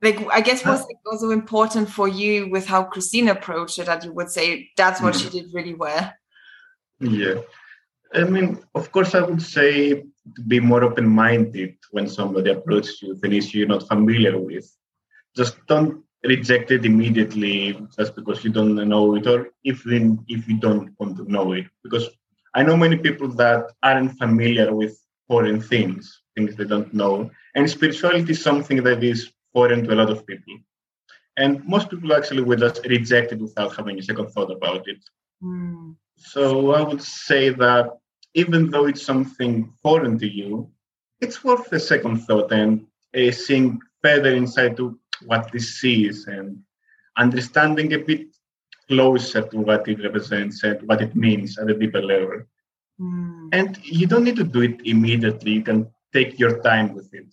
like 0.06 0.20
i 0.32 0.42
guess 0.48 0.66
was 0.66 0.86
also 1.06 1.32
important 1.32 1.90
for 1.90 2.08
you 2.08 2.50
with 2.50 2.66
how 2.66 2.82
christine 2.84 3.28
approached 3.30 3.78
it 3.80 3.88
that 3.88 4.06
you 4.06 4.14
would 4.14 4.32
say 4.38 4.70
that's 4.78 5.02
what 5.02 5.16
she 5.16 5.30
did 5.30 5.54
really 5.54 5.74
well 5.74 6.04
yeah. 7.00 7.36
I 8.14 8.24
mean 8.24 8.48
of 8.74 8.92
course 8.94 9.16
i 9.16 9.22
would 9.22 9.42
say 9.42 10.04
to 10.34 10.42
be 10.42 10.60
more 10.60 10.84
open-minded 10.84 11.76
when 11.92 12.08
somebody 12.08 12.52
approaches 12.52 13.02
you 13.02 13.10
with 13.10 13.24
an 13.24 13.34
issue 13.34 13.60
you're 13.60 13.68
not 13.68 13.88
familiar 13.88 14.38
with. 14.40 14.68
Just 15.36 15.58
don't 15.68 16.04
reject 16.24 16.72
it 16.72 16.86
immediately 16.86 17.78
just 17.96 18.16
because 18.16 18.44
you 18.44 18.52
don't 18.52 18.76
know 18.76 19.16
it 19.16 19.28
or 19.28 19.50
even 19.64 20.24
if 20.28 20.48
you 20.48 20.58
don't 20.58 20.90
want 21.00 21.18
to 21.18 21.32
know 21.32 21.54
it. 21.54 21.66
Because 21.84 22.10
i 22.56 22.64
know 22.64 22.78
many 22.78 22.98
people 22.98 23.28
that 23.28 23.72
aren't 23.84 24.18
familiar 24.18 24.74
with 24.74 24.94
foreign 25.28 25.62
things 25.62 26.22
things 26.36 26.56
they 26.56 26.66
don't 26.66 26.94
know. 26.94 27.30
And 27.56 27.70
spirituality 27.70 28.32
is 28.32 28.42
something 28.42 28.84
that 28.84 29.04
is 29.04 29.32
foreign 29.56 29.82
to 29.86 29.94
a 29.94 30.00
lot 30.02 30.12
of 30.16 30.28
people. 30.30 30.56
And 31.38 31.52
most 31.74 31.90
people 31.90 32.14
actually 32.14 32.44
would 32.48 32.60
just 32.60 32.86
reject 32.96 33.32
it 33.34 33.40
without 33.40 33.76
having 33.78 33.98
a 33.98 34.04
second 34.10 34.28
thought 34.30 34.52
about 34.52 34.84
it. 34.94 35.02
Mm. 35.44 35.96
So 36.34 36.74
I 36.80 36.82
would 36.90 37.02
say 37.02 37.44
that 37.64 37.86
even 38.42 38.70
though 38.70 38.86
it's 38.92 39.06
something 39.12 39.54
foreign 39.84 40.18
to 40.20 40.30
you, 40.40 40.70
it's 41.22 41.44
worth 41.44 41.72
a 41.72 41.80
second 41.80 42.18
thought 42.26 42.52
and 42.52 42.86
uh, 43.18 43.32
seeing 43.32 43.80
further 44.04 44.34
inside 44.42 44.76
to 44.78 45.00
what 45.30 45.52
this 45.52 45.84
is 45.84 46.28
and 46.28 46.48
understanding 47.18 47.94
a 47.94 48.00
bit 48.00 48.28
closer 48.90 49.42
to 49.42 49.58
what 49.58 49.88
it 49.88 50.04
represents 50.04 50.64
and 50.64 50.82
what 50.88 51.02
it 51.02 51.16
means 51.16 51.58
at 51.58 51.70
a 51.70 51.80
deeper 51.82 52.02
level. 52.02 52.44
Mm. 53.00 53.50
And 53.54 53.80
you 53.84 54.08
don't 54.08 54.26
need 54.26 54.36
to 54.38 54.44
do 54.44 54.62
it 54.62 54.82
immediately. 54.86 55.52
You 55.54 55.64
can 55.64 55.80
take 56.14 56.40
your 56.40 56.62
time 56.62 56.94
with 56.94 57.14
it. 57.14 57.30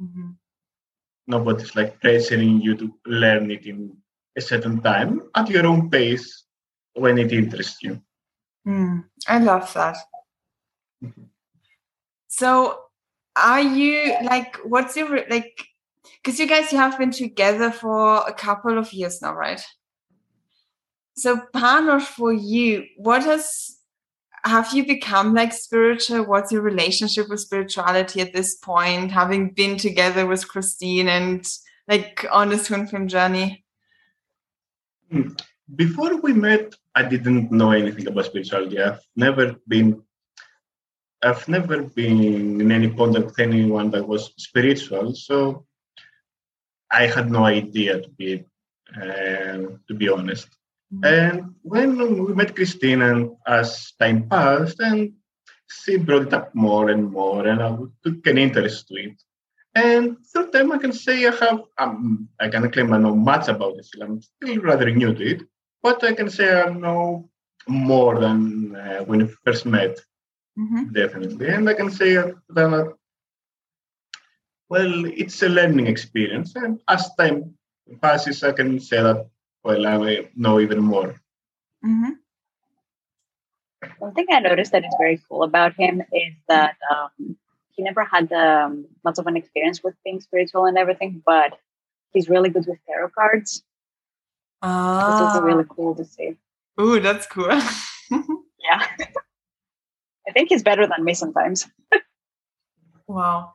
Mm-hmm. 0.00 0.30
Nobody's 1.26 1.74
like 1.74 2.00
pressuring 2.00 2.62
you 2.62 2.76
to 2.76 2.94
learn 3.06 3.50
it 3.50 3.66
in 3.66 3.96
a 4.36 4.40
certain 4.40 4.80
time 4.80 5.22
at 5.34 5.48
your 5.48 5.66
own 5.66 5.90
pace 5.90 6.44
when 6.94 7.18
it 7.18 7.32
interests 7.32 7.82
you. 7.82 8.00
Mm, 8.66 9.04
I 9.28 9.38
love 9.38 9.72
that. 9.74 9.96
Mm-hmm. 11.02 11.24
So, 12.28 12.78
are 13.36 13.60
you 13.60 14.16
like, 14.22 14.56
what's 14.64 14.96
your 14.96 15.24
like? 15.28 15.66
Because 16.22 16.38
you 16.38 16.46
guys, 16.46 16.72
you 16.72 16.78
have 16.78 16.98
been 16.98 17.10
together 17.10 17.70
for 17.70 18.26
a 18.26 18.32
couple 18.32 18.78
of 18.78 18.92
years 18.92 19.20
now, 19.22 19.34
right? 19.34 19.64
So, 21.16 21.40
Panos, 21.54 22.02
for 22.02 22.32
you, 22.32 22.86
what 22.96 23.22
has 23.24 23.73
have 24.44 24.74
you 24.74 24.86
become 24.86 25.34
like 25.34 25.52
spiritual? 25.52 26.24
What's 26.24 26.52
your 26.52 26.62
relationship 26.62 27.28
with 27.28 27.40
spirituality 27.40 28.20
at 28.20 28.32
this 28.32 28.56
point, 28.56 29.10
having 29.10 29.50
been 29.50 29.78
together 29.78 30.26
with 30.26 30.46
Christine 30.48 31.08
and 31.08 31.46
like 31.88 32.26
on 32.30 32.50
this 32.50 32.68
flame 32.68 33.08
journey? 33.08 33.64
Hmm. 35.10 35.30
Before 35.74 36.20
we 36.20 36.34
met, 36.34 36.74
I 36.94 37.02
didn't 37.04 37.50
know 37.50 37.70
anything 37.70 38.06
about 38.06 38.26
spirituality. 38.26 38.80
I've 38.80 39.00
never 39.16 39.56
been 39.66 40.02
I've 41.22 41.48
never 41.48 41.82
been 41.82 42.60
in 42.60 42.70
any 42.70 42.90
contact 42.90 43.24
with 43.24 43.38
anyone 43.38 43.90
that 43.92 44.06
was 44.06 44.34
spiritual, 44.36 45.14
so 45.14 45.64
I 46.90 47.06
had 47.06 47.30
no 47.30 47.46
idea 47.46 48.02
to 48.02 48.08
be 48.10 48.44
uh, 48.94 49.56
to 49.88 49.94
be 49.96 50.10
honest. 50.10 50.48
And 51.02 51.54
when 51.62 52.24
we 52.24 52.34
met 52.34 52.54
Christine, 52.54 53.02
and 53.02 53.30
as 53.46 53.92
time 53.98 54.28
passed, 54.28 54.80
and 54.80 55.12
she 55.68 55.96
brought 55.96 56.28
it 56.28 56.34
up 56.34 56.54
more 56.54 56.90
and 56.90 57.10
more, 57.10 57.46
and 57.46 57.62
I 57.62 57.76
took 58.04 58.26
an 58.26 58.38
interest 58.38 58.88
to 58.88 58.94
it. 58.94 59.22
And 59.74 60.16
through 60.26 60.50
time, 60.52 60.70
I 60.72 60.78
can 60.78 60.92
say 60.92 61.26
I 61.26 61.34
have, 61.34 61.62
um, 61.78 62.28
I 62.38 62.48
can 62.48 62.70
claim 62.70 62.92
I 62.92 62.98
know 62.98 63.14
much 63.14 63.48
about 63.48 63.76
it. 63.76 63.86
I'm 64.00 64.22
still 64.22 64.60
rather 64.60 64.88
new 64.90 65.12
to 65.14 65.24
it, 65.24 65.42
but 65.82 66.04
I 66.04 66.12
can 66.12 66.30
say 66.30 66.62
I 66.62 66.68
know 66.70 67.28
more 67.66 68.20
than 68.20 68.76
uh, 68.76 69.00
when 69.04 69.20
we 69.20 69.34
first 69.44 69.66
met, 69.66 69.98
mm-hmm. 70.58 70.92
definitely. 70.92 71.48
And 71.48 71.68
I 71.68 71.74
can 71.74 71.90
say 71.90 72.14
that, 72.14 72.94
well, 74.68 75.06
it's 75.06 75.42
a 75.42 75.48
learning 75.48 75.86
experience. 75.88 76.54
And 76.54 76.80
as 76.86 77.10
time 77.16 77.54
passes, 78.00 78.44
I 78.44 78.52
can 78.52 78.78
say 78.78 79.02
that 79.02 79.28
well, 79.64 79.86
I 79.86 80.28
know 80.36 80.60
even 80.60 80.80
more. 80.80 81.14
Mm-hmm. 81.84 82.10
One 83.98 84.14
thing 84.14 84.26
I 84.30 84.40
noticed 84.40 84.72
that 84.72 84.84
is 84.84 84.94
very 84.98 85.20
cool 85.28 85.42
about 85.42 85.74
him 85.74 86.02
is 86.12 86.34
that 86.48 86.76
um, 86.90 87.36
he 87.70 87.82
never 87.82 88.04
had 88.04 88.32
um, 88.32 88.86
much 89.04 89.18
of 89.18 89.26
an 89.26 89.36
experience 89.36 89.82
with 89.82 89.94
being 90.04 90.20
spiritual 90.20 90.66
and 90.66 90.78
everything, 90.78 91.22
but 91.24 91.58
he's 92.12 92.28
really 92.28 92.48
good 92.48 92.66
with 92.66 92.78
tarot 92.86 93.10
cards. 93.10 93.62
Ah. 94.62 95.26
This 95.26 95.36
is 95.36 95.42
really 95.42 95.64
cool 95.68 95.94
to 95.94 96.04
see. 96.04 96.36
Ooh, 96.80 97.00
that's 97.00 97.26
cool. 97.26 97.48
yeah. 98.10 98.86
I 100.26 100.32
think 100.32 100.48
he's 100.48 100.62
better 100.62 100.86
than 100.86 101.04
me 101.04 101.14
sometimes. 101.14 101.68
wow. 103.06 103.54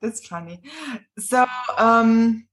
That's 0.00 0.26
funny. 0.26 0.60
So, 1.18 1.46
um, 1.78 2.46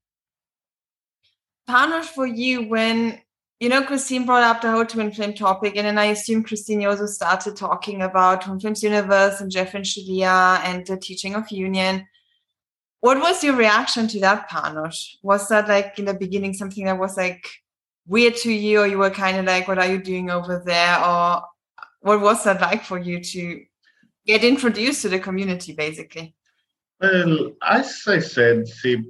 Panos, 1.70 2.06
for 2.06 2.26
you, 2.26 2.68
when 2.68 3.22
you 3.60 3.70
know 3.70 3.84
Christine 3.84 4.26
brought 4.26 4.42
up 4.42 4.62
the 4.62 4.72
whole 4.72 4.86
twin 4.86 5.12
flame 5.12 5.36
topic, 5.36 5.76
and 5.76 5.86
then 5.86 6.00
I 6.00 6.06
assume 6.06 6.44
Christine 6.44 6.84
also 6.86 7.06
started 7.06 7.56
talking 7.56 8.02
about 8.02 8.42
twin 8.42 8.60
flames 8.60 8.82
universe 8.82 9.40
and 9.40 9.52
Jeff 9.52 9.76
and 9.76 9.86
Shaleia 9.86 10.62
and 10.64 10.86
the 10.88 10.98
teaching 10.98 11.36
of 11.36 11.52
union. 11.52 12.08
What 13.02 13.20
was 13.20 13.44
your 13.44 13.56
reaction 13.56 14.08
to 14.08 14.20
that, 14.22 14.50
Panos? 14.50 15.18
Was 15.22 15.48
that 15.50 15.68
like 15.68 16.00
in 16.00 16.06
the 16.06 16.16
beginning 16.16 16.54
something 16.54 16.86
that 16.86 16.98
was 16.98 17.16
like 17.16 17.48
weird 18.08 18.36
to 18.38 18.52
you, 18.52 18.82
or 18.82 18.88
you 18.88 18.98
were 18.98 19.12
kind 19.12 19.38
of 19.38 19.46
like, 19.46 19.68
"What 19.68 19.78
are 19.78 19.92
you 19.92 20.02
doing 20.02 20.32
over 20.32 20.64
there?" 20.66 20.98
Or 21.06 21.44
what 22.02 22.22
was 22.22 22.44
that 22.46 22.62
like 22.62 22.84
for 22.84 22.98
you 22.98 23.24
to 23.24 23.64
get 24.26 24.44
introduced 24.44 25.04
to 25.04 25.10
the 25.10 25.20
community, 25.20 25.74
basically? 25.74 26.36
Well, 27.00 27.52
as 27.62 28.04
I 28.08 28.20
said, 28.20 28.68
she 28.68 29.04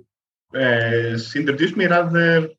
uh, 0.55 1.17
she 1.17 1.39
introduced 1.39 1.77
me 1.77 1.85
rather 1.85 2.49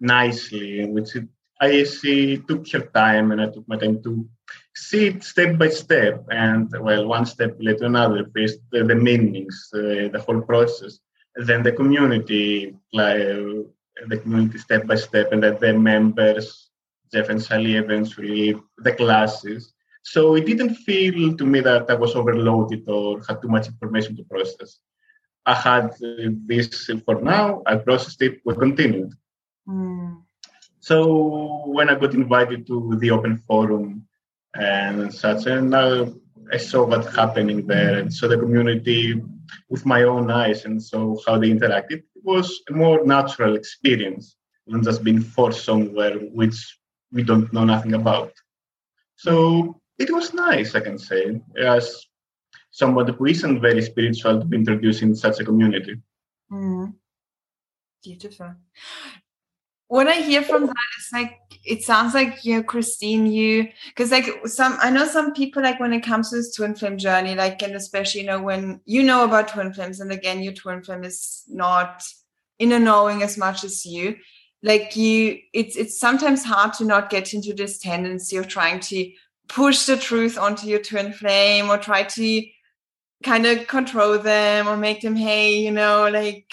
nicely, 0.00 0.86
which 0.86 1.16
it, 1.16 1.24
I 1.60 1.84
she 1.84 2.38
took 2.38 2.68
her 2.70 2.80
time 2.94 3.32
and 3.32 3.40
I 3.40 3.46
took 3.46 3.68
my 3.68 3.76
time 3.76 4.02
to 4.04 4.28
see 4.74 5.06
it 5.06 5.24
step 5.24 5.58
by 5.58 5.68
step. 5.68 6.24
And 6.30 6.72
well, 6.80 7.06
one 7.06 7.26
step 7.26 7.56
led 7.60 7.78
to 7.78 7.86
another. 7.86 8.26
First, 8.34 8.60
the, 8.70 8.84
the 8.84 8.94
meanings, 8.94 9.70
uh, 9.74 10.08
the 10.12 10.22
whole 10.24 10.40
process, 10.40 11.00
then 11.34 11.62
the 11.62 11.72
community, 11.72 12.76
like 12.92 13.18
the 13.18 14.18
community 14.22 14.58
step 14.58 14.86
by 14.86 14.94
step, 14.94 15.32
and 15.32 15.42
then 15.42 15.58
the 15.60 15.72
members, 15.74 16.70
Jeff 17.12 17.28
and 17.28 17.40
Shaleia, 17.40 17.82
eventually 17.82 18.56
the 18.78 18.92
classes. 18.92 19.72
So 20.02 20.36
it 20.36 20.46
didn't 20.46 20.74
feel 20.76 21.36
to 21.36 21.44
me 21.44 21.60
that 21.60 21.90
I 21.90 21.94
was 21.94 22.14
overloaded 22.14 22.88
or 22.88 23.20
had 23.26 23.42
too 23.42 23.48
much 23.48 23.66
information 23.66 24.16
to 24.16 24.24
process. 24.24 24.78
I 25.48 25.54
had 25.54 25.94
this 26.46 26.90
for 27.06 27.16
now. 27.22 27.62
I 27.64 27.76
processed 27.76 28.20
it. 28.20 28.40
We 28.44 28.54
continued. 28.54 29.14
Mm. 29.66 30.22
So 30.80 31.64
when 31.66 31.88
I 31.88 31.94
got 31.94 32.12
invited 32.12 32.66
to 32.66 32.96
the 33.00 33.10
open 33.10 33.38
forum 33.46 34.06
and 34.54 35.12
such, 35.12 35.46
and 35.46 35.74
I, 35.74 36.06
I 36.52 36.58
saw 36.58 36.84
what 36.84 37.14
happening 37.14 37.66
there, 37.66 37.98
and 37.98 38.12
saw 38.12 38.28
the 38.28 38.36
community 38.36 39.22
with 39.70 39.86
my 39.86 40.02
own 40.02 40.30
eyes, 40.30 40.66
and 40.66 40.82
so 40.82 41.18
how 41.26 41.38
they 41.38 41.50
interacted. 41.50 42.02
It 42.18 42.24
was 42.24 42.60
a 42.68 42.74
more 42.74 43.02
natural 43.06 43.56
experience 43.56 44.36
than 44.66 44.84
just 44.84 45.02
being 45.02 45.22
forced 45.22 45.64
somewhere 45.64 46.14
which 46.40 46.58
we 47.10 47.22
don't 47.22 47.50
know 47.54 47.64
nothing 47.64 47.94
about. 47.94 48.32
So 49.16 49.80
it 49.98 50.12
was 50.12 50.34
nice, 50.34 50.74
I 50.74 50.80
can 50.80 50.98
say, 50.98 51.40
as 51.58 52.04
someone 52.78 53.08
who 53.08 53.26
isn't 53.26 53.60
very 53.60 53.82
spiritual 53.82 54.38
to 54.38 54.46
be 54.46 54.56
introduced 54.56 55.02
in 55.02 55.12
such 55.14 55.40
a 55.40 55.44
community. 55.44 55.96
Mm. 56.50 56.94
Beautiful. 58.04 58.54
What 59.88 60.06
I 60.06 60.20
hear 60.20 60.42
from 60.42 60.66
that 60.66 60.90
is 60.98 61.08
like 61.12 61.40
it 61.64 61.82
sounds 61.82 62.14
like 62.14 62.44
you 62.44 62.56
know, 62.56 62.62
Christine, 62.62 63.26
you 63.26 63.68
because 63.88 64.12
like 64.12 64.46
some 64.46 64.76
I 64.80 64.90
know 64.90 65.06
some 65.06 65.32
people 65.32 65.62
like 65.62 65.80
when 65.80 65.92
it 65.92 66.04
comes 66.04 66.30
to 66.30 66.36
this 66.36 66.54
twin 66.54 66.76
flame 66.76 66.98
journey, 66.98 67.34
like 67.34 67.60
and 67.62 67.74
especially 67.74 68.20
you 68.20 68.26
know 68.28 68.40
when 68.40 68.80
you 68.84 69.02
know 69.02 69.24
about 69.24 69.48
twin 69.48 69.72
flames, 69.72 70.00
and 70.00 70.12
again 70.12 70.42
your 70.42 70.52
twin 70.52 70.82
flame 70.82 71.04
is 71.04 71.42
not 71.48 72.04
in 72.58 72.70
a 72.72 72.78
knowing 72.78 73.22
as 73.22 73.36
much 73.36 73.64
as 73.64 73.84
you 73.84 74.16
like 74.62 74.96
you 74.96 75.38
it's 75.52 75.76
it's 75.76 75.98
sometimes 75.98 76.44
hard 76.44 76.72
to 76.74 76.84
not 76.84 77.10
get 77.10 77.32
into 77.32 77.54
this 77.54 77.78
tendency 77.78 78.36
of 78.36 78.48
trying 78.48 78.80
to 78.80 79.10
push 79.48 79.86
the 79.86 79.96
truth 79.96 80.36
onto 80.36 80.66
your 80.66 80.80
twin 80.80 81.12
flame 81.12 81.70
or 81.70 81.78
try 81.78 82.02
to 82.02 82.44
kind 83.24 83.46
of 83.46 83.66
control 83.66 84.18
them 84.18 84.68
or 84.68 84.76
make 84.76 85.00
them, 85.00 85.16
hey, 85.16 85.58
you 85.58 85.70
know, 85.70 86.08
like 86.08 86.46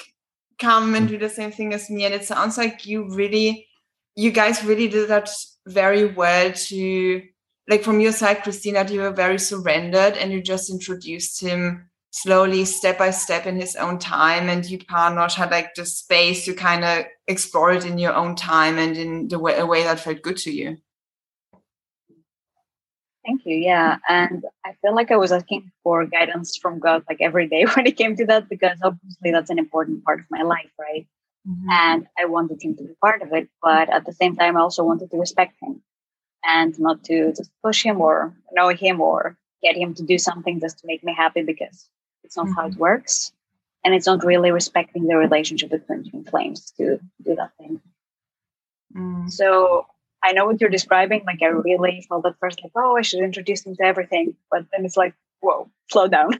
come 0.59 0.95
and 0.95 1.07
mm. 1.07 1.11
do 1.11 1.17
the 1.17 1.29
same 1.29 1.51
thing 1.51 1.73
as 1.73 1.89
me. 1.89 2.05
And 2.05 2.13
it 2.13 2.25
sounds 2.25 2.57
like 2.57 2.85
you 2.85 3.13
really, 3.13 3.67
you 4.15 4.31
guys 4.31 4.63
really 4.63 4.87
did 4.87 5.09
that 5.09 5.29
very 5.67 6.05
well 6.05 6.51
to, 6.51 7.21
like 7.67 7.83
from 7.83 7.99
your 7.99 8.11
side, 8.11 8.43
Christina, 8.43 8.85
you 8.89 9.01
were 9.01 9.11
very 9.11 9.39
surrendered 9.39 10.17
and 10.17 10.31
you 10.31 10.41
just 10.41 10.69
introduced 10.69 11.41
him 11.41 11.89
slowly, 12.11 12.63
step 12.63 12.97
by 12.97 13.11
step 13.11 13.45
in 13.45 13.59
his 13.59 13.75
own 13.75 13.99
time. 13.99 14.49
And 14.49 14.65
you, 14.65 14.79
Panos, 14.79 15.33
had 15.33 15.51
like 15.51 15.75
the 15.75 15.85
space 15.85 16.45
to 16.45 16.53
kind 16.53 16.85
of 16.85 17.05
explore 17.27 17.73
it 17.73 17.85
in 17.85 17.97
your 17.97 18.13
own 18.13 18.35
time 18.35 18.77
and 18.77 18.95
in 18.95 19.27
the 19.27 19.39
way, 19.39 19.57
a 19.57 19.65
way 19.65 19.83
that 19.83 19.99
felt 19.99 20.21
good 20.21 20.37
to 20.37 20.51
you. 20.51 20.77
Thank 23.25 23.45
you. 23.45 23.55
Yeah. 23.55 23.97
And 24.07 24.43
I 24.65 24.73
feel 24.81 24.93
like 24.93 25.11
I 25.11 25.17
was 25.17 25.31
asking 25.31 25.71
for 25.83 26.05
guidance 26.05 26.57
from 26.57 26.79
God 26.79 27.03
like 27.09 27.17
every 27.21 27.47
day 27.47 27.65
when 27.75 27.87
it 27.87 27.97
came 27.97 28.15
to 28.17 28.25
that, 28.27 28.49
because 28.49 28.77
obviously 28.83 29.31
that's 29.31 29.49
an 29.49 29.59
important 29.59 30.03
part 30.03 30.19
of 30.19 30.25
my 30.29 30.43
life, 30.43 30.71
right? 30.79 31.07
Mm-hmm. 31.47 31.69
And 31.69 32.07
I 32.19 32.25
wanted 32.25 32.61
him 32.61 32.75
to 32.77 32.83
be 32.83 32.93
part 33.01 33.21
of 33.21 33.33
it. 33.33 33.49
But 33.61 33.89
at 33.89 34.05
the 34.05 34.13
same 34.13 34.35
time, 34.35 34.57
I 34.57 34.61
also 34.61 34.83
wanted 34.83 35.09
to 35.11 35.17
respect 35.17 35.55
him 35.61 35.81
and 36.43 36.77
not 36.79 37.03
to 37.05 37.33
just 37.33 37.49
push 37.63 37.83
him 37.83 37.99
or 37.99 38.35
know 38.51 38.69
him 38.69 39.01
or 39.01 39.37
get 39.63 39.75
him 39.75 39.93
to 39.95 40.03
do 40.03 40.17
something 40.17 40.59
just 40.59 40.79
to 40.79 40.87
make 40.87 41.03
me 41.03 41.13
happy 41.13 41.41
because 41.41 41.89
it's 42.23 42.37
not 42.37 42.45
mm-hmm. 42.45 42.55
how 42.55 42.67
it 42.67 42.71
mm-hmm. 42.71 42.81
works. 42.81 43.31
And 43.83 43.93
it's 43.93 44.07
not 44.07 44.25
really 44.25 44.51
respecting 44.51 45.05
the 45.05 45.15
relationship 45.15 45.69
between 45.69 46.23
flames 46.25 46.71
to 46.77 46.99
do 47.23 47.35
that 47.35 47.51
thing. 47.59 47.81
Mm. 48.95 49.31
So 49.31 49.85
I 50.25 50.31
know 50.31 50.47
what 50.47 50.59
you're 50.59 50.71
describing. 50.71 51.23
Like 51.25 51.43
I 51.43 51.47
really 51.47 52.03
felt 52.09 52.25
at 52.25 52.35
first 52.39 52.63
like, 52.63 52.71
oh, 52.75 52.97
I 52.97 53.03
should 53.03 53.23
introduce 53.23 53.61
them 53.61 53.75
to 53.75 53.83
everything. 53.83 54.35
But 54.49 54.65
then 54.71 54.83
it's 54.83 54.97
like, 54.97 55.13
whoa, 55.39 55.69
slow 55.91 56.07
down. 56.07 56.31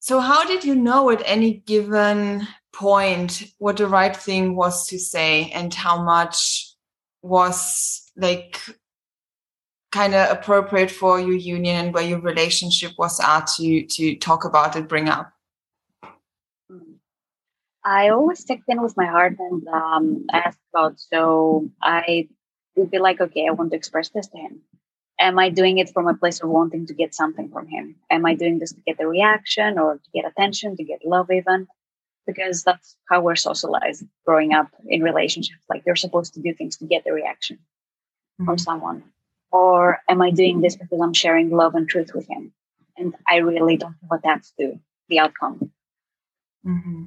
so 0.00 0.18
how 0.18 0.44
did 0.44 0.64
you 0.64 0.74
know 0.74 1.10
at 1.10 1.22
any 1.24 1.54
given 1.54 2.48
point 2.72 3.44
what 3.58 3.76
the 3.76 3.86
right 3.86 4.16
thing 4.16 4.56
was 4.56 4.88
to 4.88 4.98
say 4.98 5.52
and 5.54 5.72
how 5.72 6.02
much 6.02 6.74
was 7.22 8.10
like 8.16 8.60
kind 9.92 10.12
of 10.12 10.28
appropriate 10.28 10.90
for 10.90 11.20
your 11.20 11.36
union 11.36 11.76
and 11.76 11.94
where 11.94 12.02
your 12.02 12.20
relationship 12.20 12.90
was 12.98 13.20
at 13.20 13.46
to 13.46 13.86
to 13.86 14.16
talk 14.16 14.44
about 14.44 14.74
it, 14.74 14.88
bring 14.88 15.08
up? 15.08 15.33
I 17.84 18.08
always 18.08 18.44
checked 18.44 18.64
in 18.68 18.82
with 18.82 18.96
my 18.96 19.06
heart 19.06 19.36
and 19.38 19.68
um, 19.68 20.26
asked 20.32 20.60
God. 20.74 20.98
So 20.98 21.68
I 21.82 22.28
would 22.76 22.90
be 22.90 22.98
like, 22.98 23.20
okay, 23.20 23.46
I 23.46 23.52
want 23.52 23.70
to 23.72 23.76
express 23.76 24.08
this 24.08 24.28
to 24.28 24.38
Him. 24.38 24.62
Am 25.20 25.38
I 25.38 25.50
doing 25.50 25.78
it 25.78 25.90
from 25.90 26.08
a 26.08 26.14
place 26.14 26.42
of 26.42 26.48
wanting 26.48 26.86
to 26.86 26.94
get 26.94 27.14
something 27.14 27.50
from 27.50 27.68
Him? 27.68 27.96
Am 28.10 28.26
I 28.26 28.34
doing 28.34 28.58
this 28.58 28.72
to 28.72 28.80
get 28.80 29.00
a 29.00 29.06
reaction 29.06 29.78
or 29.78 29.94
to 29.94 30.10
get 30.14 30.26
attention, 30.26 30.76
to 30.76 30.84
get 30.84 31.04
love, 31.04 31.30
even? 31.30 31.68
Because 32.26 32.64
that's 32.64 32.96
how 33.08 33.20
we're 33.20 33.36
socialized 33.36 34.04
growing 34.26 34.54
up 34.54 34.68
in 34.88 35.02
relationships. 35.02 35.62
Like 35.68 35.82
you're 35.86 35.94
supposed 35.94 36.34
to 36.34 36.40
do 36.40 36.54
things 36.54 36.78
to 36.78 36.86
get 36.86 37.06
a 37.06 37.12
reaction 37.12 37.56
mm-hmm. 37.58 38.46
from 38.46 38.58
someone. 38.58 39.04
Or 39.52 40.00
am 40.08 40.22
I 40.22 40.30
doing 40.30 40.62
this 40.62 40.74
because 40.74 41.00
I'm 41.00 41.12
sharing 41.12 41.50
love 41.50 41.74
and 41.74 41.88
truth 41.88 42.12
with 42.14 42.26
Him? 42.28 42.52
And 42.96 43.14
I 43.28 43.36
really 43.36 43.76
don't 43.76 43.90
know 43.90 44.08
what 44.08 44.22
that's 44.24 44.52
to 44.58 44.80
the 45.08 45.18
outcome. 45.18 45.70
Mm-hmm. 46.66 47.04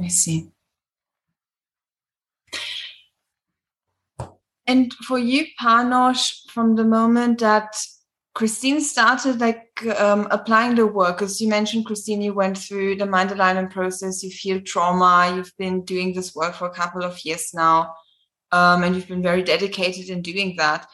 I 0.00 0.08
see. 0.08 0.50
And 4.66 4.92
for 4.92 5.18
you, 5.18 5.46
Panos, 5.60 6.48
from 6.50 6.76
the 6.76 6.84
moment 6.84 7.38
that 7.40 7.74
Christine 8.34 8.80
started 8.82 9.40
like 9.40 9.66
um, 9.98 10.28
applying 10.30 10.74
the 10.74 10.86
work, 10.86 11.22
as 11.22 11.40
you 11.40 11.48
mentioned, 11.48 11.86
Christine, 11.86 12.20
you 12.20 12.34
went 12.34 12.58
through 12.58 12.96
the 12.96 13.06
mind 13.06 13.32
alignment 13.32 13.70
process, 13.70 14.22
you 14.22 14.30
feel 14.30 14.60
trauma, 14.60 15.32
you've 15.34 15.56
been 15.56 15.84
doing 15.84 16.12
this 16.12 16.34
work 16.34 16.54
for 16.54 16.66
a 16.66 16.74
couple 16.74 17.02
of 17.02 17.18
years 17.24 17.52
now, 17.54 17.94
um, 18.52 18.84
and 18.84 18.94
you've 18.94 19.08
been 19.08 19.22
very 19.22 19.42
dedicated 19.42 20.10
in 20.10 20.20
doing 20.20 20.54
that. 20.58 20.86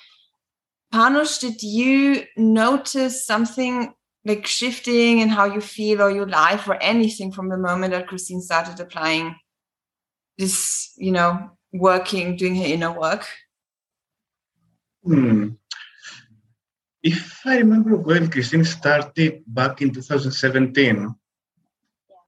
Panos, 0.95 1.41
did 1.41 1.61
you 1.63 2.23
notice 2.37 3.27
something 3.27 3.93
like 4.25 4.47
shifting 4.47 5.19
in 5.19 5.29
how 5.29 5.45
you 5.45 5.61
feel 5.61 6.01
or 6.03 6.11
your 6.11 6.27
life 6.27 6.67
or 6.67 6.83
anything 6.83 7.31
from 7.31 7.49
the 7.49 7.59
moment 7.59 7.93
that 7.93 8.09
Christine 8.09 8.41
started 8.41 8.81
applying 8.81 9.37
this, 10.39 10.93
you 10.97 11.13
know, 11.13 11.51
working, 11.73 12.37
doing 12.37 12.57
her 12.57 12.65
inner 12.65 12.93
work? 12.93 13.27
Hmm. 15.05 15.51
If 17.03 17.47
I 17.47 17.59
remember 17.59 17.97
well, 17.97 18.27
Christine 18.29 18.65
started 18.65 19.43
back 19.47 19.83
in 19.83 19.93
2017. 19.93 21.15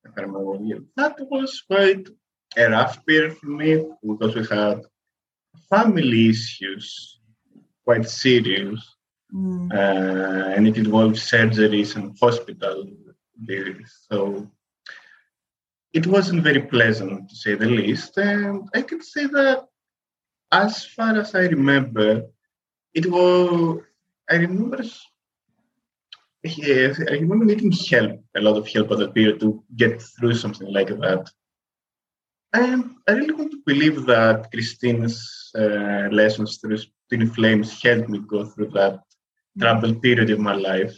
If 0.05 0.13
I 0.17 0.21
remember 0.21 0.45
well, 0.45 0.81
that 0.97 1.17
was 1.31 1.63
quite 1.67 2.07
a 2.57 2.71
rough 2.71 3.05
period 3.07 3.39
for 3.39 3.47
me 3.47 3.83
because 4.07 4.35
we 4.35 4.47
had 4.47 4.83
family 5.71 6.29
issues, 6.29 7.21
quite 7.85 8.07
serious. 8.07 8.96
Mm. 9.37 9.71
Uh, 9.71 10.49
and 10.55 10.67
it 10.67 10.79
involved 10.79 11.17
surgeries 11.17 11.95
and 11.97 12.17
hospital 12.19 12.89
visits. 13.37 14.07
So 14.11 14.49
it 15.93 16.07
wasn't 16.07 16.43
very 16.43 16.63
pleasant, 16.63 17.29
to 17.29 17.37
say 17.37 17.55
the 17.55 17.67
least. 17.67 18.17
And 18.17 18.69
I 18.75 18.83
can 18.83 19.03
say 19.03 19.27
that, 19.27 19.67
as 20.53 20.87
far 20.87 21.19
as 21.19 21.35
I 21.35 21.45
remember, 21.57 22.23
it 22.95 23.07
was, 23.11 23.83
I 24.31 24.37
remember, 24.37 24.83
yes, 26.43 27.01
I 27.01 27.15
remember 27.15 27.45
needing 27.45 27.73
help, 27.73 28.23
a 28.37 28.41
lot 28.41 28.57
of 28.57 28.69
help 28.69 28.91
at 28.93 28.99
that 28.99 29.15
period 29.15 29.41
to 29.41 29.63
get 29.77 30.01
through 30.01 30.35
something 30.35 30.73
like 30.73 30.89
that. 30.89 31.29
And 32.53 32.95
I 33.07 33.13
really 33.13 33.35
want 33.35 33.51
to 33.51 33.63
believe 33.67 34.07
that 34.07 34.51
Christine's 34.51 35.51
uh, 35.55 36.09
lessons 36.11 36.57
through 36.59 36.79
Twin 37.09 37.29
Flames 37.31 37.83
helped 37.83 38.09
me 38.09 38.21
go 38.21 38.45
through 38.45 38.71
that 38.71 39.01
troubled 39.59 40.03
period 40.03 40.31
in 40.31 40.43
my 40.43 40.55
life. 40.55 40.95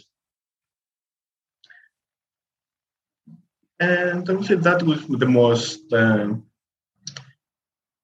And 3.79 4.29
I 4.29 4.33
would 4.33 4.45
say 4.45 4.55
that 4.55 4.83
was 4.83 5.07
the 5.07 5.25
most, 5.25 5.91
uh, 5.93 6.33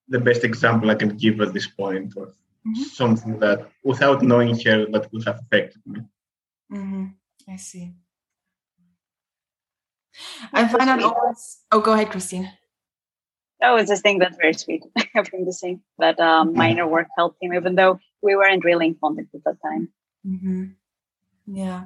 the 0.08 0.20
best 0.20 0.44
example 0.44 0.89
I 0.89 0.96
can 0.96 1.18
give 1.18 1.41
at 1.41 1.54
this 1.54 1.68
point 1.68 2.15
of 2.15 2.30
mm-hmm. 2.65 2.84
something 2.84 3.39
that, 3.39 3.70
without 3.84 4.22
knowing 4.22 4.58
her, 4.60 4.86
that 4.86 5.12
would 5.12 5.26
have 5.26 5.39
affected 5.39 5.82
me. 5.86 6.00
Mm-hmm. 6.72 7.06
I 7.50 7.58
see. 7.58 7.94
I 10.54 10.68
find 10.68 10.89
out 10.89 11.04
always. 11.04 11.60
Oh, 11.72 11.82
go 11.82 11.91
ahead, 11.94 12.10
Christine. 12.10 12.50
Oh, 13.62 13.76
it's 13.78 13.89
just 13.89 14.04
thing 14.04 14.20
that's 14.20 14.38
very 14.38 14.54
sweet 14.54 14.84
of 15.15 15.28
him 15.28 15.46
to 15.46 15.52
say 15.52 15.80
that 16.00 16.20
um, 16.20 16.54
mirror 16.54 16.88
work 16.88 17.08
helped 17.18 17.41
him, 17.41 17.54
even 17.54 17.76
though 17.76 18.00
we 18.22 18.36
weren't 18.36 18.63
really 18.63 18.88
in 18.88 18.96
contact 18.96 19.34
at 19.34 19.44
that 19.46 19.62
time. 19.62 19.89
Mm-hmm. 20.25 20.65
Yeah. 21.47 21.83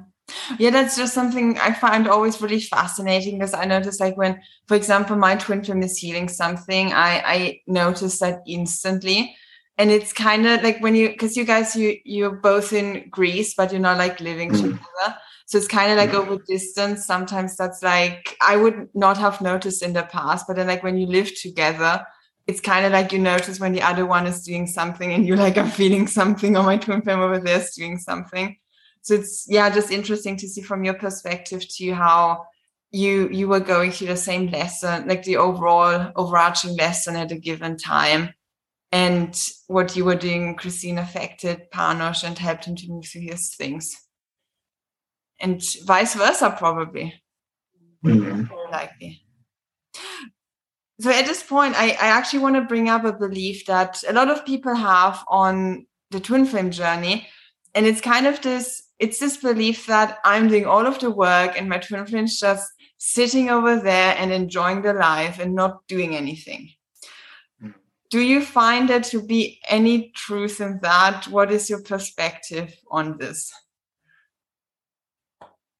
Yeah, 0.58 0.70
that's 0.70 0.96
just 0.96 1.14
something 1.14 1.58
I 1.58 1.72
find 1.72 2.08
always 2.08 2.40
really 2.40 2.60
fascinating 2.60 3.38
because 3.38 3.54
I 3.54 3.64
notice 3.64 4.00
like 4.00 4.16
when, 4.16 4.40
for 4.68 4.76
example, 4.76 5.16
my 5.16 5.34
twin 5.36 5.64
flame 5.64 5.82
is 5.82 5.98
healing 5.98 6.28
something, 6.28 6.92
I 6.92 7.22
I 7.26 7.60
notice 7.66 8.20
that 8.20 8.42
instantly. 8.46 9.36
And 9.76 9.90
it's 9.90 10.12
kind 10.12 10.46
of 10.46 10.62
like 10.62 10.80
when 10.80 10.94
you 10.94 11.08
because 11.08 11.36
you 11.36 11.44
guys 11.44 11.74
you 11.74 11.96
you're 12.04 12.30
both 12.30 12.72
in 12.72 13.08
Greece, 13.10 13.54
but 13.54 13.72
you're 13.72 13.80
not 13.80 13.98
like 13.98 14.20
living 14.20 14.50
mm. 14.50 14.60
together. 14.60 15.16
So 15.46 15.58
it's 15.58 15.66
kind 15.66 15.90
of 15.90 15.98
like 15.98 16.14
over 16.14 16.38
distance. 16.46 17.06
Sometimes 17.06 17.56
that's 17.56 17.82
like 17.82 18.36
I 18.40 18.56
would 18.56 18.88
not 18.94 19.16
have 19.18 19.40
noticed 19.40 19.82
in 19.82 19.94
the 19.94 20.04
past, 20.04 20.46
but 20.46 20.56
then 20.56 20.68
like 20.68 20.84
when 20.84 20.96
you 20.96 21.06
live 21.06 21.34
together, 21.34 22.04
it's 22.50 22.60
kind 22.60 22.84
of 22.84 22.90
like 22.90 23.12
you 23.12 23.20
notice 23.20 23.60
when 23.60 23.72
the 23.72 23.82
other 23.82 24.04
one 24.04 24.26
is 24.26 24.42
doing 24.42 24.66
something 24.66 25.12
and 25.12 25.24
you're 25.24 25.36
like, 25.36 25.56
I'm 25.56 25.70
feeling 25.70 26.08
something, 26.08 26.56
or 26.56 26.64
my 26.64 26.78
twin 26.78 27.00
flame 27.00 27.20
over 27.20 27.38
there 27.38 27.60
is 27.60 27.70
doing 27.76 27.96
something. 27.96 28.56
So 29.02 29.14
it's 29.14 29.46
yeah, 29.48 29.70
just 29.70 29.92
interesting 29.92 30.36
to 30.38 30.48
see 30.48 30.60
from 30.60 30.82
your 30.82 30.94
perspective 30.94 31.66
to 31.76 31.94
how 31.94 32.46
you 32.90 33.28
you 33.28 33.46
were 33.46 33.60
going 33.60 33.92
through 33.92 34.08
the 34.08 34.16
same 34.16 34.48
lesson, 34.48 35.06
like 35.06 35.22
the 35.22 35.36
overall 35.36 36.10
overarching 36.16 36.76
lesson 36.76 37.14
at 37.14 37.30
a 37.30 37.38
given 37.38 37.76
time. 37.76 38.34
And 38.90 39.32
what 39.68 39.94
you 39.94 40.04
were 40.04 40.16
doing, 40.16 40.56
Christine, 40.56 40.98
affected 40.98 41.70
Panos 41.72 42.24
and 42.24 42.36
helped 42.36 42.64
him 42.64 42.74
to 42.74 42.88
move 42.88 43.06
through 43.06 43.28
his 43.30 43.54
things. 43.54 43.96
And 45.38 45.62
vice 45.84 46.16
versa, 46.16 46.56
probably. 46.58 47.14
Mm-hmm. 48.04 48.72
Likely 48.72 49.22
so 51.00 51.10
at 51.10 51.24
this 51.24 51.42
point, 51.42 51.74
I, 51.76 51.90
I 51.92 52.08
actually 52.08 52.40
want 52.40 52.56
to 52.56 52.62
bring 52.62 52.90
up 52.90 53.04
a 53.04 53.12
belief 53.12 53.64
that 53.66 54.02
a 54.06 54.12
lot 54.12 54.30
of 54.30 54.44
people 54.44 54.74
have 54.74 55.24
on 55.28 55.86
the 56.10 56.20
twin 56.20 56.44
flame 56.44 56.70
journey. 56.70 57.26
And 57.74 57.86
it's 57.86 58.02
kind 58.02 58.26
of 58.26 58.42
this, 58.42 58.82
it's 58.98 59.18
this 59.18 59.38
belief 59.38 59.86
that 59.86 60.18
I'm 60.24 60.48
doing 60.48 60.66
all 60.66 60.86
of 60.86 60.98
the 60.98 61.10
work 61.10 61.56
and 61.56 61.68
my 61.68 61.78
twin 61.78 62.04
flame's 62.04 62.38
just 62.38 62.70
sitting 62.98 63.48
over 63.48 63.76
there 63.76 64.14
and 64.18 64.30
enjoying 64.30 64.82
the 64.82 64.92
life 64.92 65.38
and 65.38 65.54
not 65.54 65.86
doing 65.88 66.14
anything. 66.14 66.68
Hmm. 67.60 67.70
Do 68.10 68.20
you 68.20 68.44
find 68.44 68.90
there 68.90 69.00
to 69.00 69.22
be 69.22 69.58
any 69.68 70.10
truth 70.14 70.60
in 70.60 70.80
that? 70.82 71.28
What 71.28 71.50
is 71.50 71.70
your 71.70 71.80
perspective 71.80 72.76
on 72.90 73.16
this? 73.16 73.50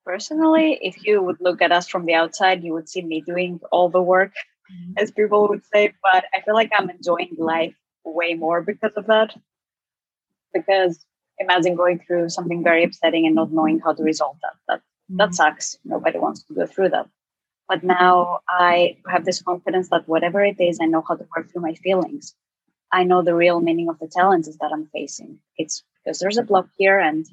Personally, 0.06 0.78
if 0.80 1.04
you 1.04 1.22
would 1.22 1.37
look 1.40 1.61
at 1.61 1.72
us 1.72 1.88
from 1.88 2.06
the 2.06 2.14
outside, 2.14 2.64
you 2.64 2.72
would 2.72 2.88
see 2.88 3.02
me 3.02 3.20
doing 3.20 3.61
all 3.70 3.90
the 3.90 4.00
work 4.00 4.33
as 4.96 5.11
people 5.11 5.48
would 5.48 5.64
say. 5.72 5.92
But 6.02 6.24
I 6.35 6.40
feel 6.42 6.54
like 6.54 6.70
I'm 6.76 6.90
enjoying 6.90 7.37
life 7.38 7.74
way 8.04 8.35
more 8.35 8.62
because 8.62 8.92
of 8.96 9.06
that. 9.06 9.35
Because 10.52 11.04
imagine 11.38 11.74
going 11.76 12.00
through 12.00 12.28
something 12.28 12.62
very 12.62 12.85
upsetting 12.85 13.26
and 13.26 13.35
not 13.35 13.52
knowing 13.52 13.80
how 13.80 13.92
to 13.92 14.02
resolve 14.02 14.37
that. 14.42 14.56
That 14.68 14.78
mm-hmm. 14.78 15.16
that 15.18 15.35
sucks. 15.35 15.76
Nobody 15.85 16.18
wants 16.18 16.42
to 16.44 16.54
go 16.54 16.66
through 16.66 16.90
that. 16.90 17.09
But 17.68 17.85
now 17.85 18.40
I 18.48 18.96
have 19.09 19.24
this 19.24 19.42
confidence 19.42 19.90
that 19.90 20.09
whatever 20.09 20.44
it 20.44 20.61
is, 20.61 20.78
I 20.83 20.87
know 20.87 21.04
how 21.06 21.14
to 21.14 21.26
work 21.37 21.50
through 21.50 21.62
my 21.62 21.74
feelings. 21.74 22.35
I 22.92 23.04
know 23.04 23.22
the 23.22 23.35
real 23.35 23.61
meaning 23.61 23.88
of 23.88 23.98
the 24.00 24.11
challenges 24.12 24.56
that 24.59 24.72
I'm 24.72 24.87
facing. 24.87 25.38
It's 25.56 25.85
because 26.04 26.18
there's 26.18 26.38
a 26.38 26.42
block 26.42 26.66
here 26.76 26.98
and 26.98 27.24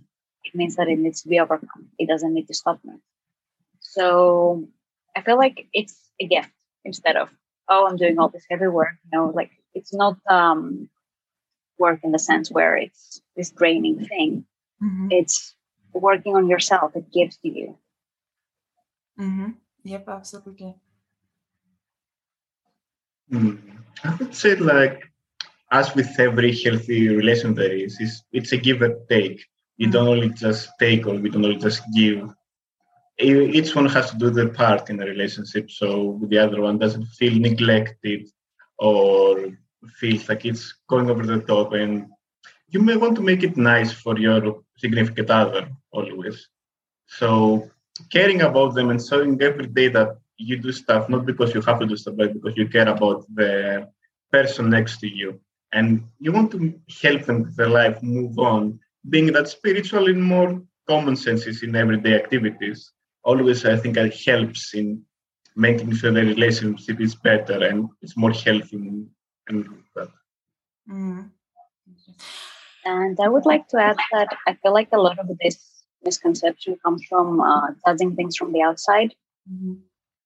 it 0.44 0.54
means 0.54 0.76
that 0.76 0.88
it 0.88 1.00
needs 1.00 1.24
to 1.24 1.30
be 1.30 1.40
overcome. 1.40 1.88
It 1.98 2.08
doesn't 2.08 2.36
need 2.36 2.48
to 2.48 2.54
stop 2.54 2.80
me. 2.84 2.94
So 3.80 4.68
I 5.16 5.22
feel 5.22 5.38
like 5.38 5.68
it's 5.74 5.98
a 6.22 6.28
gift 6.28 6.52
instead 6.88 7.16
of 7.16 7.30
oh 7.70 7.86
i'm 7.88 7.98
doing 7.98 8.18
all 8.18 8.30
this 8.30 8.48
heavy 8.50 8.68
work 8.68 8.96
you 9.04 9.12
know 9.14 9.26
like 9.40 9.52
it's 9.74 9.94
not 9.94 10.16
um 10.30 10.90
work 11.78 12.00
in 12.04 12.12
the 12.12 12.24
sense 12.30 12.50
where 12.50 12.76
it's 12.76 13.22
this 13.36 13.52
draining 13.52 14.00
thing 14.12 14.46
mm-hmm. 14.84 15.08
it's 15.12 15.54
working 15.94 16.36
on 16.36 16.48
yourself 16.54 16.96
it 16.96 17.12
gives 17.12 17.38
to 17.38 17.50
you 17.50 17.78
mm-hmm. 19.20 19.52
yep 19.84 20.08
absolutely 20.08 20.74
mm. 23.32 23.60
i 24.04 24.16
would 24.16 24.34
say 24.34 24.56
like 24.56 25.04
as 25.72 25.94
with 25.96 26.12
every 26.20 26.56
healthy 26.64 27.10
relation 27.10 27.54
there 27.54 27.74
is, 27.86 28.00
is 28.00 28.24
it's 28.32 28.54
a 28.54 28.58
give 28.58 28.82
and 28.82 28.96
take 29.10 29.44
you 29.78 29.88
mm-hmm. 29.88 29.94
don't 29.94 30.08
only 30.08 30.30
just 30.30 30.70
take 30.80 31.06
or 31.06 31.16
we 31.16 31.30
don't 31.30 31.46
only 31.46 31.58
just 31.58 31.82
give 31.94 32.22
each 33.20 33.76
one 33.76 33.88
has 33.88 34.12
to 34.12 34.18
do 34.18 34.30
their 34.30 34.50
part 34.50 34.90
in 34.90 35.02
a 35.02 35.06
relationship 35.06 35.72
so 35.72 36.20
the 36.28 36.38
other 36.38 36.62
one 36.62 36.78
doesn't 36.78 37.06
feel 37.06 37.40
neglected 37.40 38.30
or 38.78 39.48
feels 40.00 40.30
like 40.30 40.46
it's 40.46 40.74
going 40.88 41.10
over 41.10 41.26
the 41.26 41.40
top 41.42 41.74
and 41.74 42.08
you 42.70 42.82
may 42.82 42.96
want 42.96 43.16
to 43.16 43.22
make 43.22 43.44
it 43.44 43.58
nice 43.58 43.92
for 43.92 44.18
your 44.20 44.62
significant 44.78 45.30
other 45.30 45.70
always. 45.92 46.48
So 47.08 47.70
caring 48.12 48.42
about 48.42 48.76
them 48.76 48.90
and 48.90 49.04
showing 49.04 49.42
every 49.42 49.68
day 49.68 49.88
that 49.90 50.18
you 50.38 50.58
do 50.58 50.72
stuff 50.72 51.10
not 51.10 51.26
because 51.26 51.54
you 51.54 51.62
have 51.62 51.80
to 51.80 51.86
do 51.86 51.96
stuff, 51.96 52.16
but 52.18 52.34
because 52.34 52.56
you 52.58 52.68
care 52.68 52.88
about 52.88 53.26
the 53.34 53.90
person 54.32 54.70
next 54.70 55.00
to 55.00 55.08
you 55.08 55.40
and 55.72 56.04
you 56.20 56.32
want 56.32 56.52
to 56.52 56.80
help 57.02 57.24
them 57.24 57.52
their 57.56 57.70
life 57.70 58.02
move 58.04 58.38
on, 58.38 58.80
being 59.10 59.32
that 59.34 59.48
spiritual 59.48 60.08
in 60.08 60.22
more 60.22 60.62
common 60.88 61.16
senses 61.16 61.64
in 61.64 61.76
everyday 61.76 62.16
activities. 62.16 62.92
Always, 63.32 63.66
I 63.66 63.76
think, 63.76 63.98
it 63.98 64.16
helps 64.26 64.74
in 64.74 65.04
making 65.56 65.94
sure 65.96 66.12
the 66.12 66.22
relationship 66.22 67.02
is 67.02 67.14
better 67.16 67.58
and 67.70 67.90
it's 68.02 68.16
more 68.16 68.32
healthy 68.32 68.78
and 69.48 69.70
that. 69.96 70.10
Mm. 70.90 71.30
And 72.86 73.20
I 73.20 73.28
would 73.28 73.46
like 73.46 73.68
to 73.70 73.78
add 73.82 73.98
that 74.14 74.30
I 74.48 74.54
feel 74.54 74.74
like 74.74 74.90
a 74.94 75.02
lot 75.08 75.20
of 75.20 75.28
this 75.42 75.58
misconception 76.04 76.78
comes 76.84 77.04
from 77.10 77.42
uh, 77.42 77.68
judging 77.86 78.16
things 78.16 78.38
from 78.38 78.54
the 78.54 78.62
outside. 78.62 79.14
Mm-hmm. 79.52 79.74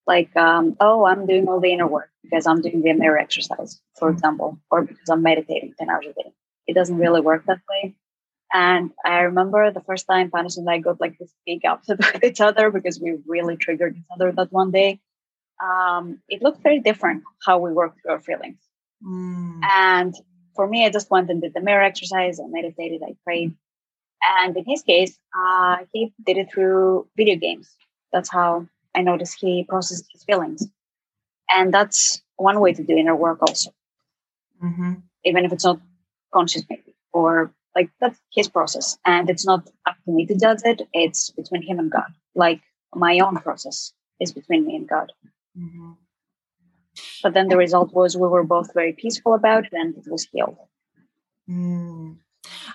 Like, 0.06 0.36
um, 0.36 0.76
oh, 0.80 1.06
I'm 1.06 1.26
doing 1.26 1.48
all 1.48 1.60
the 1.60 1.74
inner 1.74 1.88
work 1.88 2.10
because 2.24 2.46
I'm 2.46 2.62
doing 2.62 2.82
the 2.82 2.94
mirror 2.94 3.18
exercise, 3.18 3.82
for 3.98 4.10
mm-hmm. 4.10 4.18
example, 4.18 4.60
or 4.70 4.84
because 4.84 5.10
I'm 5.10 5.24
meditating 5.24 5.74
10 5.80 5.90
hours 5.90 6.06
a 6.10 6.14
day. 6.14 6.32
It 6.68 6.76
doesn't 6.76 6.98
really 6.98 7.22
work 7.22 7.46
that 7.46 7.62
way. 7.70 7.96
And 8.54 8.92
I 9.06 9.22
remember 9.22 9.72
the 9.72 9.82
first 9.82 10.08
time 10.08 10.30
Panos 10.30 10.58
and 10.58 10.70
I 10.70 10.80
got 10.80 11.00
like 11.00 11.18
this 11.18 11.34
big 11.46 11.64
upset 11.66 12.00
with 12.14 12.24
each 12.24 12.42
other 12.42 12.70
because 12.70 13.00
we 13.00 13.18
really 13.26 13.56
triggered 13.56 13.96
each 13.96 14.04
other 14.14 14.32
that 14.32 14.52
one 14.52 14.72
day. 14.72 15.00
Um, 15.64 16.20
it 16.28 16.42
looked 16.42 16.64
very 16.64 16.80
different 16.80 17.24
how 17.46 17.60
we 17.60 17.72
worked 17.72 18.02
through 18.02 18.12
our 18.14 18.20
feelings. 18.20 18.60
Mm. 19.06 19.60
And 19.64 20.16
for 20.56 20.68
me, 20.68 20.86
I 20.86 20.90
just 20.90 21.10
went 21.10 21.30
and 21.30 21.42
did 21.42 21.54
the 21.54 21.62
mirror 21.62 21.84
exercise. 21.84 22.40
I 22.40 22.44
meditated, 22.48 23.02
I 23.04 23.16
prayed. 23.24 23.56
And 24.24 24.56
in 24.58 24.66
his 24.66 24.82
case, 24.84 25.18
uh, 25.36 25.78
he 25.94 26.14
did 26.26 26.38
it 26.38 26.52
through 26.52 27.08
video 27.16 27.36
games. 27.36 27.70
That's 28.12 28.32
how 28.32 28.68
I 28.94 29.02
noticed 29.02 29.38
he 29.40 29.66
processed 29.68 30.06
his 30.12 30.24
feelings. 30.24 30.68
And 31.50 31.74
that's 31.74 32.22
one 32.38 32.60
way 32.60 32.74
to 32.74 32.84
do 32.84 32.98
inner 32.98 33.16
work 33.16 33.40
also. 33.42 33.72
Mm-hmm. 34.64 34.94
Even 35.26 35.46
if 35.46 35.54
it's 35.54 35.64
not 35.64 35.80
conscious 36.34 36.64
maybe, 36.70 36.96
or 37.14 37.54
like 37.76 37.90
that's 38.00 38.20
his 38.34 38.50
process. 38.50 38.98
And 39.06 39.30
it's 39.30 39.46
not 39.46 39.70
up 39.86 39.96
to 40.06 40.12
me 40.12 40.26
to 40.26 40.38
judge 40.38 40.62
it. 40.64 40.88
It's 40.94 41.30
between 41.32 41.62
him 41.62 41.80
and 41.80 41.92
God. 41.92 42.12
Like 42.36 42.62
my 42.94 43.20
own 43.20 43.38
process 43.38 43.94
is 44.20 44.32
between 44.32 44.66
me 44.66 44.76
and 44.76 44.88
God. 44.88 45.12
Mm-hmm. 45.58 45.92
But 47.24 47.34
then 47.34 47.48
the 47.48 47.58
result 47.58 47.94
was 47.94 48.18
we 48.18 48.28
were 48.28 48.44
both 48.44 48.74
very 48.74 48.94
peaceful 48.94 49.34
about 49.34 49.66
it 49.66 49.74
and 49.74 49.96
it 49.96 50.06
was 50.10 50.28
healed. 50.32 50.58
Mm. 51.50 52.18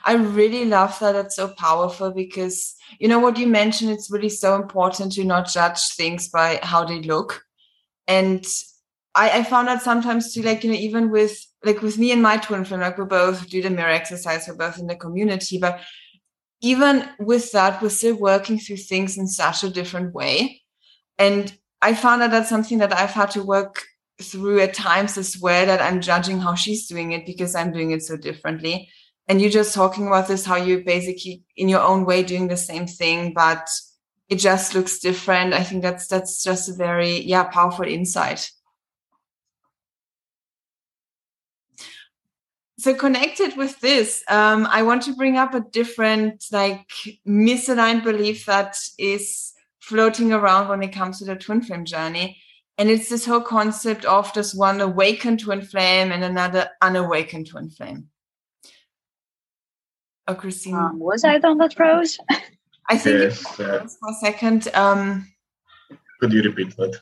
I 0.04 0.14
really 0.14 0.64
love 0.64 0.98
that. 1.00 1.12
That's 1.12 1.37
so 1.37 1.48
powerful 1.48 2.11
because 2.11 2.74
you 2.98 3.09
know 3.09 3.18
what 3.18 3.37
you 3.38 3.46
mentioned. 3.46 3.90
It's 3.90 4.11
really 4.11 4.28
so 4.28 4.54
important 4.54 5.12
to 5.12 5.24
not 5.24 5.48
judge 5.48 5.80
things 5.94 6.28
by 6.28 6.61
how 6.62 6.85
they 6.85 7.02
look, 7.02 7.42
and 8.06 8.46
I, 9.16 9.38
I 9.38 9.42
found 9.42 9.68
that 9.68 9.83
sometimes 9.83 10.33
too. 10.33 10.42
Like 10.42 10.62
you 10.62 10.70
know, 10.70 10.76
even 10.76 11.11
with 11.11 11.44
like 11.64 11.83
with 11.83 11.98
me 11.98 12.12
and 12.12 12.22
my 12.22 12.37
twin 12.37 12.64
flame, 12.64 12.81
like 12.81 12.98
we 12.98 13.05
both 13.05 13.48
do 13.48 13.62
the 13.62 13.70
mirror 13.70 13.90
exercise. 13.90 14.46
We're 14.46 14.55
both 14.55 14.79
in 14.79 14.87
the 14.87 14.96
community, 14.96 15.59
but 15.59 15.81
even 16.61 17.09
with 17.18 17.50
that, 17.52 17.83
we're 17.83 17.88
still 17.88 18.16
working 18.16 18.59
through 18.59 18.79
things 18.79 19.18
in 19.18 19.26
such 19.26 19.64
a 19.64 19.70
different 19.70 20.14
way. 20.14 20.62
And 21.18 21.52
I 21.83 21.94
found 21.94 22.22
that 22.22 22.31
that's 22.31 22.48
something 22.48 22.79
that 22.79 22.96
I've 22.96 23.11
had 23.11 23.31
to 23.33 23.42
work 23.42 23.83
through 24.22 24.61
at 24.61 24.74
times 24.74 25.18
as 25.18 25.38
well. 25.38 25.66
That 25.66 25.81
I'm 25.81 26.00
judging 26.00 26.38
how 26.38 26.55
she's 26.55 26.87
doing 26.87 27.12
it 27.12 27.26
because 27.26 27.55
I'm 27.55 27.72
doing 27.72 27.90
it 27.90 28.02
so 28.02 28.16
differently 28.16 28.88
and 29.29 29.40
you're 29.40 29.50
just 29.50 29.74
talking 29.74 30.07
about 30.07 30.29
this 30.29 30.44
how 30.44 30.57
you 30.57 30.83
basically 30.85 31.42
in 31.57 31.68
your 31.68 31.81
own 31.81 32.05
way 32.05 32.22
doing 32.22 32.48
the 32.48 32.57
same 32.57 32.87
thing 32.87 33.33
but 33.33 33.68
it 34.29 34.37
just 34.37 34.74
looks 34.74 34.98
different 34.98 35.52
i 35.52 35.62
think 35.62 35.83
that's 35.83 36.07
that's 36.07 36.42
just 36.42 36.68
a 36.68 36.74
very 36.74 37.20
yeah 37.22 37.44
powerful 37.44 37.85
insight 37.85 38.50
so 42.78 42.94
connected 42.94 43.56
with 43.56 43.78
this 43.80 44.22
um, 44.28 44.66
i 44.70 44.82
want 44.82 45.02
to 45.02 45.14
bring 45.14 45.36
up 45.36 45.54
a 45.54 45.60
different 45.60 46.44
like 46.52 46.88
misaligned 47.26 48.04
belief 48.04 48.46
that 48.46 48.76
is 48.98 49.52
floating 49.80 50.32
around 50.32 50.68
when 50.68 50.82
it 50.82 50.92
comes 50.92 51.18
to 51.18 51.24
the 51.24 51.36
twin 51.36 51.62
flame 51.62 51.84
journey 51.84 52.36
and 52.78 52.90
it's 52.90 53.08
this 53.08 53.24
whole 53.24 53.40
concept 53.40 54.04
of 54.04 54.32
this 54.34 54.54
one 54.54 54.80
awakened 54.80 55.40
twin 55.40 55.62
flame 55.62 56.12
and 56.12 56.22
another 56.22 56.68
unawakened 56.82 57.46
twin 57.46 57.70
flame 57.70 58.08
Oh, 60.28 60.34
Christine. 60.34 60.74
Um, 60.74 60.98
was 60.98 61.24
I 61.24 61.38
on 61.38 61.58
that 61.58 61.78
rose? 61.78 62.18
I 62.88 62.98
think 62.98 63.20
yes, 63.20 63.60
uh, 63.60 63.86
for 64.00 64.10
a 64.10 64.14
second. 64.20 64.68
Um, 64.74 65.28
could 66.20 66.32
you 66.32 66.42
repeat 66.42 66.76
that? 66.76 67.00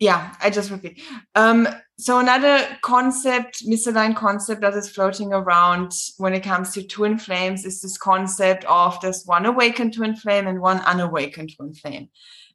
Yeah, 0.00 0.34
I 0.40 0.48
just 0.48 0.70
repeat. 0.70 1.02
Um, 1.34 1.68
so 1.98 2.18
another 2.18 2.66
concept, 2.80 3.62
misaligned 3.66 4.16
concept 4.16 4.62
that 4.62 4.72
is 4.72 4.88
floating 4.88 5.34
around 5.34 5.92
when 6.16 6.32
it 6.32 6.40
comes 6.40 6.72
to 6.72 6.82
twin 6.82 7.18
flames 7.18 7.66
is 7.66 7.82
this 7.82 7.98
concept 7.98 8.64
of 8.64 8.98
this 9.02 9.24
one 9.26 9.44
awakened 9.44 9.92
twin 9.92 10.16
flame 10.16 10.46
and 10.46 10.62
one 10.62 10.80
unawakened 10.80 11.54
twin 11.54 11.74
flame. 11.74 12.08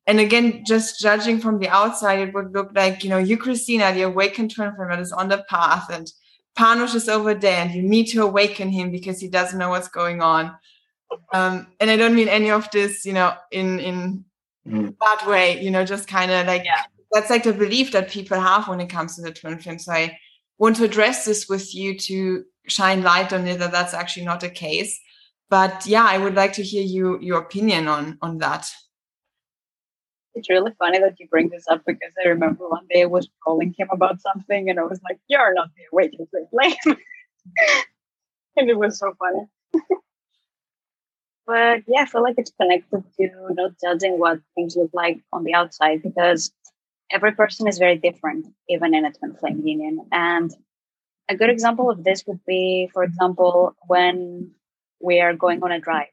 And 0.08 0.19
again, 0.19 0.63
just 0.65 0.99
judging 0.99 1.39
from 1.39 1.60
the 1.60 1.69
outside, 1.69 2.17
it 2.17 2.34
would 2.34 2.51
look 2.51 2.71
like, 2.73 3.03
you 3.03 3.12
know, 3.12 3.19
you, 3.19 3.38
Christina, 3.38 3.93
the 3.93 4.01
awakened 4.01 4.55
twin 4.55 4.75
flame 4.75 4.89
that 4.89 4.99
is 4.99 5.12
on 5.12 5.29
the 5.29 5.45
path 5.47 5.91
and 5.91 6.12
Panos 6.58 6.95
is 6.95 7.08
over 7.08 7.36
there 7.36 7.62
and 7.62 7.75
you 7.75 7.84
need 7.84 8.05
to 8.08 8.23
awaken 8.23 8.69
him 8.69 8.89
because 8.89 9.19
he 9.19 9.27
doesn't 9.27 9.60
know 9.60 9.69
what's 9.69 9.88
going 9.88 10.23
on. 10.23 10.55
Um, 11.31 11.67
and 11.79 11.91
I 11.91 11.95
don't 11.95 12.15
mean 12.15 12.27
any 12.27 12.49
of 12.49 12.71
this, 12.71 13.05
you 13.05 13.13
know, 13.13 13.36
in 13.51 13.79
in 13.79 14.25
mm. 14.67 14.95
bad 14.97 15.27
way, 15.27 15.62
you 15.62 15.69
know, 15.69 15.86
just 15.86 16.08
kind 16.08 16.31
of 16.31 16.47
like 16.47 16.63
yeah. 16.65 16.81
That's 17.12 17.30
like 17.30 17.44
the 17.44 17.54
belief 17.54 17.91
that 17.91 18.10
people 18.10 18.39
have 18.39 18.68
when 18.68 18.80
it 18.80 18.89
comes 18.89 19.15
to 19.15 19.22
the 19.22 19.32
twin 19.32 19.60
flame. 19.60 19.80
So 19.80 19.94
I 19.94 20.18
want 20.58 20.78
to 20.78 20.84
address 20.84 21.26
this 21.26 21.48
with 21.48 21.74
you 21.74 21.98
to 22.00 22.44
shine 22.68 23.04
light 23.04 23.32
on 23.32 23.48
it 23.48 23.60
that 23.60 23.72
that's 23.72 23.94
actually 23.94 24.26
not 24.26 24.41
the 24.41 24.50
case. 24.50 25.00
But 25.50 25.86
yeah, 25.86 26.06
I 26.06 26.18
would 26.18 26.36
like 26.36 26.54
to 26.54 26.63
hear 26.63 26.84
you 26.84 27.20
your 27.22 27.39
opinion 27.39 27.88
on 27.88 28.18
on 28.22 28.39
that 28.39 28.72
it's 30.36 30.50
really 30.50 30.72
funny 30.78 31.00
that 31.00 31.20
you 31.20 31.28
bring 31.28 31.50
this 31.50 31.65
up 31.70 31.82
because 31.88 32.13
I 32.24 32.28
remember 32.28 32.68
one 32.68 32.86
day 32.89 33.04
I 33.04 33.06
was 33.06 33.30
calling 33.44 33.74
him 33.78 33.88
about 33.91 34.22
something 34.22 34.70
and 34.70 34.80
I 34.80 34.84
was 34.84 35.00
like, 35.04 35.18
You're 35.28 35.54
not 35.54 35.70
the 35.76 35.84
awakened 35.91 36.28
flame. 36.52 36.76
and 38.58 38.70
it 38.70 38.78
was 38.78 39.00
so 39.00 39.13
funny. 39.18 39.48
but 41.48 41.84
yeah, 41.88 42.02
I 42.02 42.06
feel 42.06 42.22
like 42.22 42.36
it's 42.38 42.52
connected 42.60 43.04
to 43.18 43.30
not 43.52 43.72
judging 43.82 44.20
what 44.20 44.39
things 44.56 44.76
look 44.76 44.91
like 44.94 45.22
on 45.32 45.44
the 45.46 45.54
outside 45.54 46.04
because 46.04 46.52
every 47.12 47.34
person 47.34 47.68
is 47.68 47.78
very 47.78 47.98
different, 47.98 48.48
even 48.70 48.94
in 48.94 49.06
a 49.06 49.12
twin 49.12 49.36
flame 49.36 49.62
union. 49.65 50.08
And 50.12 50.52
a 51.30 51.36
good 51.36 51.50
example 51.50 51.89
of 51.89 52.04
this 52.04 52.24
would 52.28 52.39
be, 52.46 52.89
for 52.94 53.04
example, 53.04 53.76
when 53.88 54.52
we 55.02 55.22
are 55.22 55.34
going 55.34 55.63
on 55.63 55.72
a 55.72 55.80
drive 55.80 56.08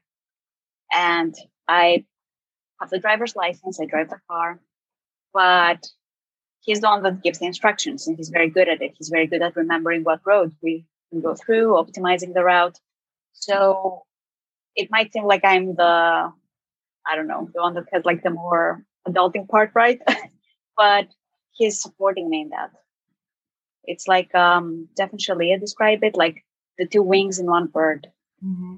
and 0.91 1.35
I 1.67 2.05
have 2.79 2.89
the 2.89 2.99
driver's 2.99 3.35
license, 3.35 3.79
I 3.79 3.85
drive 3.85 4.09
the 4.09 4.19
car, 4.29 4.59
but 5.33 5.85
he's 6.61 6.81
the 6.81 6.87
one 6.87 7.03
that 7.03 7.23
gives 7.23 7.39
the 7.39 7.45
instructions 7.45 8.07
and 8.07 8.17
he's 8.17 8.29
very 8.29 8.49
good 8.49 8.69
at 8.69 8.81
it. 8.81 8.93
He's 8.97 9.09
very 9.09 9.27
good 9.27 9.41
at 9.41 9.55
remembering 9.55 10.03
what 10.03 10.21
road 10.25 10.53
we 10.61 10.85
can 11.11 11.21
go 11.21 11.35
through, 11.35 11.73
optimizing 11.73 12.33
the 12.33 12.43
route. 12.43 12.79
So 13.33 14.03
it 14.75 14.89
might 14.91 15.13
seem 15.13 15.25
like 15.25 15.43
I'm 15.43 15.75
the, 15.75 15.83
I 17.07 17.15
don't 17.15 17.27
know, 17.27 17.49
the 17.53 17.61
one 17.61 17.75
that 17.75 17.85
has 17.91 18.05
like 18.05 18.23
the 18.23 18.29
more 18.29 18.83
adulting 19.07 19.47
part, 19.47 19.71
right? 19.75 20.01
but 20.77 21.07
he's 21.51 21.81
supporting 21.81 22.29
me 22.29 22.41
in 22.41 22.49
that. 22.49 22.71
It's 23.85 24.07
like 24.07 24.33
um 24.35 24.87
Jeff 24.97 25.11
and 25.11 25.19
Shaleia 25.19 25.59
describe 25.59 26.03
it 26.03 26.15
like 26.15 26.43
the 26.77 26.87
two 26.87 27.03
wings 27.03 27.39
in 27.39 27.45
one 27.45 27.67
bird. 27.67 28.07
Mm-hmm 28.43 28.75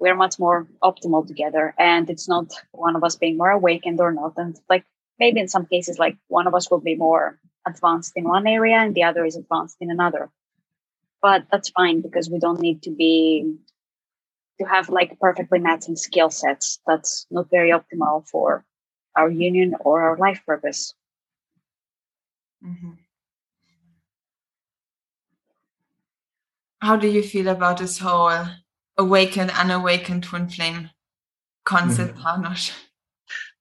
we're 0.00 0.16
much 0.16 0.38
more 0.38 0.66
optimal 0.82 1.24
together 1.26 1.74
and 1.78 2.10
it's 2.10 2.28
not 2.28 2.46
one 2.72 2.96
of 2.96 3.04
us 3.04 3.16
being 3.16 3.36
more 3.36 3.50
awakened 3.50 4.00
or 4.00 4.10
not 4.10 4.32
and 4.38 4.58
like 4.68 4.84
maybe 5.20 5.38
in 5.38 5.48
some 5.48 5.66
cases 5.66 5.98
like 5.98 6.16
one 6.28 6.46
of 6.46 6.54
us 6.54 6.70
will 6.70 6.80
be 6.80 6.96
more 6.96 7.38
advanced 7.66 8.14
in 8.16 8.24
one 8.24 8.46
area 8.48 8.76
and 8.76 8.94
the 8.94 9.04
other 9.04 9.24
is 9.24 9.36
advanced 9.36 9.76
in 9.80 9.90
another 9.90 10.30
but 11.22 11.44
that's 11.52 11.68
fine 11.70 12.00
because 12.00 12.30
we 12.30 12.38
don't 12.38 12.60
need 12.60 12.82
to 12.82 12.90
be 12.90 13.54
to 14.58 14.64
have 14.64 14.88
like 14.88 15.20
perfectly 15.20 15.58
matching 15.58 15.96
skill 15.96 16.30
sets 16.30 16.80
that's 16.86 17.26
not 17.30 17.50
very 17.50 17.70
optimal 17.70 18.26
for 18.26 18.64
our 19.16 19.30
union 19.30 19.74
or 19.80 20.02
our 20.02 20.16
life 20.16 20.40
purpose 20.46 20.94
mm-hmm. 22.64 22.92
how 26.80 26.96
do 26.96 27.08
you 27.08 27.22
feel 27.22 27.48
about 27.48 27.78
this 27.78 27.98
whole 27.98 28.46
awakened, 29.00 29.50
unawakened 29.52 30.22
twin 30.22 30.48
flame 30.48 30.90
concept, 31.64 32.16
mm. 32.16 32.72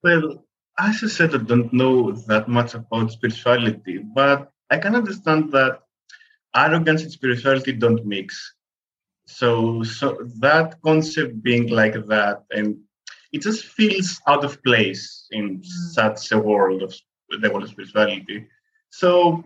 Well, 0.03 0.45
as 0.77 1.03
I 1.03 1.07
said, 1.07 1.35
I 1.35 1.39
don't 1.39 1.71
know 1.73 2.11
that 2.11 2.47
much 2.47 2.73
about 2.73 3.11
spirituality, 3.11 3.97
but 3.97 4.51
I 4.69 4.77
can 4.77 4.95
understand 4.95 5.51
that 5.51 5.81
arrogance 6.55 7.03
and 7.03 7.11
spirituality 7.11 7.73
don't 7.73 8.05
mix. 8.05 8.53
So 9.27 9.83
so 9.83 10.17
that 10.39 10.81
concept 10.81 11.43
being 11.43 11.67
like 11.67 11.93
that 12.07 12.45
and 12.51 12.77
it 13.31 13.41
just 13.41 13.65
feels 13.65 14.19
out 14.27 14.43
of 14.43 14.61
place 14.63 15.27
in 15.31 15.59
mm. 15.59 15.65
such 15.65 16.31
a 16.31 16.39
world 16.39 16.81
of 16.81 16.93
the 17.41 17.49
world 17.49 17.63
of 17.63 17.69
spirituality. 17.69 18.47
So 18.89 19.43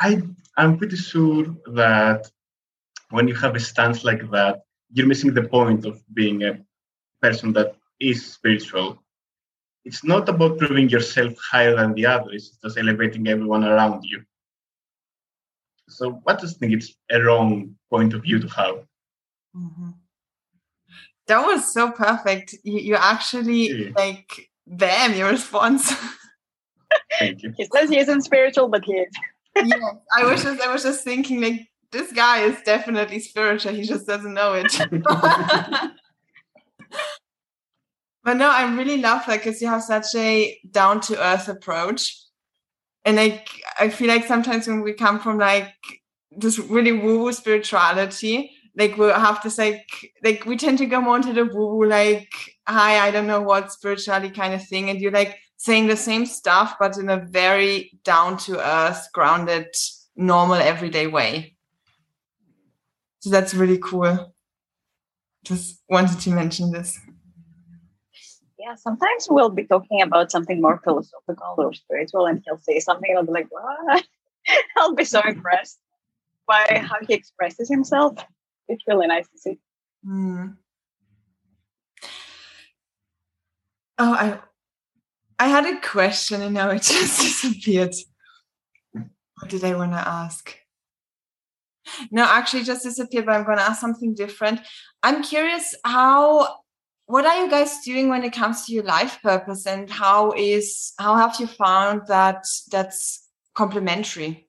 I 0.00 0.22
I'm 0.56 0.78
pretty 0.78 0.96
sure 0.96 1.46
that 1.74 2.30
when 3.10 3.28
you 3.28 3.34
have 3.34 3.56
a 3.56 3.60
stance 3.60 4.04
like 4.04 4.30
that, 4.30 4.62
you're 4.92 5.06
missing 5.06 5.34
the 5.34 5.48
point 5.48 5.84
of 5.84 6.00
being 6.14 6.42
a 6.44 6.60
person 7.20 7.52
that 7.54 7.74
is 8.00 8.32
spiritual. 8.32 9.02
It's 9.84 10.04
not 10.04 10.28
about 10.28 10.58
proving 10.58 10.88
yourself 10.88 11.34
higher 11.50 11.74
than 11.76 11.94
the 11.94 12.06
others, 12.06 12.48
it's 12.48 12.58
just 12.62 12.78
elevating 12.78 13.26
everyone 13.28 13.64
around 13.64 14.04
you. 14.04 14.22
So 15.88 16.22
I 16.26 16.34
just 16.34 16.58
think 16.58 16.72
it's 16.72 16.94
a 17.10 17.20
wrong 17.20 17.74
point 17.90 18.14
of 18.14 18.22
view 18.22 18.38
to 18.38 18.48
have. 18.48 18.76
Mm-hmm. 19.54 19.90
That 21.26 21.46
was 21.46 21.72
so 21.72 21.90
perfect. 21.90 22.54
You, 22.64 22.78
you 22.80 22.94
actually 22.96 23.68
yeah. 23.70 23.90
like 23.96 24.50
bam 24.66 25.14
your 25.14 25.30
response. 25.30 25.92
Thank 27.18 27.42
you. 27.42 27.52
He 27.56 27.66
says 27.74 27.90
he 27.90 27.98
isn't 27.98 28.22
spiritual, 28.22 28.68
but 28.68 28.84
he 28.84 28.92
is. 28.92 29.12
yes, 29.56 29.80
I 30.16 30.24
was 30.24 30.42
just 30.42 30.60
I 30.60 30.72
was 30.72 30.82
just 30.82 31.04
thinking 31.04 31.40
like 31.40 31.68
this 31.92 32.12
guy 32.12 32.40
is 32.40 32.60
definitely 32.62 33.20
spiritual. 33.20 33.72
He 33.72 33.84
just 33.84 34.06
doesn't 34.06 34.34
know 34.34 34.54
it. 34.54 34.66
but 38.24 38.36
no, 38.36 38.50
I 38.50 38.74
really 38.74 38.98
love 38.98 39.22
that 39.26 39.38
because 39.38 39.62
you 39.62 39.68
have 39.68 39.82
such 39.82 40.06
a 40.16 40.58
down 40.70 41.00
to 41.02 41.22
earth 41.22 41.48
approach. 41.48 42.20
And 43.04 43.16
like 43.16 43.48
I 43.78 43.90
feel 43.90 44.08
like 44.08 44.26
sometimes 44.26 44.66
when 44.66 44.82
we 44.82 44.92
come 44.92 45.20
from 45.20 45.38
like 45.38 45.72
this 46.36 46.58
really 46.58 46.92
woo 46.92 47.22
woo 47.22 47.32
spirituality, 47.32 48.53
like 48.76 48.96
we 48.96 49.06
have 49.08 49.42
this 49.42 49.58
like 49.58 50.12
like 50.22 50.44
we 50.46 50.56
tend 50.56 50.78
to 50.78 50.86
go 50.86 51.00
more 51.00 51.16
into 51.16 51.32
the 51.32 51.44
woo 51.44 51.86
like 51.86 52.32
hi 52.66 53.06
I 53.06 53.10
don't 53.10 53.26
know 53.26 53.40
what 53.40 53.72
spirituality 53.72 54.30
kind 54.30 54.54
of 54.54 54.66
thing, 54.66 54.90
and 54.90 55.00
you're 55.00 55.12
like 55.12 55.38
saying 55.56 55.86
the 55.86 55.96
same 55.96 56.26
stuff 56.26 56.76
but 56.78 56.98
in 56.98 57.08
a 57.08 57.16
very 57.16 57.98
down 58.04 58.36
to 58.36 58.58
earth, 58.58 59.08
grounded, 59.12 59.68
normal 60.16 60.56
everyday 60.56 61.06
way. 61.06 61.56
So 63.20 63.30
that's 63.30 63.54
really 63.54 63.78
cool. 63.78 64.34
Just 65.44 65.80
wanted 65.88 66.20
to 66.20 66.30
mention 66.30 66.72
this. 66.72 66.98
Yeah, 68.58 68.74
sometimes 68.76 69.28
we'll 69.30 69.50
be 69.50 69.64
talking 69.64 70.00
about 70.00 70.30
something 70.30 70.60
more 70.60 70.80
philosophical 70.82 71.54
or 71.58 71.74
spiritual, 71.74 72.26
and 72.26 72.42
he'll 72.44 72.58
say 72.58 72.80
something, 72.80 73.10
and 73.10 73.18
I'll 73.18 73.26
be 73.26 73.32
like, 73.32 73.48
what? 73.50 74.06
I'll 74.76 74.94
be 74.94 75.04
so 75.04 75.20
impressed 75.20 75.78
by 76.46 76.82
how 76.82 76.96
he 77.06 77.12
expresses 77.12 77.68
himself. 77.68 78.14
It's 78.68 78.82
really 78.86 79.06
nice 79.06 79.28
to 79.28 79.38
see. 79.38 79.58
Mm. 80.06 80.56
Oh, 83.98 84.12
I 84.12 84.40
I 85.38 85.48
had 85.48 85.66
a 85.66 85.80
question 85.80 86.42
and 86.42 86.54
now 86.54 86.70
it 86.70 86.82
just 86.82 87.20
disappeared. 87.20 87.94
What 88.92 89.50
did 89.50 89.64
I 89.64 89.74
want 89.74 89.92
to 89.92 90.08
ask? 90.08 90.56
No, 92.10 92.24
actually, 92.24 92.64
just 92.64 92.84
disappeared, 92.84 93.26
but 93.26 93.34
I'm 93.34 93.44
going 93.44 93.58
to 93.58 93.64
ask 93.64 93.80
something 93.80 94.14
different. 94.14 94.60
I'm 95.02 95.22
curious 95.22 95.74
how 95.84 96.60
what 97.06 97.26
are 97.26 97.44
you 97.44 97.50
guys 97.50 97.80
doing 97.84 98.08
when 98.08 98.24
it 98.24 98.32
comes 98.32 98.64
to 98.64 98.72
your 98.72 98.84
life 98.84 99.18
purpose 99.22 99.66
and 99.66 99.90
how 99.90 100.32
is 100.32 100.94
how 100.98 101.16
have 101.16 101.38
you 101.38 101.46
found 101.46 102.02
that 102.08 102.44
that's 102.70 103.28
complementary 103.54 104.43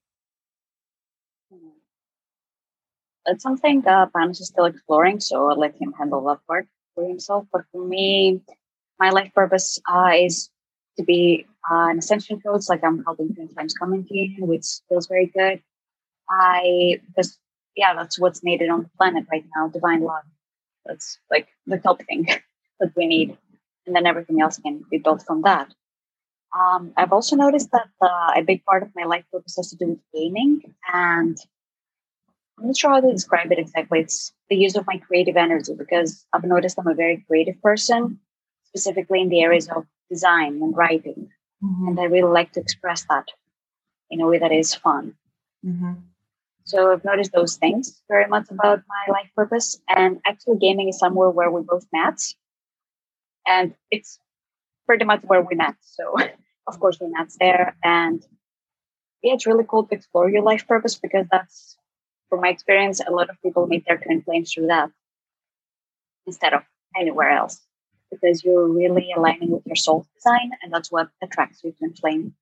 it's 3.27 3.43
something 3.43 3.81
that 3.81 4.11
Panos 4.13 4.41
is 4.41 4.47
still 4.47 4.65
exploring 4.65 5.19
so 5.19 5.49
i'll 5.49 5.59
let 5.59 5.75
him 5.81 5.93
handle 5.93 6.23
that 6.25 6.39
part 6.47 6.67
for 6.93 7.07
himself 7.07 7.45
but 7.51 7.61
for 7.71 7.85
me 7.85 8.41
my 8.99 9.09
life 9.09 9.31
purpose 9.33 9.79
uh, 9.91 10.11
is 10.15 10.49
to 10.97 11.03
be 11.03 11.45
uh, 11.69 11.87
an 11.89 11.99
ascension 11.99 12.39
coach 12.39 12.63
like 12.69 12.83
i'm 12.83 13.03
helping 13.03 13.33
twin 13.33 13.49
flames 13.49 13.73
community 13.73 14.35
which 14.39 14.65
feels 14.89 15.07
very 15.07 15.27
good 15.27 15.61
I 16.29 16.99
because 17.07 17.37
yeah, 17.75 17.93
that's 17.93 18.19
what's 18.19 18.43
needed 18.43 18.69
on 18.69 18.83
the 18.83 18.89
planet 18.97 19.25
right 19.31 19.45
now, 19.55 19.67
divine 19.67 20.01
love. 20.01 20.23
That's 20.85 21.19
like 21.29 21.47
the 21.65 21.77
top 21.77 22.01
thing 22.03 22.25
that 22.79 22.91
we 22.95 23.07
need. 23.07 23.37
And 23.85 23.95
then 23.95 24.05
everything 24.05 24.41
else 24.41 24.57
can 24.57 24.83
be 24.89 24.97
built 24.97 25.23
from 25.25 25.43
that. 25.43 25.73
Um, 26.57 26.93
I've 26.95 27.11
also 27.11 27.35
noticed 27.35 27.71
that 27.71 27.87
uh, 28.01 28.31
a 28.35 28.41
big 28.41 28.63
part 28.63 28.81
of 28.81 28.89
my 28.95 29.03
life 29.03 29.25
purpose 29.31 29.57
has 29.57 29.69
to 29.71 29.75
do 29.75 29.87
with 29.89 29.99
gaming. 30.13 30.61
And 30.91 31.37
I'm 32.57 32.67
not 32.67 32.77
sure 32.77 32.91
how 32.91 33.01
to 33.01 33.11
describe 33.11 33.51
it 33.51 33.59
exactly. 33.59 33.99
It's 33.99 34.33
the 34.49 34.55
use 34.55 34.75
of 34.75 34.87
my 34.87 34.97
creative 34.97 35.35
energy 35.35 35.73
because 35.77 36.25
I've 36.31 36.43
noticed 36.43 36.79
I'm 36.79 36.87
a 36.87 36.95
very 36.95 37.23
creative 37.27 37.61
person, 37.61 38.19
specifically 38.67 39.21
in 39.21 39.29
the 39.29 39.41
areas 39.41 39.67
of 39.69 39.85
design 40.09 40.61
and 40.61 40.75
writing. 40.75 41.29
Mm-hmm. 41.63 41.87
And 41.89 41.99
I 41.99 42.05
really 42.05 42.31
like 42.31 42.53
to 42.53 42.61
express 42.61 43.05
that 43.09 43.27
in 44.09 44.21
a 44.21 44.27
way 44.27 44.39
that 44.39 44.51
is 44.51 44.73
fun. 44.73 45.15
Mm-hmm. 45.65 45.93
So 46.63 46.91
I've 46.91 47.05
noticed 47.05 47.31
those 47.31 47.57
things 47.57 48.01
very 48.07 48.27
much 48.27 48.49
about 48.49 48.81
my 48.87 49.13
life 49.13 49.29
purpose. 49.35 49.79
And 49.87 50.19
actually, 50.25 50.57
gaming 50.57 50.89
is 50.89 50.97
somewhere 50.97 51.29
where 51.29 51.51
we 51.51 51.61
both 51.61 51.85
met. 51.93 52.19
And 53.47 53.75
it's 53.91 54.19
pretty 54.87 55.05
much 55.05 55.21
where 55.23 55.41
we 55.41 55.55
met. 55.55 55.75
So, 55.81 56.15
of 56.67 56.79
course, 56.79 56.99
we 56.99 57.07
met 57.07 57.31
there. 57.39 57.77
And 57.83 58.25
yeah, 59.21 59.33
it's 59.33 59.45
really 59.45 59.65
cool 59.67 59.85
to 59.85 59.95
explore 59.95 60.29
your 60.29 60.41
life 60.41 60.67
purpose 60.67 60.95
because 60.95 61.27
that's, 61.31 61.77
from 62.29 62.41
my 62.41 62.49
experience, 62.49 63.01
a 63.05 63.11
lot 63.11 63.29
of 63.29 63.41
people 63.41 63.67
meet 63.67 63.85
their 63.87 63.97
twin 63.97 64.21
flames 64.21 64.53
through 64.53 64.67
that 64.67 64.89
instead 66.25 66.53
of 66.53 66.61
anywhere 66.95 67.29
else 67.29 67.61
because 68.11 68.43
you're 68.43 68.67
really 68.67 69.11
aligning 69.15 69.51
with 69.51 69.63
your 69.65 69.75
soul 69.75 70.07
design. 70.15 70.51
And 70.61 70.73
that's 70.73 70.91
what 70.91 71.09
attracts 71.21 71.63
you 71.63 71.71
to 71.71 71.77
twin 71.77 71.93
flame. 71.93 72.35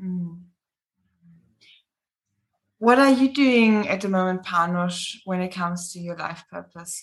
Mm. 0.00 0.40
What 2.78 2.98
are 2.98 3.10
you 3.10 3.32
doing 3.32 3.88
at 3.88 4.00
the 4.02 4.08
moment, 4.08 4.42
Panos, 4.42 5.16
when 5.24 5.40
it 5.40 5.52
comes 5.52 5.92
to 5.92 6.00
your 6.00 6.16
life 6.16 6.44
purpose? 6.50 7.02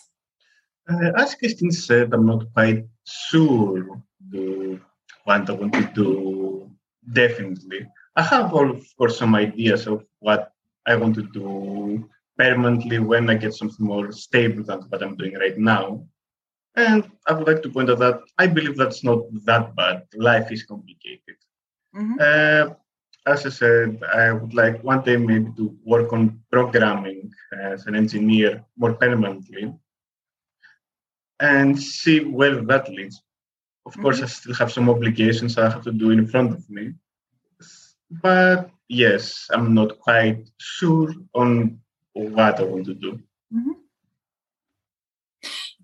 Uh, 0.90 1.12
as 1.16 1.36
Christine 1.36 1.72
said, 1.72 2.14
I'm 2.14 2.26
not 2.26 2.54
quite 2.54 2.86
sure 3.06 4.02
what 5.24 5.50
I 5.50 5.54
want 5.54 5.74
to 5.74 5.90
do 5.94 6.72
definitely. 7.12 7.88
I 8.16 8.24
have, 8.24 8.54
of 8.54 8.86
course, 8.98 9.18
some 9.18 9.36
ideas 9.36 9.88
of 9.88 10.06
what 10.20 10.52
I 10.86 10.96
want 10.96 11.16
to 11.16 11.24
do 11.24 12.10
permanently 12.38 13.00
when 13.00 13.30
I 13.30 13.36
get 13.36 13.54
something 13.54 13.86
more 13.86 14.12
stable 14.12 14.64
than 14.64 14.82
what 14.90 15.04
I'm 15.04 15.16
doing 15.16 15.36
right 15.36 15.58
now. 15.58 16.06
And 16.76 17.10
I 17.28 17.34
would 17.34 17.48
like 17.48 17.62
to 17.64 17.70
point 17.70 17.90
out 17.90 18.00
that 18.00 18.22
I 18.38 18.48
believe 18.48 18.78
that's 18.78 19.04
not 19.04 19.20
that 19.46 19.76
bad. 19.76 20.04
Life 20.16 20.52
is 20.52 20.64
complicated. 20.64 21.38
Mm-hmm. 21.96 22.16
Uh, 22.20 22.74
as 23.28 23.46
I 23.46 23.50
said, 23.50 24.02
I 24.14 24.32
would 24.32 24.54
like 24.54 24.84
one 24.84 25.02
day 25.02 25.18
maybe 25.18 25.52
to 25.58 25.78
work 25.84 26.14
on 26.14 26.40
programming 26.52 27.32
as 27.60 27.86
an 27.86 27.96
engineer 27.96 28.64
more 28.78 28.94
permanently 28.94 29.74
and 31.40 31.80
see 31.80 32.22
where 32.22 32.62
that 32.62 32.90
leads. 32.90 33.22
Of 33.86 33.94
mm-hmm. 33.94 34.02
course, 34.02 34.22
I 34.22 34.28
still 34.28 34.56
have 34.56 34.72
some 34.72 34.90
obligations 34.90 35.58
I 35.58 35.70
have 35.70 35.84
to 35.84 35.92
do 35.92 36.12
in 36.12 36.26
front 36.26 36.54
of 36.54 36.68
me. 36.70 36.94
But 38.10 38.70
yes, 38.92 39.48
I'm 39.52 39.74
not 39.74 40.00
quite 40.00 40.50
sure 40.60 41.14
on 41.34 41.80
what 42.14 42.60
I 42.60 42.64
want 42.64 42.86
to 42.86 42.94
do. 42.94 43.20
Mm-hmm. 43.54 43.72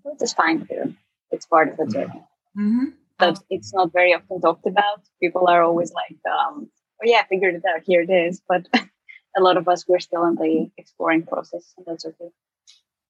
Which 0.02 0.22
is 0.22 0.34
fine 0.34 0.66
too. 0.66 0.94
It's 1.30 1.46
part 1.46 1.70
of 1.70 1.76
the 1.78 1.86
journey. 1.86 2.22
Mm-hmm. 2.56 2.84
But 3.18 3.38
it's 3.50 3.74
not 3.74 3.92
very 3.92 4.14
often 4.14 4.40
talked 4.40 4.66
about. 4.66 5.00
People 5.20 5.48
are 5.48 5.62
always 5.62 5.92
like, 5.92 6.18
um, 6.30 6.70
oh 7.02 7.04
yeah, 7.04 7.22
I 7.24 7.26
figured 7.28 7.54
it 7.54 7.64
out. 7.68 7.82
Here 7.84 8.02
it 8.02 8.10
is. 8.10 8.40
But 8.46 8.68
a 9.36 9.40
lot 9.40 9.56
of 9.56 9.68
us 9.68 9.88
we're 9.88 9.98
still 9.98 10.24
in 10.26 10.36
the 10.36 10.70
exploring 10.76 11.24
process, 11.24 11.72
and 11.76 11.86
that's 11.86 12.04
okay. 12.04 12.30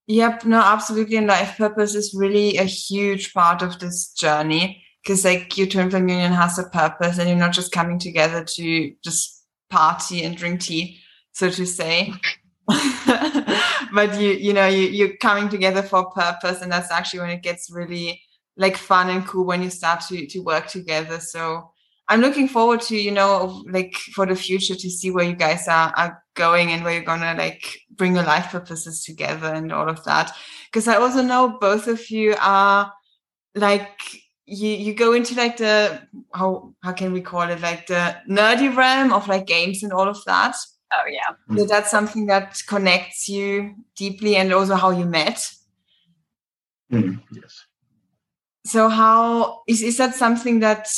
Yep, 0.07 0.47
no, 0.47 0.61
absolutely. 0.61 1.19
And 1.19 1.27
life 1.27 1.59
purpose 1.59 1.95
is 1.95 2.15
really 2.15 2.57
a 2.57 2.65
huge 2.65 3.35
part 3.35 3.61
of 3.61 3.79
this 3.79 4.11
journey 4.15 4.83
because, 5.03 5.25
like, 5.25 5.59
your 5.59 5.67
twin 5.67 5.91
flame 5.91 6.09
union 6.09 6.33
has 6.33 6.59
a 6.59 6.65
purpose, 6.65 7.19
and 7.19 7.29
you're 7.29 7.39
not 7.39 7.53
just 7.53 7.73
coming 7.73 7.99
together 7.99 8.43
to 8.43 8.93
just 9.05 9.38
party 9.71 10.25
and 10.25 10.37
drink 10.37 10.61
tea, 10.61 10.99
so 11.33 11.51
to 11.51 11.67
say. 11.67 12.13
but 12.69 14.21
you, 14.21 14.33
you 14.33 14.53
know, 14.53 14.67
you 14.67 14.89
you're 14.89 15.17
coming 15.17 15.49
together 15.49 15.83
for 15.83 16.01
a 16.01 16.11
purpose, 16.11 16.61
and 16.61 16.71
that's 16.71 16.91
actually 16.91 17.21
when 17.21 17.31
it 17.31 17.43
gets 17.43 17.71
really 17.71 18.21
like 18.57 18.77
fun 18.77 19.09
and 19.09 19.27
cool 19.27 19.45
when 19.45 19.63
you 19.63 19.71
start 19.71 20.01
to 20.09 20.27
to 20.27 20.41
work 20.41 20.67
together. 20.67 21.21
So 21.21 21.71
I'm 22.09 22.21
looking 22.21 22.49
forward 22.49 22.81
to, 22.83 22.97
you 22.97 23.11
know, 23.11 23.63
like 23.71 23.95
for 24.15 24.25
the 24.25 24.35
future 24.35 24.75
to 24.75 24.91
see 24.91 25.11
where 25.11 25.25
you 25.25 25.37
guys 25.37 25.69
are, 25.69 25.93
are 25.95 26.23
going 26.35 26.73
and 26.73 26.83
where 26.83 26.95
you're 26.95 27.03
gonna 27.03 27.35
like 27.37 27.79
bring 27.91 28.15
your 28.15 28.25
life 28.25 28.51
purposes 28.51 29.05
together 29.05 29.53
and 29.53 29.71
all 29.73 29.89
of 29.89 30.03
that. 30.05 30.35
Because 30.67 30.89
I 30.89 30.97
also 30.97 31.23
know 31.23 31.59
both 31.61 31.87
of 31.87 32.11
you 32.11 32.35
are 32.41 32.93
like 33.55 34.01
you 34.49 34.71
you 34.71 34.95
go 34.95 35.13
into 35.13 35.35
like 35.35 35.59
the 35.59 36.01
how 36.33 36.75
how 36.83 36.93
can 36.93 37.13
we 37.13 37.21
call 37.21 37.43
it 37.43 37.61
like 37.61 37.87
the 37.87 38.17
nerdy 38.29 38.75
realm 38.75 39.13
of 39.13 39.29
like 39.29 39.47
games 39.47 39.83
and 39.83 39.93
all 39.93 40.09
of 40.09 40.25
that. 40.25 40.57
Oh 40.93 41.05
yeah. 41.07 41.57
So 41.57 41.67
that's 41.67 41.91
something 41.91 42.27
that 42.27 42.59
connects 42.67 43.29
you 43.29 43.75
deeply, 43.95 44.37
and 44.37 44.53
also 44.53 44.75
how 44.75 44.91
you 44.91 45.05
met. 45.05 45.47
Mm, 46.91 47.21
yes. 47.31 47.67
So 48.65 48.89
how 48.89 49.63
is 49.69 49.83
is 49.83 49.99
that 49.99 50.15
something 50.15 50.61
that? 50.61 50.89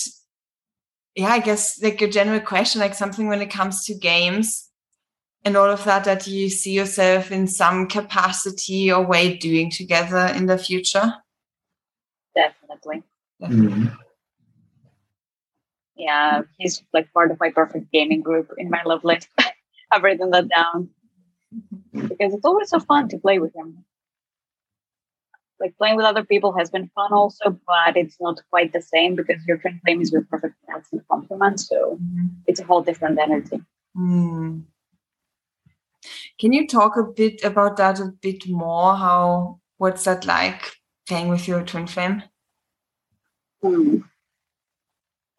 Yeah, 1.17 1.31
I 1.31 1.41
guess 1.41 1.83
like 1.83 2.01
a 2.03 2.09
general 2.09 2.41
question, 2.41 2.81
like 2.81 2.95
something 2.95 3.27
when 3.27 3.43
it 3.43 3.51
comes 3.51 3.85
to 3.87 3.95
games 3.95 4.71
and 5.45 5.57
all 5.57 5.69
of 5.69 5.83
that, 5.85 6.05
that 6.05 6.29
you 6.29 6.49
see 6.49 6.73
yourself 6.73 7.33
in 7.33 7.49
some 7.49 7.89
capacity 7.89 8.93
or 8.93 9.05
way 9.05 9.37
doing 9.37 9.73
together 9.73 10.33
in 10.37 10.47
the 10.47 10.57
future. 10.57 11.15
Definitely. 12.37 13.03
Mm-hmm. 13.43 13.87
Yeah, 15.97 16.43
he's 16.59 16.83
like 16.93 17.13
part 17.13 17.31
of 17.31 17.39
my 17.41 17.51
perfect 17.51 17.93
gaming 17.93 18.23
group 18.23 18.51
in 18.57 18.71
my 18.71 18.83
love 18.85 19.05
list. 19.05 19.29
I've 19.93 20.03
written 20.03 20.31
that 20.31 20.49
down 20.49 20.89
because 21.93 22.33
it's 22.33 22.45
always 22.45 22.71
so 22.71 22.81
fun 22.81 23.09
to 23.09 23.19
play 23.19 23.39
with 23.39 23.55
him. 23.55 23.85
Like 25.59 25.77
playing 25.77 25.97
with 25.97 26.07
other 26.07 26.25
people 26.25 26.57
has 26.57 26.71
been 26.71 26.91
fun 26.95 27.13
also, 27.13 27.51
but 27.67 27.97
it's 27.97 28.17
not 28.19 28.41
quite 28.49 28.73
the 28.73 28.81
same 28.81 29.15
because 29.15 29.45
your 29.47 29.59
twin 29.59 29.79
flame 29.85 30.01
is 30.01 30.11
your 30.11 30.23
perfect 30.23 30.55
match 30.69 30.85
and 30.91 31.03
complement. 31.11 31.61
So 31.61 31.99
mm-hmm. 32.01 32.27
it's 32.47 32.61
a 32.61 32.65
whole 32.65 32.83
different 32.83 33.19
energy. 33.19 33.61
Mm. 33.95 34.63
Can 36.41 36.53
you 36.55 36.67
talk 36.67 36.97
a 36.97 37.03
bit 37.03 37.45
about 37.45 37.77
that 37.77 38.01
a 38.01 38.07
bit 38.07 38.49
more? 38.49 38.97
How 38.97 39.61
what's 39.77 40.05
that 40.05 40.25
like 40.25 40.63
playing 41.07 41.29
with 41.29 41.47
your 41.47 41.63
twin 41.63 41.87
flame? 41.87 42.23
Hmm. 43.63 43.99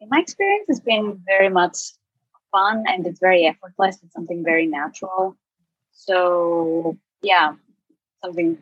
In 0.00 0.08
my 0.08 0.20
experience, 0.20 0.66
it's 0.68 0.80
been 0.80 1.22
very 1.26 1.48
much 1.48 1.76
fun 2.50 2.84
and 2.86 3.06
it's 3.06 3.20
very 3.20 3.46
effortless. 3.46 3.98
It's 4.02 4.12
something 4.12 4.44
very 4.44 4.66
natural. 4.66 5.36
So 5.92 6.96
yeah, 7.22 7.54
something 8.22 8.58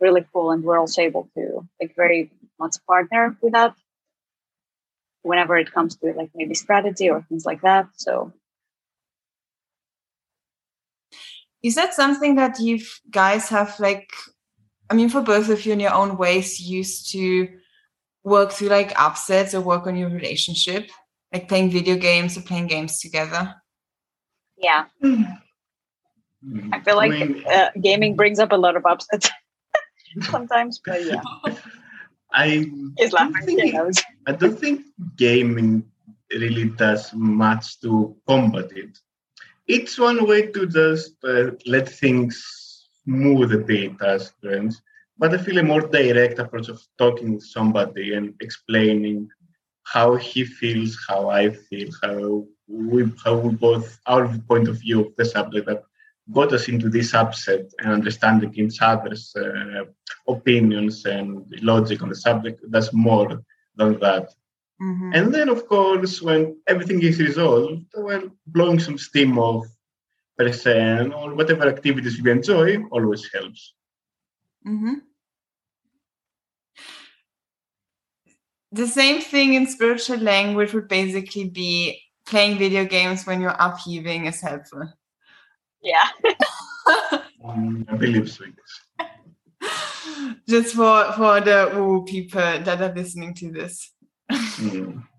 really 0.00 0.24
cool, 0.32 0.50
and 0.50 0.64
we're 0.64 0.78
also 0.78 1.02
able 1.02 1.28
to 1.36 1.66
like 1.80 1.94
very 1.94 2.30
much 2.58 2.76
partner 2.86 3.36
with 3.40 3.52
that 3.52 3.74
whenever 5.22 5.56
it 5.56 5.72
comes 5.72 5.96
to 5.96 6.12
like 6.12 6.30
maybe 6.34 6.54
strategy 6.54 7.10
or 7.10 7.22
things 7.28 7.44
like 7.44 7.60
that. 7.62 7.88
So 7.96 8.32
is 11.62 11.74
that 11.74 11.94
something 11.94 12.36
that 12.36 12.58
you 12.58 12.80
guys 13.10 13.48
have 13.48 13.78
like 13.78 14.10
i 14.88 14.94
mean 14.94 15.08
for 15.08 15.20
both 15.20 15.48
of 15.48 15.64
you 15.66 15.72
in 15.72 15.80
your 15.80 15.92
own 15.92 16.16
ways 16.16 16.60
used 16.60 17.10
to 17.12 17.48
work 18.24 18.52
through 18.52 18.68
like 18.68 18.92
upsets 19.00 19.54
or 19.54 19.60
work 19.60 19.86
on 19.86 19.96
your 19.96 20.10
relationship 20.10 20.90
like 21.32 21.48
playing 21.48 21.70
video 21.70 21.96
games 21.96 22.36
or 22.36 22.42
playing 22.42 22.66
games 22.66 23.00
together 23.00 23.54
yeah 24.56 24.84
mm-hmm. 25.02 26.72
i 26.72 26.80
feel 26.80 26.96
like 26.96 27.46
uh, 27.46 27.70
gaming 27.80 28.14
brings 28.14 28.38
up 28.38 28.52
a 28.52 28.56
lot 28.56 28.76
of 28.76 28.84
upsets 28.86 29.30
sometimes 30.22 30.80
but 30.84 31.04
yeah 31.04 31.22
i 32.32 32.70
He's 32.98 33.12
laughing. 33.12 33.56
Think, 33.56 33.74
i 34.26 34.32
don't 34.32 34.58
think 34.58 34.82
gaming 35.16 35.84
really 36.30 36.66
does 36.70 37.12
much 37.14 37.80
to 37.80 38.16
combat 38.26 38.70
it 38.76 38.98
it's 39.66 39.98
one 39.98 40.26
way 40.26 40.46
to 40.48 40.66
just 40.66 41.14
uh, 41.24 41.52
let 41.64 41.88
things 41.88 42.88
move 43.06 43.52
a 43.52 43.58
bit 43.58 43.92
as 44.02 44.32
friends. 44.40 44.82
But 45.20 45.34
I 45.34 45.38
feel 45.38 45.58
a 45.58 45.62
more 45.62 45.82
direct 45.82 46.38
approach 46.38 46.68
of 46.70 46.80
talking 46.96 47.38
to 47.38 47.44
somebody 47.56 48.14
and 48.14 48.34
explaining 48.40 49.28
how 49.82 50.16
he 50.16 50.46
feels, 50.46 50.92
how 51.06 51.28
I 51.28 51.50
feel, 51.50 51.88
how 52.02 52.46
we, 52.66 53.00
how 53.22 53.34
we 53.36 53.50
both, 53.54 54.00
our 54.06 54.26
point 54.48 54.66
of 54.68 54.76
view 54.84 54.98
of 55.02 55.16
the 55.16 55.26
subject 55.26 55.66
that 55.66 55.82
got 56.32 56.54
us 56.54 56.68
into 56.68 56.88
this 56.88 57.12
upset 57.12 57.64
and 57.80 57.92
understanding 57.92 58.50
each 58.54 58.78
other's 58.80 59.34
uh, 59.36 59.84
opinions 60.26 61.04
and 61.04 61.44
logic 61.60 62.02
on 62.02 62.08
the 62.08 62.20
subject. 62.28 62.58
That's 62.70 62.92
more 62.94 63.42
than 63.76 63.98
that. 63.98 64.26
Mm-hmm. 64.80 65.10
And 65.16 65.34
then, 65.34 65.50
of 65.50 65.66
course, 65.66 66.22
when 66.22 66.56
everything 66.66 67.02
is 67.02 67.20
resolved, 67.20 67.84
well, 67.94 68.24
blowing 68.46 68.80
some 68.80 68.96
steam 68.96 69.38
off 69.38 69.66
percent 70.38 71.12
or 71.12 71.34
whatever 71.34 71.68
activities 71.68 72.16
you 72.18 72.30
enjoy 72.30 72.82
always 72.90 73.28
helps. 73.34 73.74
Mm-hmm. 74.66 74.94
The 78.72 78.86
same 78.86 79.20
thing 79.20 79.54
in 79.54 79.66
spiritual 79.66 80.18
language 80.18 80.72
would 80.72 80.88
basically 80.88 81.48
be 81.48 82.00
playing 82.26 82.58
video 82.58 82.84
games 82.84 83.26
when 83.26 83.40
you're 83.40 83.56
upheaving 83.58 84.26
is 84.26 84.40
helpful. 84.40 84.92
Yeah. 85.82 86.08
um, 87.44 87.84
I 87.88 87.96
believe 87.96 88.30
so. 88.30 88.44
Just 90.48 90.74
for 90.74 91.12
for 91.12 91.40
the 91.40 91.72
woo 91.74 92.04
people 92.04 92.40
that 92.40 92.80
are 92.80 92.94
listening 92.94 93.34
to 93.34 93.50
this. 93.50 93.92
Mm. 94.30 95.04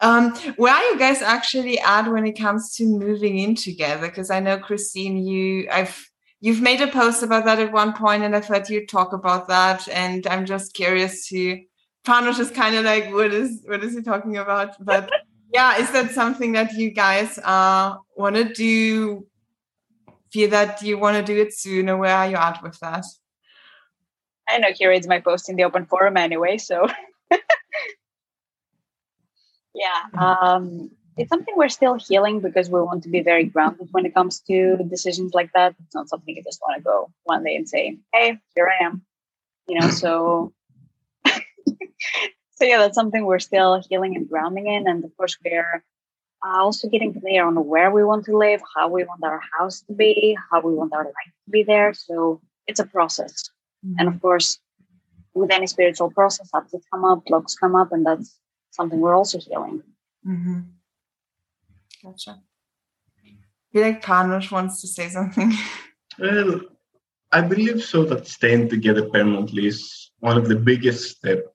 Um, 0.00 0.34
where 0.56 0.74
are 0.74 0.82
you 0.90 0.98
guys 0.98 1.22
actually 1.22 1.78
at 1.80 2.10
when 2.10 2.26
it 2.26 2.38
comes 2.38 2.74
to 2.74 2.84
moving 2.84 3.38
in 3.38 3.54
together? 3.54 4.08
Because 4.08 4.28
I 4.28 4.38
know 4.38 4.58
Christine, 4.58 5.16
you 5.16 5.66
I've 5.72 6.10
you've 6.40 6.60
made 6.60 6.82
a 6.82 6.88
post 6.88 7.22
about 7.22 7.46
that 7.46 7.58
at 7.58 7.72
one 7.72 7.94
point, 7.94 8.22
and 8.22 8.36
I've 8.36 8.44
heard 8.46 8.68
you 8.68 8.86
talk 8.86 9.14
about 9.14 9.48
that, 9.48 9.88
and 9.88 10.26
I'm 10.26 10.44
just 10.44 10.74
curious 10.74 11.26
to. 11.28 11.58
Panos 12.04 12.38
is 12.38 12.50
kind 12.50 12.74
of 12.74 12.84
like, 12.84 13.12
what 13.12 13.32
is 13.32 13.62
what 13.66 13.82
is 13.82 13.94
he 13.94 14.02
talking 14.02 14.36
about? 14.36 14.76
But 14.84 15.10
yeah, 15.52 15.78
is 15.78 15.90
that 15.92 16.10
something 16.10 16.52
that 16.52 16.74
you 16.74 16.90
guys 16.90 17.38
uh, 17.38 17.96
want 18.16 18.36
to 18.36 18.52
do? 18.52 19.26
Feel 20.32 20.50
that 20.50 20.82
you 20.82 20.98
want 20.98 21.16
to 21.16 21.22
do 21.22 21.40
it 21.40 21.54
soon, 21.54 21.88
or 21.88 21.96
where 21.96 22.14
are 22.14 22.28
you 22.28 22.36
at 22.36 22.62
with 22.62 22.78
that? 22.80 23.04
I 24.48 24.58
know 24.58 24.68
he 24.74 24.86
reads 24.86 25.06
my 25.06 25.20
post 25.20 25.48
in 25.48 25.56
the 25.56 25.64
open 25.64 25.86
forum 25.86 26.16
anyway, 26.16 26.58
so 26.58 26.88
yeah 29.74 30.04
um, 30.18 30.90
it's 31.16 31.28
something 31.28 31.54
we're 31.56 31.68
still 31.68 31.94
healing 31.94 32.40
because 32.40 32.70
we 32.70 32.80
want 32.80 33.02
to 33.02 33.08
be 33.08 33.20
very 33.20 33.44
grounded 33.44 33.88
when 33.92 34.06
it 34.06 34.14
comes 34.14 34.40
to 34.40 34.76
decisions 34.88 35.34
like 35.34 35.52
that 35.52 35.74
it's 35.84 35.94
not 35.94 36.08
something 36.08 36.34
you 36.36 36.42
just 36.42 36.60
want 36.62 36.76
to 36.76 36.82
go 36.82 37.10
one 37.24 37.44
day 37.44 37.56
and 37.56 37.68
say 37.68 37.98
hey 38.12 38.38
here 38.54 38.70
i 38.80 38.84
am 38.84 39.02
you 39.68 39.78
know 39.78 39.88
so 39.88 40.52
so 42.56 42.64
yeah 42.64 42.78
that's 42.78 42.94
something 42.94 43.24
we're 43.24 43.38
still 43.38 43.82
healing 43.88 44.16
and 44.16 44.28
grounding 44.28 44.66
in 44.66 44.86
and 44.86 45.04
of 45.04 45.16
course 45.16 45.36
we're 45.44 45.84
uh, 46.46 46.58
also 46.58 46.88
getting 46.88 47.18
clear 47.18 47.46
on 47.46 47.54
where 47.66 47.90
we 47.90 48.04
want 48.04 48.24
to 48.24 48.36
live 48.36 48.60
how 48.76 48.88
we 48.88 49.04
want 49.04 49.24
our 49.24 49.40
house 49.58 49.82
to 49.82 49.92
be 49.92 50.36
how 50.50 50.60
we 50.60 50.74
want 50.74 50.92
our 50.92 51.04
life 51.04 51.32
to 51.44 51.50
be 51.50 51.62
there 51.62 51.92
so 51.94 52.40
it's 52.66 52.80
a 52.80 52.86
process 52.86 53.50
mm-hmm. 53.84 53.96
and 53.98 54.08
of 54.08 54.20
course 54.20 54.58
with 55.34 55.50
any 55.50 55.66
spiritual 55.66 56.10
process 56.10 56.48
upsets 56.54 56.86
come 56.92 57.04
up 57.04 57.24
blocks 57.24 57.54
come 57.54 57.74
up 57.74 57.92
and 57.92 58.06
that's 58.06 58.38
something 58.74 59.00
we're 59.00 59.14
also 59.14 59.38
healing. 59.38 59.82
Mm-hmm. 60.26 60.60
Gotcha. 62.02 62.40
I 63.24 63.72
feel 63.72 63.82
like 63.82 64.04
Panos 64.04 64.50
wants 64.50 64.80
to 64.80 64.88
say 64.88 65.08
something. 65.08 65.52
Well, 66.18 66.60
I 67.32 67.40
believe 67.40 67.82
so 67.82 68.04
that 68.04 68.26
staying 68.26 68.68
together 68.68 69.08
permanently 69.08 69.66
is 69.66 70.12
one 70.20 70.36
of 70.36 70.48
the 70.48 70.56
biggest 70.56 71.16
steps 71.16 71.48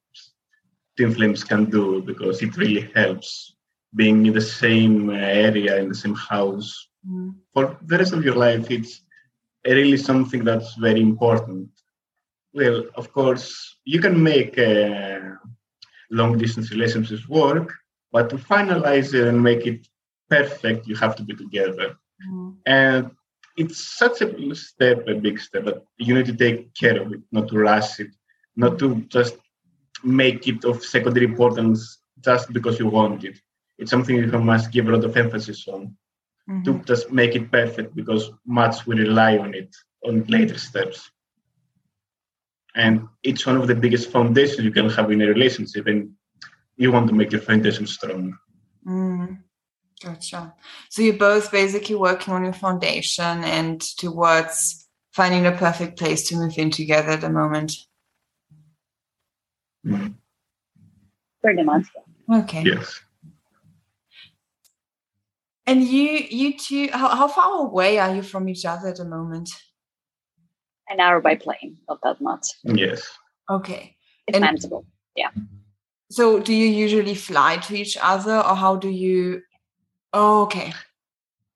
flames 1.06 1.44
can 1.44 1.66
do 1.66 2.02
because 2.02 2.42
it 2.42 2.56
really 2.58 2.90
helps 2.96 3.56
being 3.96 4.26
in 4.26 4.34
the 4.34 4.42
same 4.42 5.10
area 5.10 5.78
in 5.78 5.90
the 5.90 5.96
same 5.96 6.16
house 6.16 6.90
mm. 7.08 7.34
for 7.54 7.78
the 7.86 7.98
rest 7.98 8.14
of 8.14 8.24
your 8.24 8.36
life 8.36 8.70
it's 8.70 9.02
really 9.66 9.98
something 9.98 10.44
that's 10.44 10.76
very 10.76 11.02
important 11.02 11.70
well 12.54 12.84
of 12.96 13.12
course 13.12 13.78
you 13.86 14.00
can 14.00 14.22
make 14.22 14.58
a 14.58 15.38
long 16.10 16.38
distance 16.38 16.72
relationships 16.72 17.28
work, 17.28 17.74
but 18.12 18.30
to 18.30 18.38
finalize 18.38 19.14
it 19.14 19.28
and 19.28 19.42
make 19.42 19.66
it 19.66 19.88
perfect, 20.30 20.88
you 20.88 20.96
have 20.96 21.16
to 21.16 21.24
be 21.24 21.36
together. 21.36 21.96
Mm. 22.28 22.56
And 22.66 23.12
it's 23.58 23.98
such 23.98 24.22
a 24.22 24.56
step, 24.56 25.08
a 25.08 25.16
big 25.16 25.40
step, 25.40 25.66
but 25.66 25.86
you 25.98 26.14
need 26.14 26.26
to 26.28 26.36
take 26.36 26.74
care 26.74 27.02
of 27.02 27.14
it, 27.14 27.22
not 27.32 27.50
to 27.50 27.58
rush 27.58 28.00
it, 28.00 28.12
not 28.56 28.80
to 28.80 28.96
just 29.10 29.38
make 30.04 30.48
it 30.48 30.64
of 30.66 30.84
secondary 30.84 31.26
importance 31.26 32.00
just 32.22 32.52
because 32.52 32.80
you 32.80 32.88
want 32.88 33.24
it. 33.24 33.40
It's 33.78 33.92
something 33.92 34.16
you 34.16 34.28
must 34.28 34.72
give 34.72 34.88
a 34.88 34.92
lot 34.92 35.06
of 35.06 35.16
emphasis 35.16 35.68
on 35.68 35.96
mm-hmm. 36.50 36.64
to 36.64 36.84
just 36.86 37.12
make 37.12 37.36
it 37.36 37.52
perfect 37.52 37.96
because 37.96 38.32
much 38.46 38.86
will 38.86 38.98
rely 38.98 39.38
on 39.38 39.54
it 39.54 39.74
on 40.04 40.24
later 40.26 40.58
steps 40.58 41.12
and 42.76 43.08
it's 43.24 43.46
one 43.46 43.58
of 43.58 43.68
the 43.68 43.76
biggest 43.76 44.12
foundations 44.12 44.64
you 44.64 44.72
can 44.72 44.90
have 44.90 45.12
in 45.12 45.22
a 45.22 45.28
relationship 45.28 45.88
and 45.88 46.12
you 46.78 46.92
want 46.92 47.08
to 47.08 47.14
make 47.14 47.32
your 47.32 47.42
foundation 47.42 47.86
strong 47.86 48.38
mm, 48.88 49.38
gotcha 50.02 50.54
so 50.90 51.02
you're 51.02 51.18
both 51.18 51.52
basically 51.52 51.96
working 51.96 52.34
on 52.34 52.46
your 52.46 52.54
foundation 52.54 53.44
and 53.44 53.82
towards 53.82 54.88
finding 55.12 55.44
the 55.44 55.52
perfect 55.52 55.98
place 55.98 56.28
to 56.30 56.36
move 56.36 56.58
in 56.58 56.72
together 56.72 57.10
at 57.10 57.22
the 57.22 57.30
moment. 57.30 57.74
Pretty 61.42 61.64
much 61.64 61.86
okay 62.32 62.64
yes 62.64 63.02
And 65.70 65.84
you, 65.84 66.26
you 66.32 66.58
two, 66.58 66.90
how, 66.92 67.10
how 67.10 67.28
far 67.28 67.62
away 67.62 68.00
are 68.00 68.16
you 68.16 68.24
from 68.24 68.50
each 68.50 68.66
other 68.66 68.88
at 68.88 68.96
the 68.96 69.06
moment? 69.06 69.52
An 70.90 71.00
hour 71.00 71.22
by 71.22 71.36
plane, 71.36 71.78
not 71.88 72.00
that 72.02 72.20
much. 72.20 72.48
Yes. 72.64 73.08
Okay. 73.48 73.96
It's 74.26 74.36
and 74.36 74.44
manageable. 74.44 74.88
Yeah. 75.16 75.30
So, 76.10 76.40
do 76.40 76.56
you 76.56 76.66
usually 76.66 77.14
fly 77.14 77.58
to 77.58 77.76
each 77.76 78.00
other, 78.02 78.38
or 78.38 78.56
how 78.56 78.78
do 78.78 78.90
you? 78.90 79.44
Oh, 80.12 80.42
okay. 80.46 80.74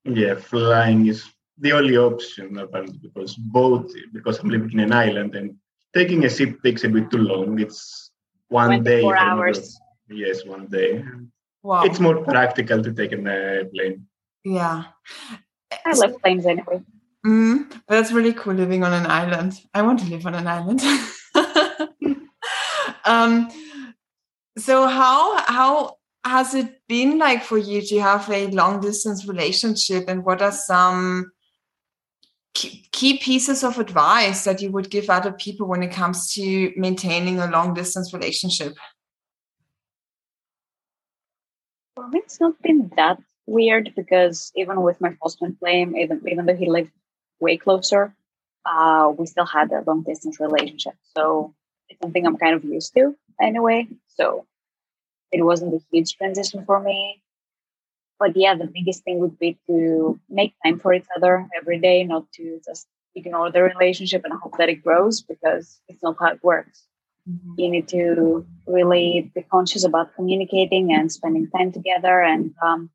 Yeah, 0.04 0.36
flying 0.36 1.08
is 1.08 1.24
the 1.58 1.72
only 1.72 1.96
option 1.96 2.56
apparently 2.58 3.00
because 3.02 3.34
both 3.34 3.92
because 4.12 4.38
I'm 4.38 4.48
living 4.48 4.70
in 4.74 4.80
an 4.80 4.92
island 4.92 5.34
and 5.34 5.56
taking 5.92 6.24
a 6.24 6.30
ship 6.30 6.62
takes 6.62 6.84
a 6.84 6.88
bit 6.88 7.10
too 7.10 7.18
long. 7.18 7.58
It's 7.58 8.12
one 8.54 8.84
day. 8.84 9.00
Four 9.00 9.16
hours. 9.16 9.78
Yes, 10.08 10.44
one 10.44 10.66
day. 10.66 11.04
Wow. 11.62 11.84
It's 11.84 11.98
more 11.98 12.22
practical 12.22 12.82
to 12.82 12.92
take 12.92 13.12
an 13.12 13.26
airplane. 13.26 14.06
Yeah. 14.44 14.84
I 15.84 15.92
love 15.94 16.20
planes 16.22 16.46
anyway. 16.46 16.82
Mm, 17.26 17.68
but 17.70 17.94
that's 17.96 18.12
really 18.12 18.34
cool 18.34 18.54
living 18.54 18.84
on 18.84 18.92
an 18.92 19.06
island. 19.06 19.60
I 19.72 19.82
want 19.82 20.00
to 20.00 20.10
live 20.10 20.26
on 20.26 20.34
an 20.34 20.46
island. 20.46 20.82
um, 23.04 23.50
so 24.58 24.86
how 24.86 25.42
how 25.46 25.96
has 26.24 26.54
it 26.54 26.68
been 26.86 27.18
like 27.18 27.42
for 27.42 27.58
you 27.58 27.80
to 27.80 28.00
have 28.00 28.30
a 28.30 28.46
long 28.48 28.80
distance 28.80 29.26
relationship, 29.26 30.04
and 30.06 30.24
what 30.24 30.42
are 30.42 30.52
some 30.52 31.32
key 32.54 33.18
pieces 33.18 33.64
of 33.64 33.78
advice 33.78 34.44
that 34.44 34.62
you 34.62 34.70
would 34.70 34.90
give 34.90 35.10
other 35.10 35.32
people 35.32 35.66
when 35.66 35.82
it 35.82 35.92
comes 35.92 36.32
to 36.34 36.72
maintaining 36.76 37.38
a 37.38 37.50
long 37.50 37.74
distance 37.74 38.14
relationship? 38.14 38.74
For 41.96 42.08
me, 42.08 42.20
it's 42.20 42.40
not 42.40 42.60
been 42.62 42.90
that 42.96 43.20
weird 43.46 43.92
because 43.94 44.52
even 44.56 44.82
with 44.82 45.00
my 45.00 45.16
twin 45.38 45.56
flame, 45.56 45.96
even 45.96 46.22
even 46.28 46.46
though 46.46 46.56
he 46.56 46.70
lived 46.70 46.92
way 47.40 47.56
closer, 47.56 48.14
uh, 48.64 49.12
we 49.16 49.26
still 49.26 49.46
had 49.46 49.70
a 49.72 49.82
long 49.86 50.02
distance 50.02 50.40
relationship. 50.40 50.94
So 51.16 51.54
it's 51.88 52.00
something 52.00 52.26
I'm 52.26 52.36
kind 52.36 52.54
of 52.54 52.64
used 52.64 52.94
to 52.94 53.16
anyway. 53.40 53.88
So 54.08 54.46
it 55.32 55.42
wasn't 55.42 55.74
a 55.74 55.80
huge 55.90 56.16
transition 56.16 56.64
for 56.64 56.80
me. 56.80 57.20
But 58.24 58.38
yeah, 58.38 58.54
the 58.54 58.70
biggest 58.72 59.04
thing 59.04 59.18
would 59.18 59.38
be 59.38 59.58
to 59.66 60.18
make 60.30 60.54
time 60.64 60.78
for 60.78 60.94
each 60.94 61.04
other 61.14 61.46
every 61.54 61.78
day, 61.78 62.04
not 62.04 62.24
to 62.36 62.58
just 62.64 62.86
ignore 63.14 63.52
the 63.52 63.62
relationship 63.62 64.22
and 64.24 64.32
hope 64.32 64.56
that 64.56 64.70
it 64.70 64.82
grows 64.82 65.20
because 65.20 65.78
it's 65.88 66.02
not 66.02 66.16
how 66.18 66.28
it 66.28 66.42
works. 66.42 66.86
Mm-hmm. 67.28 67.52
You 67.58 67.68
need 67.68 67.88
to 67.88 68.46
really 68.66 69.30
be 69.34 69.42
conscious 69.42 69.84
about 69.84 70.14
communicating 70.14 70.90
and 70.90 71.12
spending 71.12 71.50
time 71.50 71.70
together. 71.70 72.22
And 72.22 72.54
um, 72.64 72.88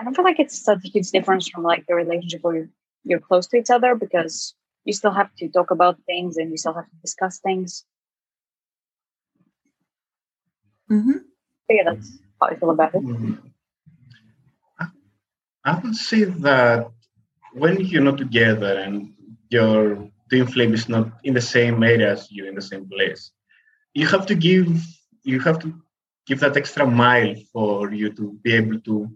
I 0.00 0.04
don't 0.04 0.16
feel 0.16 0.24
like 0.24 0.40
it's 0.40 0.58
such 0.58 0.82
a 0.82 0.88
huge 0.88 1.10
difference 1.10 1.46
from 1.50 1.62
like 1.62 1.84
a 1.90 1.94
relationship 1.94 2.42
where 2.42 2.54
you're, 2.54 2.70
you're 3.04 3.20
close 3.20 3.48
to 3.48 3.58
each 3.58 3.68
other 3.68 3.94
because 3.94 4.54
you 4.86 4.94
still 4.94 5.12
have 5.12 5.28
to 5.40 5.48
talk 5.50 5.70
about 5.70 5.98
things 6.06 6.38
and 6.38 6.50
you 6.50 6.56
still 6.56 6.72
have 6.72 6.88
to 6.88 6.96
discuss 7.02 7.38
things. 7.38 7.84
Mm-hmm. 10.90 11.18
yeah, 11.68 11.82
that's 11.84 12.18
how 12.40 12.46
I 12.46 12.54
feel 12.56 12.70
about 12.70 12.94
it. 12.94 13.02
Mm-hmm. 13.04 13.48
I 15.64 15.78
would 15.78 15.94
say 15.94 16.24
that 16.24 16.90
when 17.52 17.80
you're 17.80 18.02
not 18.02 18.18
together 18.18 18.78
and 18.78 19.12
your 19.50 20.08
twin 20.28 20.46
flame 20.46 20.74
is 20.74 20.88
not 20.88 21.12
in 21.24 21.34
the 21.34 21.40
same 21.40 21.82
area 21.82 22.12
as 22.12 22.30
you 22.30 22.46
in 22.46 22.54
the 22.54 22.62
same 22.62 22.88
place 22.88 23.32
you 23.94 24.06
have 24.06 24.24
to 24.26 24.34
give 24.34 24.68
you 25.24 25.40
have 25.40 25.58
to 25.58 25.74
give 26.26 26.40
that 26.40 26.56
extra 26.56 26.86
mile 26.86 27.34
for 27.52 27.92
you 27.92 28.12
to 28.12 28.38
be 28.44 28.54
able 28.54 28.80
to 28.80 29.10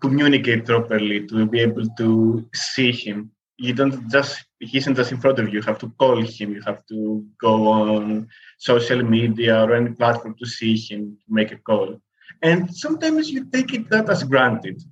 communicate 0.00 0.64
properly 0.64 1.26
to 1.26 1.46
be 1.46 1.60
able 1.60 1.86
to 1.96 2.48
see 2.54 2.92
him. 2.92 3.30
You 3.56 3.72
don't 3.72 4.10
just 4.10 4.44
he 4.60 4.78
isn't 4.78 4.96
just 4.96 5.12
in 5.12 5.20
front 5.20 5.38
of 5.38 5.48
you. 5.48 5.54
You 5.54 5.62
have 5.62 5.78
to 5.80 5.90
call 5.98 6.20
him. 6.20 6.52
You 6.54 6.62
have 6.62 6.84
to 6.86 7.24
go 7.40 7.68
on 7.68 8.28
social 8.58 9.02
media 9.02 9.62
or 9.62 9.74
any 9.74 9.90
platform 9.90 10.34
to 10.38 10.46
see 10.46 10.76
him 10.76 11.16
to 11.22 11.34
make 11.38 11.52
a 11.52 11.58
call 11.58 12.00
and 12.42 12.74
sometimes 12.74 13.30
you 13.30 13.44
take 13.46 13.72
it 13.72 13.88
that 13.90 14.08
as 14.08 14.22
granted 14.22 14.82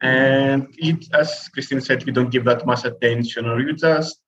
and 0.00 0.68
it, 0.78 1.06
as 1.14 1.48
Christine 1.48 1.80
said, 1.80 2.06
you 2.06 2.12
don't 2.12 2.30
give 2.30 2.44
that 2.44 2.64
much 2.64 2.84
attention, 2.84 3.46
or 3.46 3.60
you 3.60 3.74
just, 3.74 4.18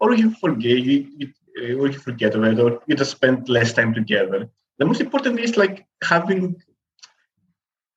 or 0.00 0.14
you 0.14 0.34
forget, 0.34 0.78
you, 0.78 1.08
you, 1.16 1.28
uh, 1.60 1.80
or 1.80 1.86
you 1.86 1.98
forget 1.98 2.34
of 2.34 2.44
it, 2.44 2.58
or 2.58 2.80
you 2.86 2.96
just 2.96 3.12
spend 3.12 3.48
less 3.48 3.72
time 3.72 3.94
together. 3.94 4.50
The 4.78 4.86
most 4.86 5.00
important 5.00 5.38
is 5.38 5.56
like 5.56 5.86
having 6.02 6.56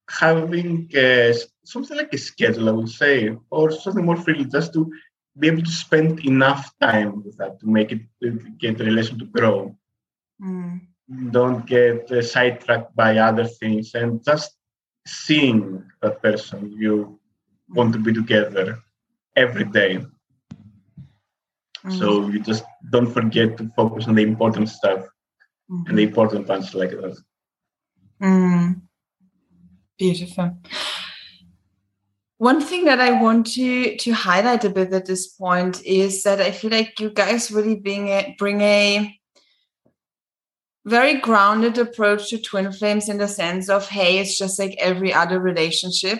having 0.09 0.89
uh, 0.95 1.33
something 1.65 1.97
like 1.97 2.13
a 2.13 2.17
schedule, 2.17 2.69
I 2.69 2.71
would 2.71 2.89
say, 2.89 3.35
or 3.49 3.71
something 3.71 4.05
more 4.05 4.15
freely, 4.15 4.45
just 4.45 4.73
to 4.73 4.91
be 5.37 5.47
able 5.47 5.63
to 5.63 5.71
spend 5.71 6.19
enough 6.23 6.71
time 6.79 7.23
with 7.23 7.37
that 7.37 7.59
to 7.59 7.67
make 7.67 7.91
it 7.91 8.01
to 8.21 8.39
get 8.59 8.77
the 8.77 8.85
relation 8.85 9.17
to 9.19 9.25
grow. 9.25 9.75
Mm. 10.41 10.81
Don't 11.31 11.65
get 11.65 12.11
uh, 12.11 12.21
sidetracked 12.21 12.95
by 12.95 13.17
other 13.17 13.45
things, 13.45 13.93
and 13.95 14.23
just 14.23 14.57
seeing 15.05 15.83
that 16.01 16.21
person 16.21 16.71
you 16.71 17.19
want 17.69 17.93
to 17.93 17.99
be 17.99 18.13
together 18.13 18.79
every 19.35 19.63
day. 19.63 20.05
Mm. 21.85 21.99
So 21.99 22.27
you 22.27 22.39
just 22.39 22.65
don't 22.89 23.11
forget 23.11 23.57
to 23.57 23.71
focus 23.75 24.07
on 24.07 24.15
the 24.15 24.23
important 24.23 24.69
stuff 24.69 24.99
mm-hmm. 25.71 25.87
and 25.87 25.97
the 25.97 26.03
important 26.03 26.47
parts 26.47 26.73
like 26.73 26.91
that. 26.91 27.17
Mm. 28.21 28.81
Beautiful. 29.97 30.57
One 32.37 32.61
thing 32.61 32.85
that 32.85 32.99
I 32.99 33.19
want 33.21 33.47
to 33.53 33.97
to 33.97 34.11
highlight 34.11 34.63
a 34.63 34.69
bit 34.69 34.93
at 34.93 35.05
this 35.05 35.27
point 35.27 35.83
is 35.83 36.21
that 36.23 36.39
I 36.39 36.51
feel 36.51 36.69
like 36.69 36.99
you 36.99 37.09
guys 37.09 37.51
really 37.51 37.75
bring 37.75 38.09
a 38.09 38.35
bring 38.37 38.61
a 38.61 39.17
very 40.87 41.15
grounded 41.19 41.77
approach 41.77 42.29
to 42.29 42.41
twin 42.41 42.71
flames 42.71 43.09
in 43.09 43.17
the 43.17 43.27
sense 43.27 43.69
of 43.69 43.87
hey 43.89 44.19
it's 44.19 44.37
just 44.37 44.57
like 44.57 44.75
every 44.79 45.13
other 45.13 45.39
relationship. 45.39 46.19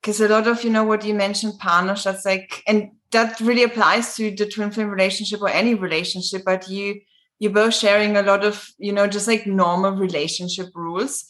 Because 0.00 0.20
a 0.20 0.28
lot 0.28 0.46
of 0.46 0.62
you 0.64 0.70
know 0.70 0.84
what 0.84 1.04
you 1.04 1.14
mentioned 1.14 1.54
Panos 1.60 2.04
that's 2.04 2.24
like 2.24 2.62
and 2.66 2.90
that 3.12 3.40
really 3.40 3.62
applies 3.62 4.14
to 4.16 4.30
the 4.34 4.46
twin 4.46 4.70
flame 4.70 4.90
relationship 4.90 5.40
or 5.40 5.48
any 5.48 5.74
relationship 5.74 6.42
but 6.44 6.68
you 6.68 7.00
you're 7.38 7.52
both 7.52 7.74
sharing 7.74 8.16
a 8.16 8.22
lot 8.22 8.44
of 8.44 8.68
you 8.78 8.92
know 8.92 9.06
just 9.06 9.28
like 9.28 9.46
normal 9.46 9.92
relationship 9.92 10.68
rules. 10.74 11.24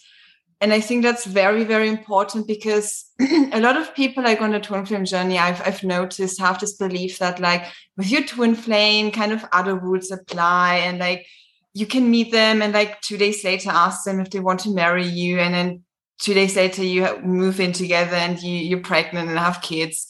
And 0.61 0.73
i 0.73 0.81
think 0.81 1.03
that's 1.03 1.25
very 1.25 1.65
very 1.65 1.89
important 1.89 2.47
because 2.47 3.05
a 3.53 3.61
lot 3.61 3.77
of 3.77 3.95
people 3.95 4.23
like 4.25 4.41
on 4.41 4.53
the 4.53 4.61
twin 4.61 4.87
flame 4.87 5.05
journey 5.05 5.39
I've, 5.39 5.61
I've 5.67 5.83
noticed 5.85 6.41
have 6.41 6.59
this 6.61 6.77
belief 6.77 7.19
that 7.19 7.41
like 7.41 7.65
with 7.97 8.11
your 8.11 8.23
twin 8.23 8.55
flame 8.55 9.11
kind 9.11 9.33
of 9.33 9.45
other 9.53 9.77
rules 9.77 10.11
apply 10.11 10.77
and 10.77 10.99
like 10.99 11.27
you 11.75 11.87
can 11.87 12.11
meet 12.11 12.33
them 12.33 12.61
and 12.61 12.73
like 12.73 13.01
two 13.01 13.17
days 13.17 13.45
later 13.45 13.71
ask 13.71 14.05
them 14.05 14.21
if 14.21 14.31
they 14.31 14.41
want 14.41 14.61
to 14.61 14.75
marry 14.75 15.07
you. 15.07 15.39
And 15.39 15.55
then 15.55 15.83
two 16.19 16.35
days 16.35 16.57
later 16.57 16.85
you 16.85 17.19
move 17.23 17.61
in 17.61 17.73
together 17.73 18.17
and 18.17 18.41
you, 18.43 18.55
you're 18.55 18.81
pregnant 18.81 19.31
and 19.31 19.39
have 19.39 19.63
kids. 19.63 20.07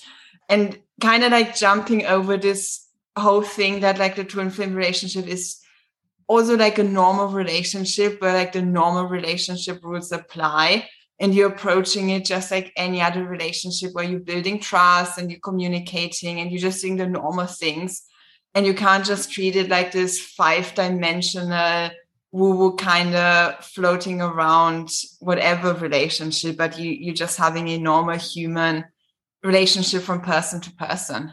And 0.49 0.79
kind 1.01 1.23
of 1.25 1.31
like 1.31 1.57
jumping 1.57 2.05
over 2.07 2.37
this 2.37 2.87
whole 3.17 3.43
thing 3.43 3.81
that 3.81 3.99
like 3.99 4.17
the 4.17 4.25
twin 4.25 4.51
flame 4.51 4.75
relationship 4.75 5.27
is 5.27 5.61
also 6.27 6.57
like 6.57 6.79
a 6.79 6.85
normal 6.85 7.29
relationship 7.29 8.21
where 8.21 8.35
like 8.35 8.53
the 8.53 8.63
normal 8.63 9.07
relationship 9.07 9.85
rules 9.85 10.11
apply. 10.13 10.89
And 11.21 11.33
you're 11.33 11.53
approaching 11.53 12.11
it 12.11 12.25
just 12.25 12.51
like 12.51 12.73
any 12.77 13.01
other 13.01 13.25
relationship 13.25 13.93
where 13.93 14.05
you're 14.05 14.19
building 14.19 14.59
trust 14.59 15.19
and 15.19 15.31
you're 15.31 15.39
communicating 15.39 16.41
and 16.41 16.51
you're 16.51 16.61
just 16.61 16.83
doing 16.83 16.97
the 16.97 17.07
normal 17.07 17.47
things 17.47 18.03
and 18.55 18.67
you 18.67 18.75
can't 18.75 19.05
just 19.05 19.33
treat 19.33 19.57
it 19.57 19.69
like 19.69 19.93
this 19.93 20.21
five 20.21 20.75
dimensional 20.75 21.91
woo 22.33 22.57
woo 22.57 22.77
kind 22.77 23.15
of 23.15 23.63
floating 23.65 24.21
around 24.21 24.91
whatever 25.21 25.75
relationship, 25.75 26.57
but 26.57 26.79
you 26.79 26.91
you're 26.91 27.15
just 27.15 27.39
having 27.39 27.69
a 27.69 27.79
normal 27.79 28.19
human 28.19 28.85
relationship 29.43 30.03
from 30.03 30.21
person 30.21 30.61
to 30.61 30.73
person. 30.75 31.33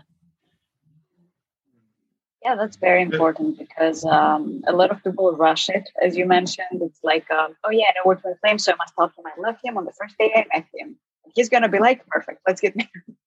Yeah, 2.44 2.56
that's 2.56 2.78
very 2.78 3.02
important 3.02 3.60
because 3.60 4.06
um, 4.06 4.64
a 4.66 4.72
lot 4.72 4.92
of 4.92 5.04
people 5.04 5.36
rush 5.36 5.68
it, 5.70 5.90
as 6.02 6.16
you 6.16 6.26
mentioned. 6.26 6.82
It's 6.82 7.00
like, 7.04 7.30
um, 7.32 7.56
oh 7.66 7.70
yeah, 7.70 7.86
I 7.90 7.94
know 7.96 8.04
what 8.06 8.22
twin 8.22 8.36
flame, 8.42 8.60
so 8.60 8.72
I 8.72 8.76
must 8.76 8.94
tell 8.96 9.08
him 9.08 9.26
I 9.26 9.42
love 9.42 9.58
him 9.64 9.78
on 9.78 9.86
the 9.86 9.92
first 9.92 10.18
day 10.18 10.32
I 10.36 10.46
met 10.54 10.66
him. 10.74 10.98
He's 11.36 11.50
gonna 11.50 11.70
be 11.70 11.80
like, 11.80 12.06
perfect, 12.08 12.42
let's 12.48 12.62
get 12.62 12.76
married. 12.76 13.18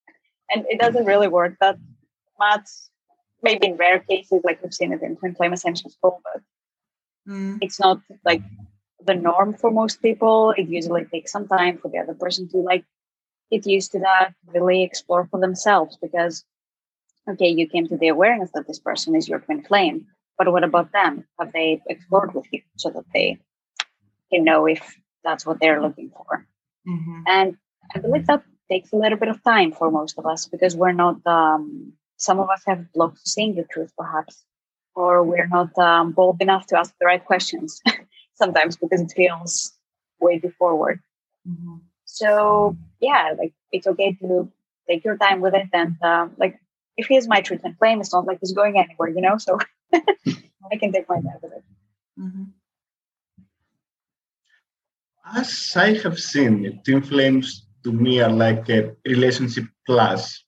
And 0.50 0.64
it 0.68 0.78
doesn't 0.78 1.06
really 1.06 1.28
work 1.28 1.56
that 1.60 1.78
much 2.38 2.68
maybe 3.42 3.68
in 3.68 3.76
rare 3.76 4.00
cases, 4.00 4.42
like 4.44 4.62
we've 4.62 4.74
seen 4.74 4.92
it 4.92 5.02
in 5.02 5.16
twin 5.16 5.34
flame 5.34 5.56
school, 5.56 6.20
but 6.24 6.42
mm. 7.28 7.58
it's 7.60 7.80
not 7.80 8.00
like 8.24 8.42
the 9.04 9.14
norm 9.14 9.54
for 9.54 9.70
most 9.70 10.02
people. 10.02 10.52
It 10.56 10.68
usually 10.68 11.04
takes 11.04 11.32
some 11.32 11.48
time 11.48 11.78
for 11.78 11.88
the 11.88 11.98
other 11.98 12.14
person 12.14 12.48
to 12.50 12.58
like 12.58 12.84
get 13.50 13.66
used 13.66 13.92
to 13.92 14.00
that, 14.00 14.34
really 14.46 14.82
explore 14.82 15.26
for 15.26 15.40
themselves 15.40 15.98
because 16.00 16.44
okay, 17.28 17.48
you 17.48 17.68
came 17.68 17.86
to 17.88 17.96
the 17.96 18.08
awareness 18.08 18.50
that 18.54 18.66
this 18.66 18.78
person 18.78 19.14
is 19.14 19.28
your 19.28 19.38
twin 19.38 19.62
flame, 19.62 20.06
but 20.38 20.50
what 20.50 20.64
about 20.64 20.92
them? 20.92 21.24
Have 21.38 21.52
they 21.52 21.80
explored 21.88 22.34
with 22.34 22.46
you 22.50 22.62
so 22.76 22.90
that 22.90 23.04
they 23.14 23.38
can 24.32 24.44
know 24.44 24.66
if 24.66 24.96
that's 25.24 25.46
what 25.46 25.60
they're 25.60 25.82
looking 25.82 26.10
for? 26.10 26.46
Mm-hmm. 26.88 27.22
And 27.26 27.56
I 27.94 27.98
believe 28.00 28.26
that 28.26 28.42
takes 28.70 28.92
a 28.92 28.96
little 28.96 29.18
bit 29.18 29.28
of 29.28 29.42
time 29.44 29.72
for 29.72 29.90
most 29.90 30.18
of 30.18 30.26
us 30.26 30.46
because 30.46 30.74
we're 30.74 30.92
not, 30.92 31.24
um, 31.26 31.92
some 32.22 32.38
of 32.38 32.48
us 32.48 32.62
have 32.66 32.92
blocked 32.92 33.24
to 33.24 33.28
saying 33.28 33.56
the 33.56 33.64
truth, 33.64 33.92
perhaps, 33.98 34.44
or 34.94 35.24
we're 35.24 35.48
not 35.48 35.76
um, 35.78 36.12
bold 36.12 36.40
enough 36.40 36.66
to 36.68 36.78
ask 36.78 36.94
the 37.00 37.06
right 37.06 37.24
questions 37.24 37.80
sometimes 38.34 38.76
because 38.76 39.00
it 39.00 39.12
feels 39.16 39.72
way 40.20 40.38
too 40.38 40.52
forward. 40.56 41.00
Mm-hmm. 41.48 41.76
So, 42.04 42.76
yeah, 43.00 43.34
like 43.36 43.52
it's 43.72 43.88
okay 43.88 44.12
to 44.22 44.48
take 44.88 45.04
your 45.04 45.16
time 45.16 45.40
with 45.40 45.54
it. 45.54 45.68
And 45.72 45.96
uh, 46.00 46.28
like, 46.36 46.60
if 46.96 47.06
he 47.06 47.16
is 47.16 47.26
my 47.26 47.40
truth 47.40 47.62
and 47.64 47.76
flame, 47.76 48.00
it's 48.00 48.12
not 48.12 48.26
like 48.26 48.38
he's 48.40 48.52
going 48.52 48.78
anywhere, 48.78 49.08
you 49.08 49.20
know? 49.20 49.38
So 49.38 49.58
I 49.92 50.76
can 50.78 50.92
take 50.92 51.08
my 51.08 51.16
time 51.16 51.40
with 51.42 51.52
it. 51.52 51.64
Mm-hmm. 52.20 52.44
As 55.34 55.72
I 55.74 55.94
have 56.04 56.20
seen 56.20 56.64
it, 56.66 56.84
twin 56.84 57.02
flames 57.02 57.66
to 57.82 57.90
me 57.90 58.20
are 58.20 58.30
like 58.30 58.68
a 58.68 58.94
relationship 59.06 59.64
plus. 59.86 60.44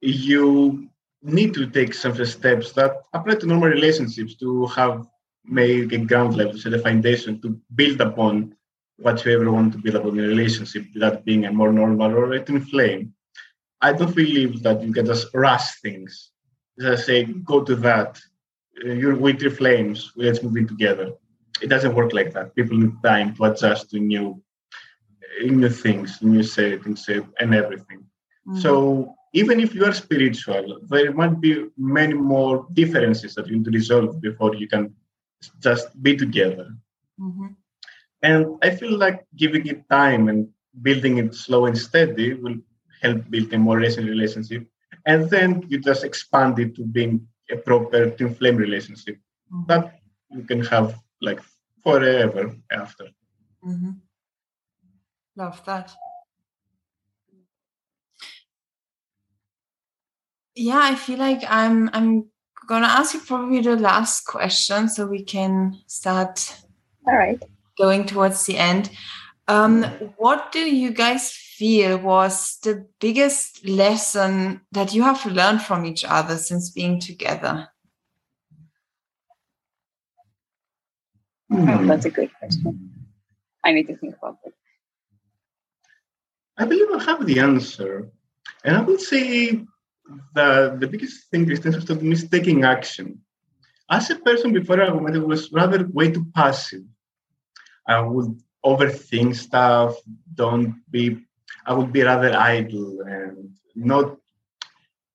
You 0.00 0.88
need 1.22 1.54
to 1.54 1.68
take 1.68 1.94
some 1.94 2.24
steps 2.24 2.72
that 2.72 2.92
apply 3.12 3.34
to 3.36 3.46
normal 3.46 3.68
relationships 3.68 4.36
to 4.36 4.66
have 4.66 5.06
made 5.44 5.92
a 5.92 5.98
ground 5.98 6.36
level, 6.36 6.58
set 6.58 6.74
a 6.74 6.78
foundation 6.78 7.40
to 7.40 7.60
build 7.74 8.00
upon 8.00 8.54
what 8.98 9.24
you 9.24 9.32
ever 9.32 9.50
want 9.50 9.72
to 9.72 9.78
build 9.78 9.96
upon 9.96 10.18
in 10.18 10.24
a 10.24 10.28
relationship, 10.28 10.84
that 10.94 11.24
being 11.24 11.44
a 11.44 11.52
more 11.52 11.72
normal 11.72 12.12
or 12.12 12.38
twin 12.38 12.60
flame. 12.64 13.12
I 13.80 13.92
don't 13.92 14.14
believe 14.14 14.62
that 14.62 14.82
you 14.82 14.92
can 14.92 15.06
just 15.06 15.28
rush 15.34 15.80
things. 15.80 16.30
Just 16.80 17.06
say, 17.06 17.24
go 17.24 17.62
to 17.62 17.76
that. 17.76 18.18
You're 18.82 19.16
with 19.16 19.40
your 19.40 19.50
flames. 19.50 20.12
Let's 20.16 20.42
move 20.42 20.56
in 20.56 20.66
together. 20.66 21.12
It 21.62 21.68
doesn't 21.68 21.94
work 21.94 22.12
like 22.12 22.32
that. 22.34 22.54
People 22.54 22.78
need 22.78 22.92
time 23.02 23.34
to 23.36 23.44
adjust 23.44 23.90
to 23.90 23.98
new, 23.98 24.42
new 25.42 25.68
things, 25.68 26.20
new 26.22 26.42
settings, 26.42 27.08
and 27.08 27.54
everything. 27.54 28.04
Mm-hmm. 28.46 28.58
So 28.60 29.14
even 29.40 29.60
if 29.60 29.74
you 29.74 29.84
are 29.84 29.92
spiritual, 29.92 30.80
there 30.88 31.12
might 31.12 31.38
be 31.42 31.66
many 31.76 32.14
more 32.14 32.66
differences 32.72 33.34
that 33.34 33.46
you 33.46 33.56
need 33.56 33.66
to 33.66 33.70
resolve 33.70 34.18
before 34.28 34.54
you 34.54 34.66
can 34.66 34.94
just 35.60 35.86
be 36.02 36.16
together. 36.16 36.68
Mm-hmm. 37.20 37.48
And 38.22 38.46
I 38.62 38.70
feel 38.70 38.96
like 38.96 39.26
giving 39.36 39.66
it 39.66 39.88
time 39.90 40.30
and 40.30 40.48
building 40.80 41.18
it 41.18 41.34
slow 41.34 41.66
and 41.66 41.76
steady 41.76 42.32
will 42.32 42.56
help 43.02 43.28
build 43.30 43.52
a 43.52 43.58
more 43.58 43.76
recent 43.76 44.08
relationship. 44.08 44.66
And 45.04 45.28
then 45.28 45.66
you 45.68 45.80
just 45.80 46.02
expand 46.02 46.58
it 46.58 46.74
to 46.76 46.82
being 46.82 47.28
a 47.50 47.56
proper 47.56 48.10
twin 48.10 48.34
flame 48.34 48.56
relationship 48.56 49.16
mm-hmm. 49.52 49.66
that 49.68 50.00
you 50.30 50.44
can 50.44 50.64
have 50.64 50.98
like 51.20 51.40
forever 51.84 52.56
after. 52.72 53.06
Mm-hmm. 53.62 53.92
Love 55.36 55.62
that. 55.66 55.94
Yeah, 60.56 60.80
I 60.82 60.94
feel 60.94 61.18
like 61.18 61.44
I'm 61.46 61.90
I'm 61.92 62.30
gonna 62.66 62.86
ask 62.86 63.12
you 63.12 63.20
probably 63.20 63.60
the 63.60 63.76
last 63.76 64.26
question 64.26 64.88
so 64.88 65.06
we 65.06 65.22
can 65.22 65.78
start 65.86 66.56
all 67.06 67.14
right 67.14 67.40
going 67.76 68.06
towards 68.06 68.46
the 68.46 68.56
end. 68.56 68.90
Um, 69.48 69.84
what 70.16 70.50
do 70.52 70.60
you 70.60 70.90
guys 70.92 71.30
feel 71.30 71.98
was 71.98 72.58
the 72.62 72.86
biggest 73.00 73.68
lesson 73.68 74.62
that 74.72 74.94
you 74.94 75.02
have 75.02 75.24
learned 75.26 75.60
from 75.60 75.84
each 75.84 76.04
other 76.04 76.38
since 76.38 76.70
being 76.70 77.00
together? 77.00 77.68
Oh, 81.52 81.86
that's 81.86 82.06
a 82.06 82.10
good 82.10 82.30
question. 82.38 83.06
I 83.62 83.72
need 83.72 83.88
to 83.88 83.96
think 83.96 84.16
about 84.16 84.38
it. 84.44 84.54
I 86.56 86.64
believe 86.64 86.88
I 86.94 87.04
have 87.04 87.26
the 87.26 87.40
answer. 87.40 88.10
And 88.64 88.76
I 88.76 88.80
would 88.80 89.00
say 89.00 89.64
the, 90.34 90.76
the 90.80 90.86
biggest 90.86 91.30
thing 91.30 91.50
is 91.50 91.60
taught 91.60 92.02
me 92.02 92.12
is 92.12 92.28
taking 92.28 92.64
action. 92.64 93.20
As 93.88 94.10
a 94.10 94.16
person 94.16 94.52
before 94.52 94.82
I 94.82 94.90
was 94.90 95.52
rather 95.52 95.86
way 95.92 96.10
too 96.10 96.26
passive. 96.34 96.82
I 97.86 98.00
would 98.00 98.36
overthink 98.64 99.36
stuff, 99.36 99.94
don't 100.34 100.82
be, 100.90 101.18
I 101.64 101.72
would 101.72 101.92
be 101.92 102.02
rather 102.02 102.36
idle 102.36 103.00
and 103.02 103.50
not 103.76 104.16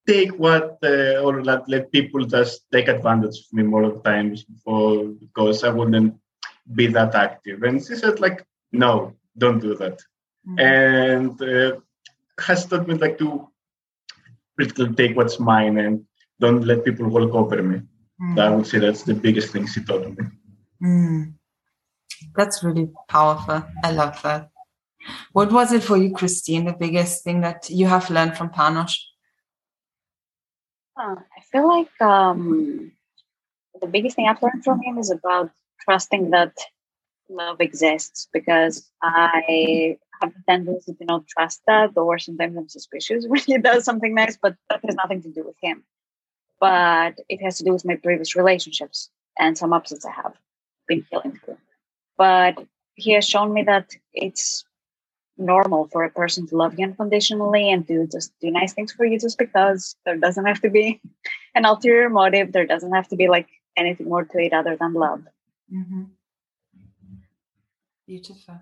take 0.07 0.31
what, 0.39 0.77
uh, 0.83 1.19
or 1.21 1.43
let, 1.43 1.67
let 1.67 1.91
people 1.91 2.23
just 2.25 2.63
take 2.71 2.87
advantage 2.87 3.39
of 3.39 3.51
me 3.51 3.63
more 3.63 3.83
of 3.83 3.95
the 3.95 4.09
times 4.09 4.45
before, 4.45 5.03
because 5.05 5.65
I 5.65 5.69
wouldn't 5.69 6.15
be 6.73 6.87
that 6.87 7.13
active. 7.13 7.63
And 7.63 7.85
she 7.85 7.95
said, 7.95 8.21
like, 8.21 8.45
no, 8.71 9.15
don't 9.37 9.59
do 9.59 9.75
that. 9.75 9.99
Mm-hmm. 10.47 10.59
And 10.59 11.41
uh, 11.41 11.79
has 12.39 12.65
taught 12.65 12.87
me 12.87 12.95
like 12.95 13.17
to 13.17 13.50
basically 14.61 14.93
take 14.99 15.15
what's 15.17 15.39
mine 15.39 15.77
and 15.77 16.05
don't 16.39 16.63
let 16.69 16.85
people 16.85 17.07
walk 17.07 17.33
over 17.41 17.61
me. 17.61 17.81
Mm. 18.21 18.39
I 18.39 18.49
would 18.55 18.67
say 18.67 18.79
that's 18.79 19.03
the 19.03 19.13
biggest 19.13 19.51
thing 19.51 19.65
she 19.67 19.83
taught 19.83 20.07
me. 20.07 20.23
Mm. 20.83 21.33
That's 22.35 22.63
really 22.63 22.89
powerful. 23.07 23.63
I 23.83 23.91
love 23.91 24.21
that. 24.23 24.49
What 25.31 25.51
was 25.51 25.71
it 25.73 25.83
for 25.83 25.97
you, 25.97 26.13
Christine, 26.13 26.65
the 26.65 26.73
biggest 26.73 27.23
thing 27.23 27.41
that 27.41 27.69
you 27.69 27.87
have 27.87 28.09
learned 28.09 28.37
from 28.37 28.49
Panos? 28.49 28.93
Uh, 30.95 31.15
I 31.37 31.41
feel 31.51 31.67
like 31.67 32.01
um, 32.01 32.91
the 33.81 33.87
biggest 33.87 34.15
thing 34.15 34.27
I've 34.27 34.43
learned 34.43 34.63
from 34.63 34.81
him 34.83 34.99
is 34.99 35.09
about 35.09 35.49
trusting 35.83 36.29
that 36.31 36.53
love 37.31 37.61
exists 37.61 38.27
because 38.31 38.89
I 39.01 39.97
have 40.21 40.31
a 40.31 40.51
tendency 40.51 40.93
to 40.93 41.05
not 41.05 41.27
trust 41.27 41.61
that, 41.67 41.97
or 41.97 42.19
sometimes 42.19 42.57
I'm 42.57 42.69
suspicious 42.69 43.25
when 43.27 43.41
he 43.41 43.57
does 43.57 43.85
something 43.85 44.13
nice, 44.13 44.37
but 44.41 44.55
that 44.69 44.81
has 44.85 44.95
nothing 44.95 45.21
to 45.23 45.29
do 45.31 45.43
with 45.43 45.55
him. 45.61 45.83
But 46.59 47.19
it 47.27 47.41
has 47.43 47.57
to 47.57 47.63
do 47.63 47.73
with 47.73 47.85
my 47.85 47.95
previous 47.95 48.35
relationships 48.35 49.09
and 49.39 49.57
some 49.57 49.73
upsets 49.73 50.05
I 50.05 50.11
have 50.11 50.33
been 50.87 51.03
feeling 51.03 51.39
through 51.43 51.57
but 52.21 52.55
he 52.93 53.13
has 53.13 53.27
shown 53.27 53.51
me 53.51 53.63
that 53.63 53.87
it's 54.13 54.63
normal 55.37 55.87
for 55.91 56.03
a 56.03 56.11
person 56.11 56.45
to 56.47 56.55
love 56.55 56.77
you 56.77 56.85
unconditionally 56.85 57.71
and 57.71 57.87
to 57.87 58.05
just 58.15 58.31
do 58.39 58.51
nice 58.51 58.73
things 58.73 58.91
for 58.91 59.05
you 59.05 59.17
just 59.19 59.39
because 59.39 59.95
there 60.05 60.17
doesn't 60.17 60.45
have 60.45 60.61
to 60.61 60.69
be 60.69 61.01
an 61.55 61.65
ulterior 61.65 62.09
motive 62.09 62.51
there 62.51 62.67
doesn't 62.67 62.93
have 62.93 63.07
to 63.07 63.15
be 63.15 63.27
like 63.27 63.49
anything 63.75 64.07
more 64.07 64.23
to 64.23 64.37
it 64.37 64.53
other 64.53 64.75
than 64.79 64.93
love 64.93 65.21
mm-hmm. 65.73 66.03
Beautiful 68.11 68.59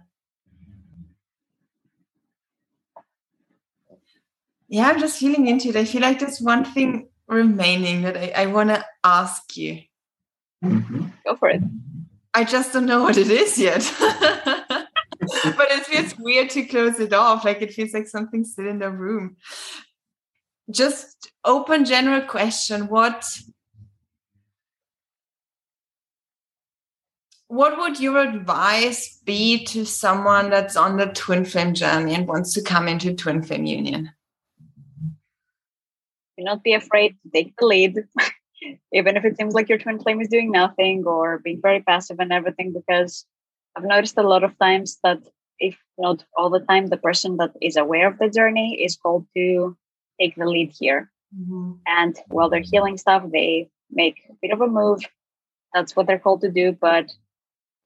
yeah 4.67 4.87
i'm 4.89 4.99
just 4.99 5.19
feeling 5.19 5.47
into 5.47 5.69
it 5.69 5.75
i 5.75 5.85
feel 5.85 6.01
like 6.01 6.19
there's 6.19 6.39
one 6.39 6.63
thing 6.63 7.09
remaining 7.27 8.03
that 8.03 8.17
i, 8.17 8.43
I 8.43 8.45
want 8.45 8.69
to 8.69 8.85
ask 9.03 9.57
you 9.57 9.81
mm-hmm. 10.63 11.05
go 11.25 11.35
for 11.35 11.49
it 11.49 11.63
I 12.33 12.43
just 12.43 12.73
don't 12.73 12.85
know 12.85 13.01
what 13.03 13.17
it 13.17 13.29
is 13.29 13.57
yet. 13.57 13.91
but 13.99 14.87
it 15.71 15.85
feels 15.85 16.17
weird 16.17 16.49
to 16.51 16.63
close 16.63 16.99
it 16.99 17.11
off. 17.11 17.43
Like 17.43 17.61
it 17.61 17.73
feels 17.73 17.93
like 17.93 18.07
something's 18.07 18.51
still 18.51 18.67
in 18.67 18.79
the 18.79 18.91
room. 18.91 19.37
Just 20.69 21.31
open 21.43 21.85
general 21.85 22.21
question. 22.21 22.87
What 22.87 23.25
what 27.49 27.79
would 27.79 27.99
your 27.99 28.19
advice 28.19 29.19
be 29.25 29.65
to 29.65 29.83
someone 29.83 30.51
that's 30.51 30.77
on 30.77 30.97
the 30.97 31.07
twin 31.07 31.43
flame 31.43 31.73
journey 31.73 32.13
and 32.13 32.27
wants 32.27 32.53
to 32.53 32.61
come 32.61 32.87
into 32.87 33.13
twin 33.13 33.41
flame 33.41 33.65
union? 33.65 34.11
Do 36.37 36.43
not 36.43 36.63
be 36.63 36.73
afraid 36.73 37.17
to 37.23 37.29
take 37.33 37.55
the 37.57 37.65
lead. 37.65 37.95
even 38.93 39.17
if 39.17 39.25
it 39.25 39.35
seems 39.35 39.55
like 39.55 39.67
your 39.67 39.79
twin 39.79 39.99
flame 39.99 40.21
is 40.21 40.27
doing 40.27 40.51
nothing 40.51 41.05
or 41.07 41.39
being 41.39 41.59
very 41.59 41.81
passive 41.81 42.19
and 42.19 42.31
everything, 42.31 42.71
because 42.71 43.25
I've 43.75 43.83
noticed 43.83 44.17
a 44.17 44.23
lot 44.23 44.43
of 44.43 44.57
times 44.59 44.99
that 45.03 45.19
if 45.59 45.75
not 45.97 46.23
all 46.37 46.51
the 46.51 46.59
time, 46.59 46.87
the 46.87 46.97
person 46.97 47.37
that 47.37 47.53
is 47.63 47.77
aware 47.77 48.07
of 48.07 48.19
the 48.19 48.29
journey 48.29 48.79
is 48.79 48.95
called 48.95 49.25
to 49.35 49.75
take 50.21 50.35
the 50.35 50.45
lead 50.45 50.71
here. 50.77 51.11
Mm-hmm. 51.35 51.71
And 51.87 52.15
while 52.27 52.49
they're 52.49 52.61
healing 52.61 52.97
stuff, 52.97 53.23
they 53.31 53.69
make 53.89 54.17
a 54.29 54.33
bit 54.39 54.51
of 54.51 54.61
a 54.61 54.67
move. 54.67 55.01
That's 55.73 55.95
what 55.95 56.05
they're 56.05 56.19
called 56.19 56.41
to 56.41 56.51
do. 56.51 56.73
But 56.73 57.11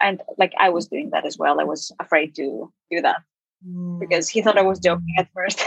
and 0.04 0.22
like 0.38 0.54
I 0.60 0.70
was 0.70 0.88
doing 0.88 1.10
that 1.12 1.26
as 1.26 1.38
well. 1.38 1.60
I 1.60 1.64
was 1.64 1.92
afraid 2.00 2.36
to 2.36 2.72
do 2.92 3.02
that 3.02 3.22
mm. 3.68 4.00
because 4.00 4.30
he 4.30 4.42
thought 4.42 4.58
I 4.58 4.64
was 4.64 4.80
joking 4.80 5.16
at 5.18 5.30
first. 5.34 5.64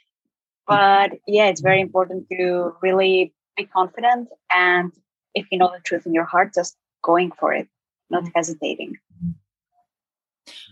but 0.66 1.12
yeah, 1.26 1.46
it's 1.46 1.60
very 1.60 1.80
important 1.80 2.26
to 2.32 2.72
really 2.82 3.34
be 3.56 3.64
confident 3.64 4.28
and 4.54 4.92
if 5.34 5.46
you 5.50 5.58
know 5.58 5.70
the 5.72 5.80
truth 5.80 6.06
in 6.06 6.14
your 6.14 6.24
heart 6.24 6.52
just 6.54 6.76
going 7.02 7.30
for 7.32 7.52
it 7.52 7.68
not 8.10 8.22
mm-hmm. 8.22 8.32
hesitating 8.34 8.96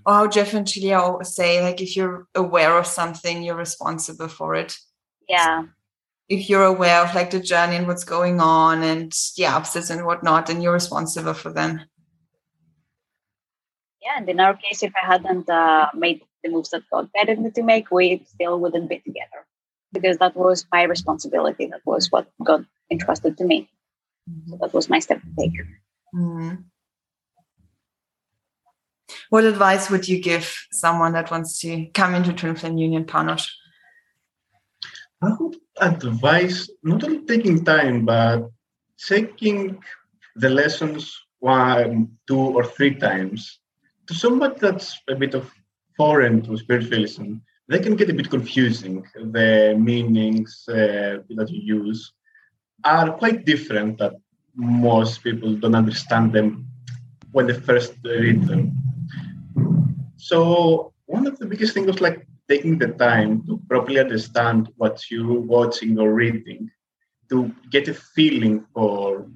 oh 0.07 0.27
jeff 0.29 0.55
and 0.55 0.67
Shaleia 0.67 0.99
always 0.99 1.35
say 1.35 1.63
like 1.63 1.81
if 1.81 1.97
you're 1.97 2.27
aware 2.35 2.77
of 2.79 2.87
something 2.87 3.43
you're 3.43 3.57
responsible 3.57 4.29
for 4.29 4.55
it 4.55 4.77
yeah 5.29 5.65
if 6.29 6.49
you're 6.49 6.65
aware 6.65 7.03
of 7.05 7.15
like 7.15 7.31
the 7.31 7.41
journey 7.41 7.77
and 7.77 7.87
what's 7.87 8.05
going 8.05 8.41
on 8.41 8.83
and 8.83 9.13
the 9.37 9.47
upsets 9.47 9.91
and 9.91 10.05
whatnot 10.05 10.47
then 10.47 10.61
you're 10.61 10.73
responsible 10.73 11.35
for 11.35 11.53
them 11.53 11.81
yeah 14.05 14.17
and 14.17 14.29
in 14.29 14.39
our 14.41 14.55
case 14.55 14.83
if 14.83 14.93
i 15.03 15.07
hadn't 15.07 15.49
uh, 15.49 15.89
made 15.95 16.21
the 16.45 16.51
moves 16.51 16.71
that 16.71 16.83
God 16.91 17.09
guided 17.15 17.41
me 17.41 17.51
to 17.51 17.63
make, 17.63 17.91
we 17.91 18.23
still 18.27 18.61
wouldn't 18.61 18.89
be 18.89 19.01
together 19.01 19.41
because 19.93 20.19
that 20.19 20.37
was 20.37 20.67
my 20.71 20.83
responsibility. 20.83 21.67
That 21.67 21.81
was 21.85 22.13
what 22.13 22.29
God 22.45 22.67
entrusted 22.91 23.37
to 23.39 23.45
me. 23.45 23.69
So 24.49 24.59
that 24.61 24.73
was 24.73 24.89
my 24.89 25.01
step 25.01 25.21
to 25.23 25.29
take. 25.39 25.53
Mm-hmm. 26.15 26.55
What 29.31 29.45
advice 29.45 29.91
would 29.91 30.07
you 30.07 30.21
give 30.21 30.55
someone 30.73 31.13
that 31.13 31.31
wants 31.31 31.59
to 31.61 31.87
come 31.95 32.15
into 32.15 32.33
Twin 32.33 32.57
Flame 32.57 32.79
Union, 32.79 33.05
Panos? 33.05 33.49
I 35.23 35.35
would 35.39 35.57
advise 35.81 36.69
not 36.83 37.05
only 37.05 37.25
taking 37.25 37.65
time, 37.65 38.05
but 38.05 38.51
taking 38.99 39.79
the 40.37 40.51
lessons 40.51 41.19
one, 41.41 42.17
two, 42.27 42.39
or 42.39 42.65
three 42.65 42.95
times. 42.95 43.61
To 44.07 44.15
somebody 44.15 44.57
that's 44.61 45.01
a 45.09 45.15
bit 45.15 45.35
of 45.35 45.51
foreign 45.97 46.43
to 46.43 46.57
spiritualism, 46.57 47.37
they 47.69 47.79
can 47.79 47.97
get 47.97 48.11
a 48.11 48.15
bit 48.15 48.31
confusing. 48.31 49.05
The 49.15 49.75
meanings 49.79 50.65
uh, 50.69 51.19
that 51.31 51.49
you 51.51 51.79
use 51.81 52.13
are 52.85 53.13
quite 53.13 53.47
different 53.47 53.99
that 53.99 54.15
most 54.55 55.23
people 55.23 55.55
don't 55.55 55.75
understand 55.75 56.33
them 56.33 56.67
when 57.33 57.47
they 57.47 57.55
first 57.55 57.95
read 58.05 58.47
them. 58.47 58.73
So 60.17 60.93
one 61.07 61.27
of 61.27 61.39
the 61.39 61.47
biggest 61.47 61.75
things 61.75 61.87
was 61.87 62.01
like 62.01 62.27
taking 62.49 62.79
the 62.79 62.89
time 62.89 63.45
to 63.47 63.61
properly 63.69 64.01
understand 64.01 64.69
what 64.77 65.11
you're 65.11 65.41
watching 65.41 65.99
or 65.99 66.13
reading, 66.13 66.71
to 67.31 67.53
get 67.71 67.89
a 67.89 67.95
feeling 67.95 68.65
for 68.75 69.27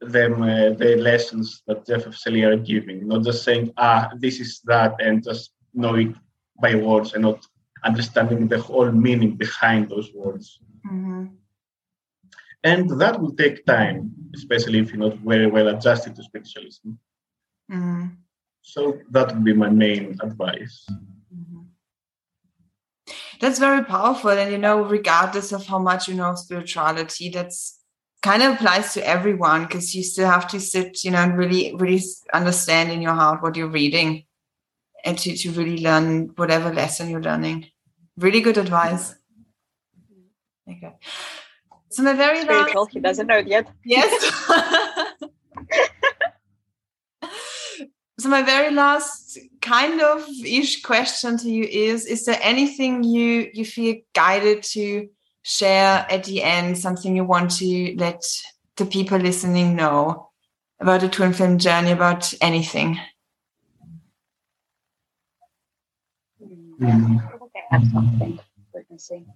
them 0.00 0.42
uh, 0.42 0.70
the 0.70 0.96
lessons 0.96 1.62
that 1.66 1.86
Jeff 1.86 2.06
F. 2.06 2.26
are 2.26 2.56
giving, 2.56 3.08
not 3.08 3.24
just 3.24 3.44
saying, 3.44 3.72
ah, 3.76 4.10
this 4.16 4.40
is 4.40 4.60
that, 4.64 4.94
and 5.00 5.24
just 5.24 5.52
know 5.74 5.94
it 5.94 6.14
by 6.60 6.74
words 6.74 7.14
and 7.14 7.22
not 7.22 7.46
understanding 7.84 8.48
the 8.48 8.60
whole 8.60 8.90
meaning 8.90 9.36
behind 9.36 9.88
those 9.88 10.12
words. 10.14 10.60
Mm-hmm. 10.86 11.26
And 12.64 13.00
that 13.00 13.20
will 13.20 13.34
take 13.34 13.64
time, 13.66 14.12
especially 14.34 14.80
if 14.80 14.90
you're 14.90 14.98
not 14.98 15.18
very 15.18 15.46
well 15.46 15.68
adjusted 15.68 16.16
to 16.16 16.22
spiritualism. 16.22 16.90
Mm-hmm. 17.70 18.06
So 18.62 18.98
that 19.10 19.32
would 19.32 19.44
be 19.44 19.52
my 19.52 19.70
main 19.70 20.18
advice. 20.20 20.84
Mm-hmm. 20.90 21.62
That's 23.40 23.58
very 23.58 23.84
powerful. 23.84 24.30
And, 24.30 24.50
you 24.50 24.58
know, 24.58 24.82
regardless 24.82 25.52
of 25.52 25.66
how 25.66 25.78
much 25.78 26.08
you 26.08 26.14
know 26.14 26.34
spirituality, 26.34 27.30
that's 27.30 27.77
kind 28.22 28.42
of 28.42 28.54
applies 28.54 28.94
to 28.94 29.06
everyone 29.06 29.64
because 29.64 29.94
you 29.94 30.02
still 30.02 30.28
have 30.28 30.48
to 30.48 30.60
sit, 30.60 31.04
you 31.04 31.10
know, 31.10 31.18
and 31.18 31.36
really, 31.36 31.74
really 31.76 32.02
understand 32.32 32.90
in 32.90 33.00
your 33.00 33.14
heart 33.14 33.42
what 33.42 33.56
you're 33.56 33.68
reading 33.68 34.24
and 35.04 35.16
to, 35.18 35.36
to 35.36 35.50
really 35.52 35.78
learn 35.78 36.28
whatever 36.36 36.72
lesson 36.72 37.10
you're 37.10 37.22
learning. 37.22 37.66
Really 38.16 38.40
good 38.40 38.58
advice. 38.58 39.14
Okay. 40.68 40.96
So 41.90 42.02
my 42.02 42.12
very 42.14 42.42
Spiritual, 42.42 42.82
last... 42.82 42.92
he 42.92 43.00
doesn't 43.00 43.26
know 43.26 43.38
it 43.38 43.46
yet. 43.46 43.70
Yes. 43.84 44.10
so 48.18 48.28
my 48.28 48.42
very 48.42 48.74
last 48.74 49.38
kind 49.60 50.00
of 50.00 50.26
ish 50.44 50.82
question 50.82 51.38
to 51.38 51.48
you 51.50 51.64
is 51.64 52.06
is 52.06 52.24
there 52.24 52.38
anything 52.40 53.02
you 53.04 53.50
you 53.52 53.64
feel 53.64 53.96
guided 54.14 54.62
to 54.62 55.08
share 55.48 56.06
at 56.10 56.24
the 56.24 56.42
end 56.42 56.76
something 56.76 57.16
you 57.16 57.24
want 57.24 57.50
to 57.50 57.94
let 57.96 58.22
the 58.76 58.84
people 58.84 59.18
listening 59.18 59.74
know 59.74 60.28
about 60.78 61.00
the 61.00 61.08
twin 61.08 61.32
flame 61.32 61.56
journey 61.56 61.90
about 61.90 62.32
anything 62.42 63.00
mm. 66.42 67.38
I 67.70 67.76
have 67.76 67.86
something 67.92 68.38
witnessing. 68.72 69.26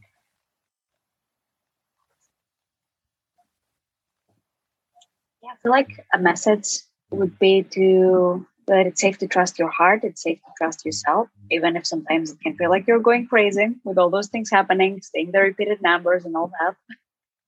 Yeah, 5.43 5.51
I 5.51 5.57
feel 5.63 5.73
like 5.73 6.07
a 6.15 6.19
message 6.19 6.81
would 7.11 7.39
be 7.39 7.63
to 7.63 8.47
that 8.73 8.87
it's 8.87 9.03
safe 9.03 9.19
to 9.19 9.29
trust 9.29 9.59
your 9.59 9.69
heart, 9.69 10.01
it's 10.03 10.23
safe 10.23 10.39
to 10.39 10.51
trust 10.57 10.87
yourself, 10.87 11.29
even 11.51 11.77
if 11.77 11.87
sometimes 11.87 12.31
it 12.31 12.41
can 12.41 12.57
feel 12.57 12.71
like 12.71 12.87
you're 12.87 13.07
going 13.11 13.27
crazy 13.27 13.67
with 13.85 13.99
all 13.99 14.09
those 14.09 14.29
things 14.29 14.51
happening, 14.51 15.03
seeing 15.03 15.31
the 15.31 15.41
repeated 15.41 15.83
numbers 15.83 16.25
and 16.25 16.35
all 16.35 16.51
that. 16.59 16.75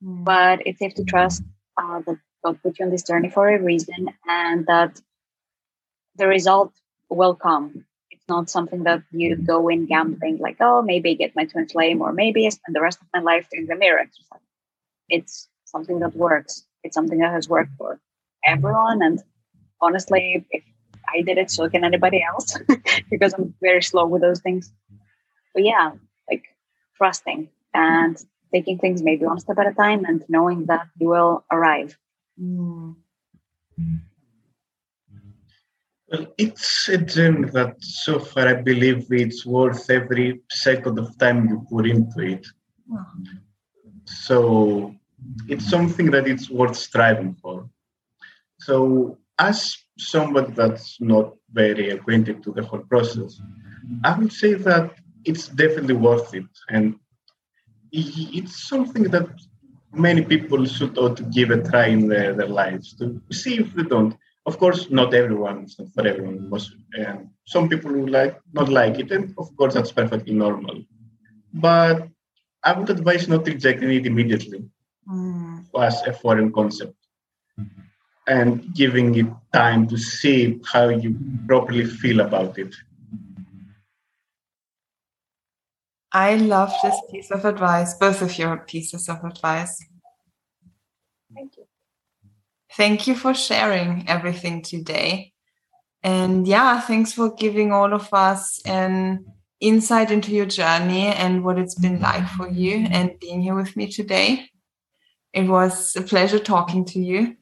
Mm. 0.05 0.25
But 0.25 0.67
it's 0.67 0.81
safe 0.81 0.95
to 0.97 1.05
trust 1.05 1.43
uh, 1.81 2.01
that 2.07 2.19
God 2.45 2.63
put 2.63 2.79
you 2.79 2.85
on 2.85 2.91
this 2.91 3.05
journey 3.05 3.31
for 3.31 3.49
a 3.49 3.63
reason 3.63 4.11
and 4.29 4.67
that 4.67 5.01
the 6.17 6.29
result 6.29 6.73
will 7.09 7.35
come. 7.35 7.87
It's 8.11 8.29
not 8.29 8.51
something 8.51 8.83
that 8.83 9.03
you 9.11 9.35
go 9.37 9.69
in 9.69 9.87
gambling 9.87 10.39
like, 10.39 10.59
oh, 10.61 10.83
maybe 10.83 11.13
I 11.13 11.15
get 11.15 11.35
my 11.35 11.47
twin 11.47 11.69
flame 11.69 12.03
or 12.03 12.13
maybe 12.13 12.47
I 12.47 12.51
spend 12.51 12.77
the 12.77 12.83
rest 12.83 13.01
of 13.01 13.09
my 13.15 13.21
life 13.21 13.49
doing 13.51 13.67
the 13.67 13.77
mirror 13.77 14.01
exercise. 14.01 14.47
It's 15.09 15.49
something 15.65 16.01
that 16.01 16.15
works. 16.15 16.67
It's 16.83 16.95
something 16.95 17.21
that 17.21 17.33
has 17.33 17.49
worked 17.49 17.73
for 17.79 17.99
everyone. 18.45 19.03
And 19.03 19.23
honestly, 19.81 20.45
if 20.51 20.65
I 21.13 21.23
did 21.23 21.39
it, 21.39 21.51
so 21.51 21.69
can 21.69 21.85
anybody 21.85 22.23
else 22.23 22.57
because 23.11 23.33
I'm 23.35 23.55
very 23.61 23.83
slow 23.83 24.07
with 24.07 24.23
those 24.23 24.41
things. 24.41 24.73
But 25.55 25.65
yeah, 25.65 25.93
like 26.29 26.45
trusting 26.97 27.49
and 27.73 28.17
taking 28.53 28.79
things 28.79 29.03
maybe 29.03 29.25
one 29.27 29.41
step 29.41 29.59
at 29.59 29.67
a 29.67 29.75
time 29.75 30.05
and 30.05 30.25
knowing 30.29 30.67
that 30.67 30.87
you 30.99 31.09
will 31.09 31.45
arrive. 31.51 31.97
Well, 36.09 36.27
it's 36.39 36.89
a 36.89 36.99
journey 36.99 37.49
that 37.51 37.77
so 37.81 38.19
far 38.19 38.49
I 38.49 38.55
believe 38.55 39.07
it's 39.11 39.45
worth 39.45 39.91
every 39.91 40.43
second 40.51 40.99
of 40.99 41.19
time 41.19 41.49
you 41.49 41.67
put 41.71 41.87
into 41.87 42.21
it. 42.21 42.47
So 44.05 44.95
it's 45.49 45.69
something 45.69 46.11
that 46.11 46.29
it's 46.29 46.51
worth 46.51 46.77
striving 46.77 47.35
for. 47.35 47.69
So 48.61 49.19
as 49.39 49.77
somebody 49.99 50.53
that's 50.53 51.01
not 51.01 51.35
very 51.53 51.91
acquainted 51.91 52.43
to 52.43 52.53
the 52.53 52.63
whole 52.63 52.81
process, 52.81 53.41
I 54.05 54.19
would 54.19 54.33
say 54.33 54.55
that 54.55 54.95
it's 55.25 55.49
definitely 55.49 55.95
worth 55.95 56.35
it. 56.35 56.47
And 56.69 56.97
it's 57.93 58.69
something 58.69 59.05
that 59.05 59.29
many 59.93 60.23
people 60.23 60.65
should 60.67 60.99
ought 60.99 61.17
to 61.17 61.23
give 61.25 61.51
a 61.51 61.63
try 61.63 61.87
in 61.87 62.09
their, 62.09 62.35
their 62.35 62.49
lives 62.49 62.95
to 62.97 63.21
see 63.31 63.59
if 63.59 63.73
they 63.75 63.85
don't. 63.85 64.17
Of 64.47 64.59
course, 64.59 64.91
not 64.91 65.15
everyone, 65.15 65.63
it's 65.63 65.79
not 65.79 65.89
for 65.95 66.07
everyone. 66.07 66.51
Most, 66.51 66.75
um, 67.07 67.31
some 67.47 67.69
people 67.69 67.93
will 67.93 68.09
like 68.09 68.39
not 68.53 68.69
like 68.69 68.99
it, 68.99 69.11
and 69.11 69.35
of 69.39 69.57
course 69.57 69.73
that's 69.73 69.93
perfectly 69.93 70.35
normal. 70.35 70.83
But 71.55 72.09
I 72.63 72.73
would 72.79 72.91
advise 72.91 73.27
not 73.27 73.47
rejecting 73.47 73.91
it 73.91 74.07
immediately 74.07 74.65
mm. 75.09 75.65
as 75.81 76.03
a 76.03 76.13
foreign 76.13 76.53
concept 76.53 76.95
and 78.27 78.75
giving 78.75 79.15
it 79.15 79.27
time 79.53 79.87
to 79.89 79.99
see 79.99 80.61
how 80.73 80.89
you 80.89 81.17
properly 81.47 81.85
feel 81.85 82.21
about 82.21 82.59
it. 82.59 82.75
I 86.13 86.37
love 86.37 86.73
this 86.83 86.97
piece 87.11 87.31
of 87.33 87.45
advice, 87.45 87.95
both 87.95 88.23
of 88.23 88.39
your 88.39 88.59
pieces 88.59 89.09
of 89.09 89.25
advice. 89.25 89.85
Thank 91.35 91.57
you. 91.57 91.65
Thank 92.73 93.07
you 93.07 93.15
for 93.17 93.35
sharing 93.35 94.09
everything 94.09 94.63
today. 94.63 95.33
And 96.05 96.47
yeah, 96.47 96.81
thanks 96.81 97.13
for 97.13 97.35
giving 97.35 97.73
all 97.73 97.93
of 97.93 98.13
us 98.13 98.61
an 98.65 99.25
insight 99.61 100.11
into 100.11 100.33
your 100.33 100.47
journey 100.47 101.07
and 101.07 101.45
what 101.45 101.59
it's 101.59 101.75
been 101.75 102.01
like 102.01 102.29
for 102.31 102.49
you 102.49 102.87
and 102.91 103.19
being 103.21 103.41
here 103.41 103.55
with 103.55 103.75
me 103.75 103.91
today. 103.91 104.51
It 105.33 105.49
was 105.49 105.97
a 105.97 106.03
pleasure 106.03 106.39
talking 106.39 106.85
to 106.87 107.01
you. 107.01 107.37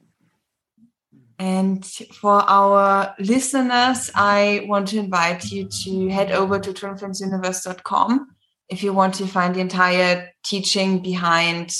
And 1.42 1.84
for 2.20 2.34
our 2.48 3.16
listeners, 3.18 4.12
I 4.14 4.64
want 4.68 4.86
to 4.88 4.98
invite 4.98 5.50
you 5.50 5.68
to 5.82 6.08
head 6.08 6.30
over 6.30 6.60
to 6.60 6.72
twinflamesuniverse.com 6.72 8.28
if 8.68 8.84
you 8.84 8.92
want 8.92 9.14
to 9.14 9.26
find 9.26 9.52
the 9.52 9.58
entire 9.58 10.30
teaching 10.44 11.02
behind 11.02 11.74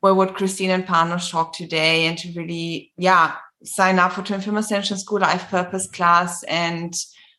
what 0.00 0.34
Christine 0.34 0.70
and 0.70 0.86
Panos 0.86 1.30
talked 1.30 1.56
today 1.56 2.06
and 2.06 2.16
to 2.16 2.32
really, 2.36 2.94
yeah, 2.96 3.34
sign 3.64 3.98
up 3.98 4.12
for 4.12 4.22
Twin 4.22 4.40
Flame 4.40 4.56
Ascension 4.56 4.96
School 4.96 5.20
Life 5.20 5.50
Purpose 5.50 5.90
class 5.90 6.42
and 6.44 6.94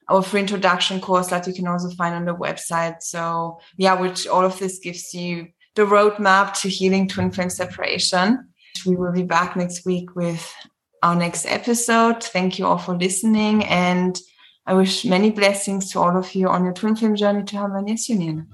our 0.10 0.22
free 0.22 0.42
introduction 0.42 1.02
course 1.02 1.30
that 1.30 1.48
you 1.48 1.54
can 1.54 1.66
also 1.66 1.90
find 1.96 2.14
on 2.14 2.26
the 2.26 2.36
website. 2.36 3.02
So 3.02 3.60
yeah, 3.78 4.00
which 4.00 4.28
all 4.28 4.46
of 4.46 4.60
this 4.60 4.78
gives 4.78 5.12
you 5.12 5.48
the 5.74 5.88
roadmap 5.88 6.54
to 6.62 6.70
healing 6.70 7.08
twin 7.08 7.32
flame 7.32 7.50
separation. 7.50 8.50
We 8.86 8.96
will 8.96 9.12
be 9.12 9.24
back 9.24 9.56
next 9.56 9.88
week 9.88 10.16
with 10.16 10.54
our 11.04 11.16
next 11.16 11.46
episode. 11.46 12.24
Thank 12.24 12.60
you 12.60 12.66
all 12.66 12.78
for 12.78 12.96
listening, 12.96 13.64
and 13.66 14.20
I 14.66 14.74
wish 14.74 15.06
many 15.06 15.32
blessings 15.32 15.92
to 15.92 16.00
all 16.00 16.18
of 16.18 16.36
you 16.36 16.48
on 16.50 16.64
your 16.64 16.74
twin 16.74 16.96
flame 16.96 17.16
journey 17.16 17.44
to 17.44 17.58
harmonious 17.58 18.10
union. 18.10 18.48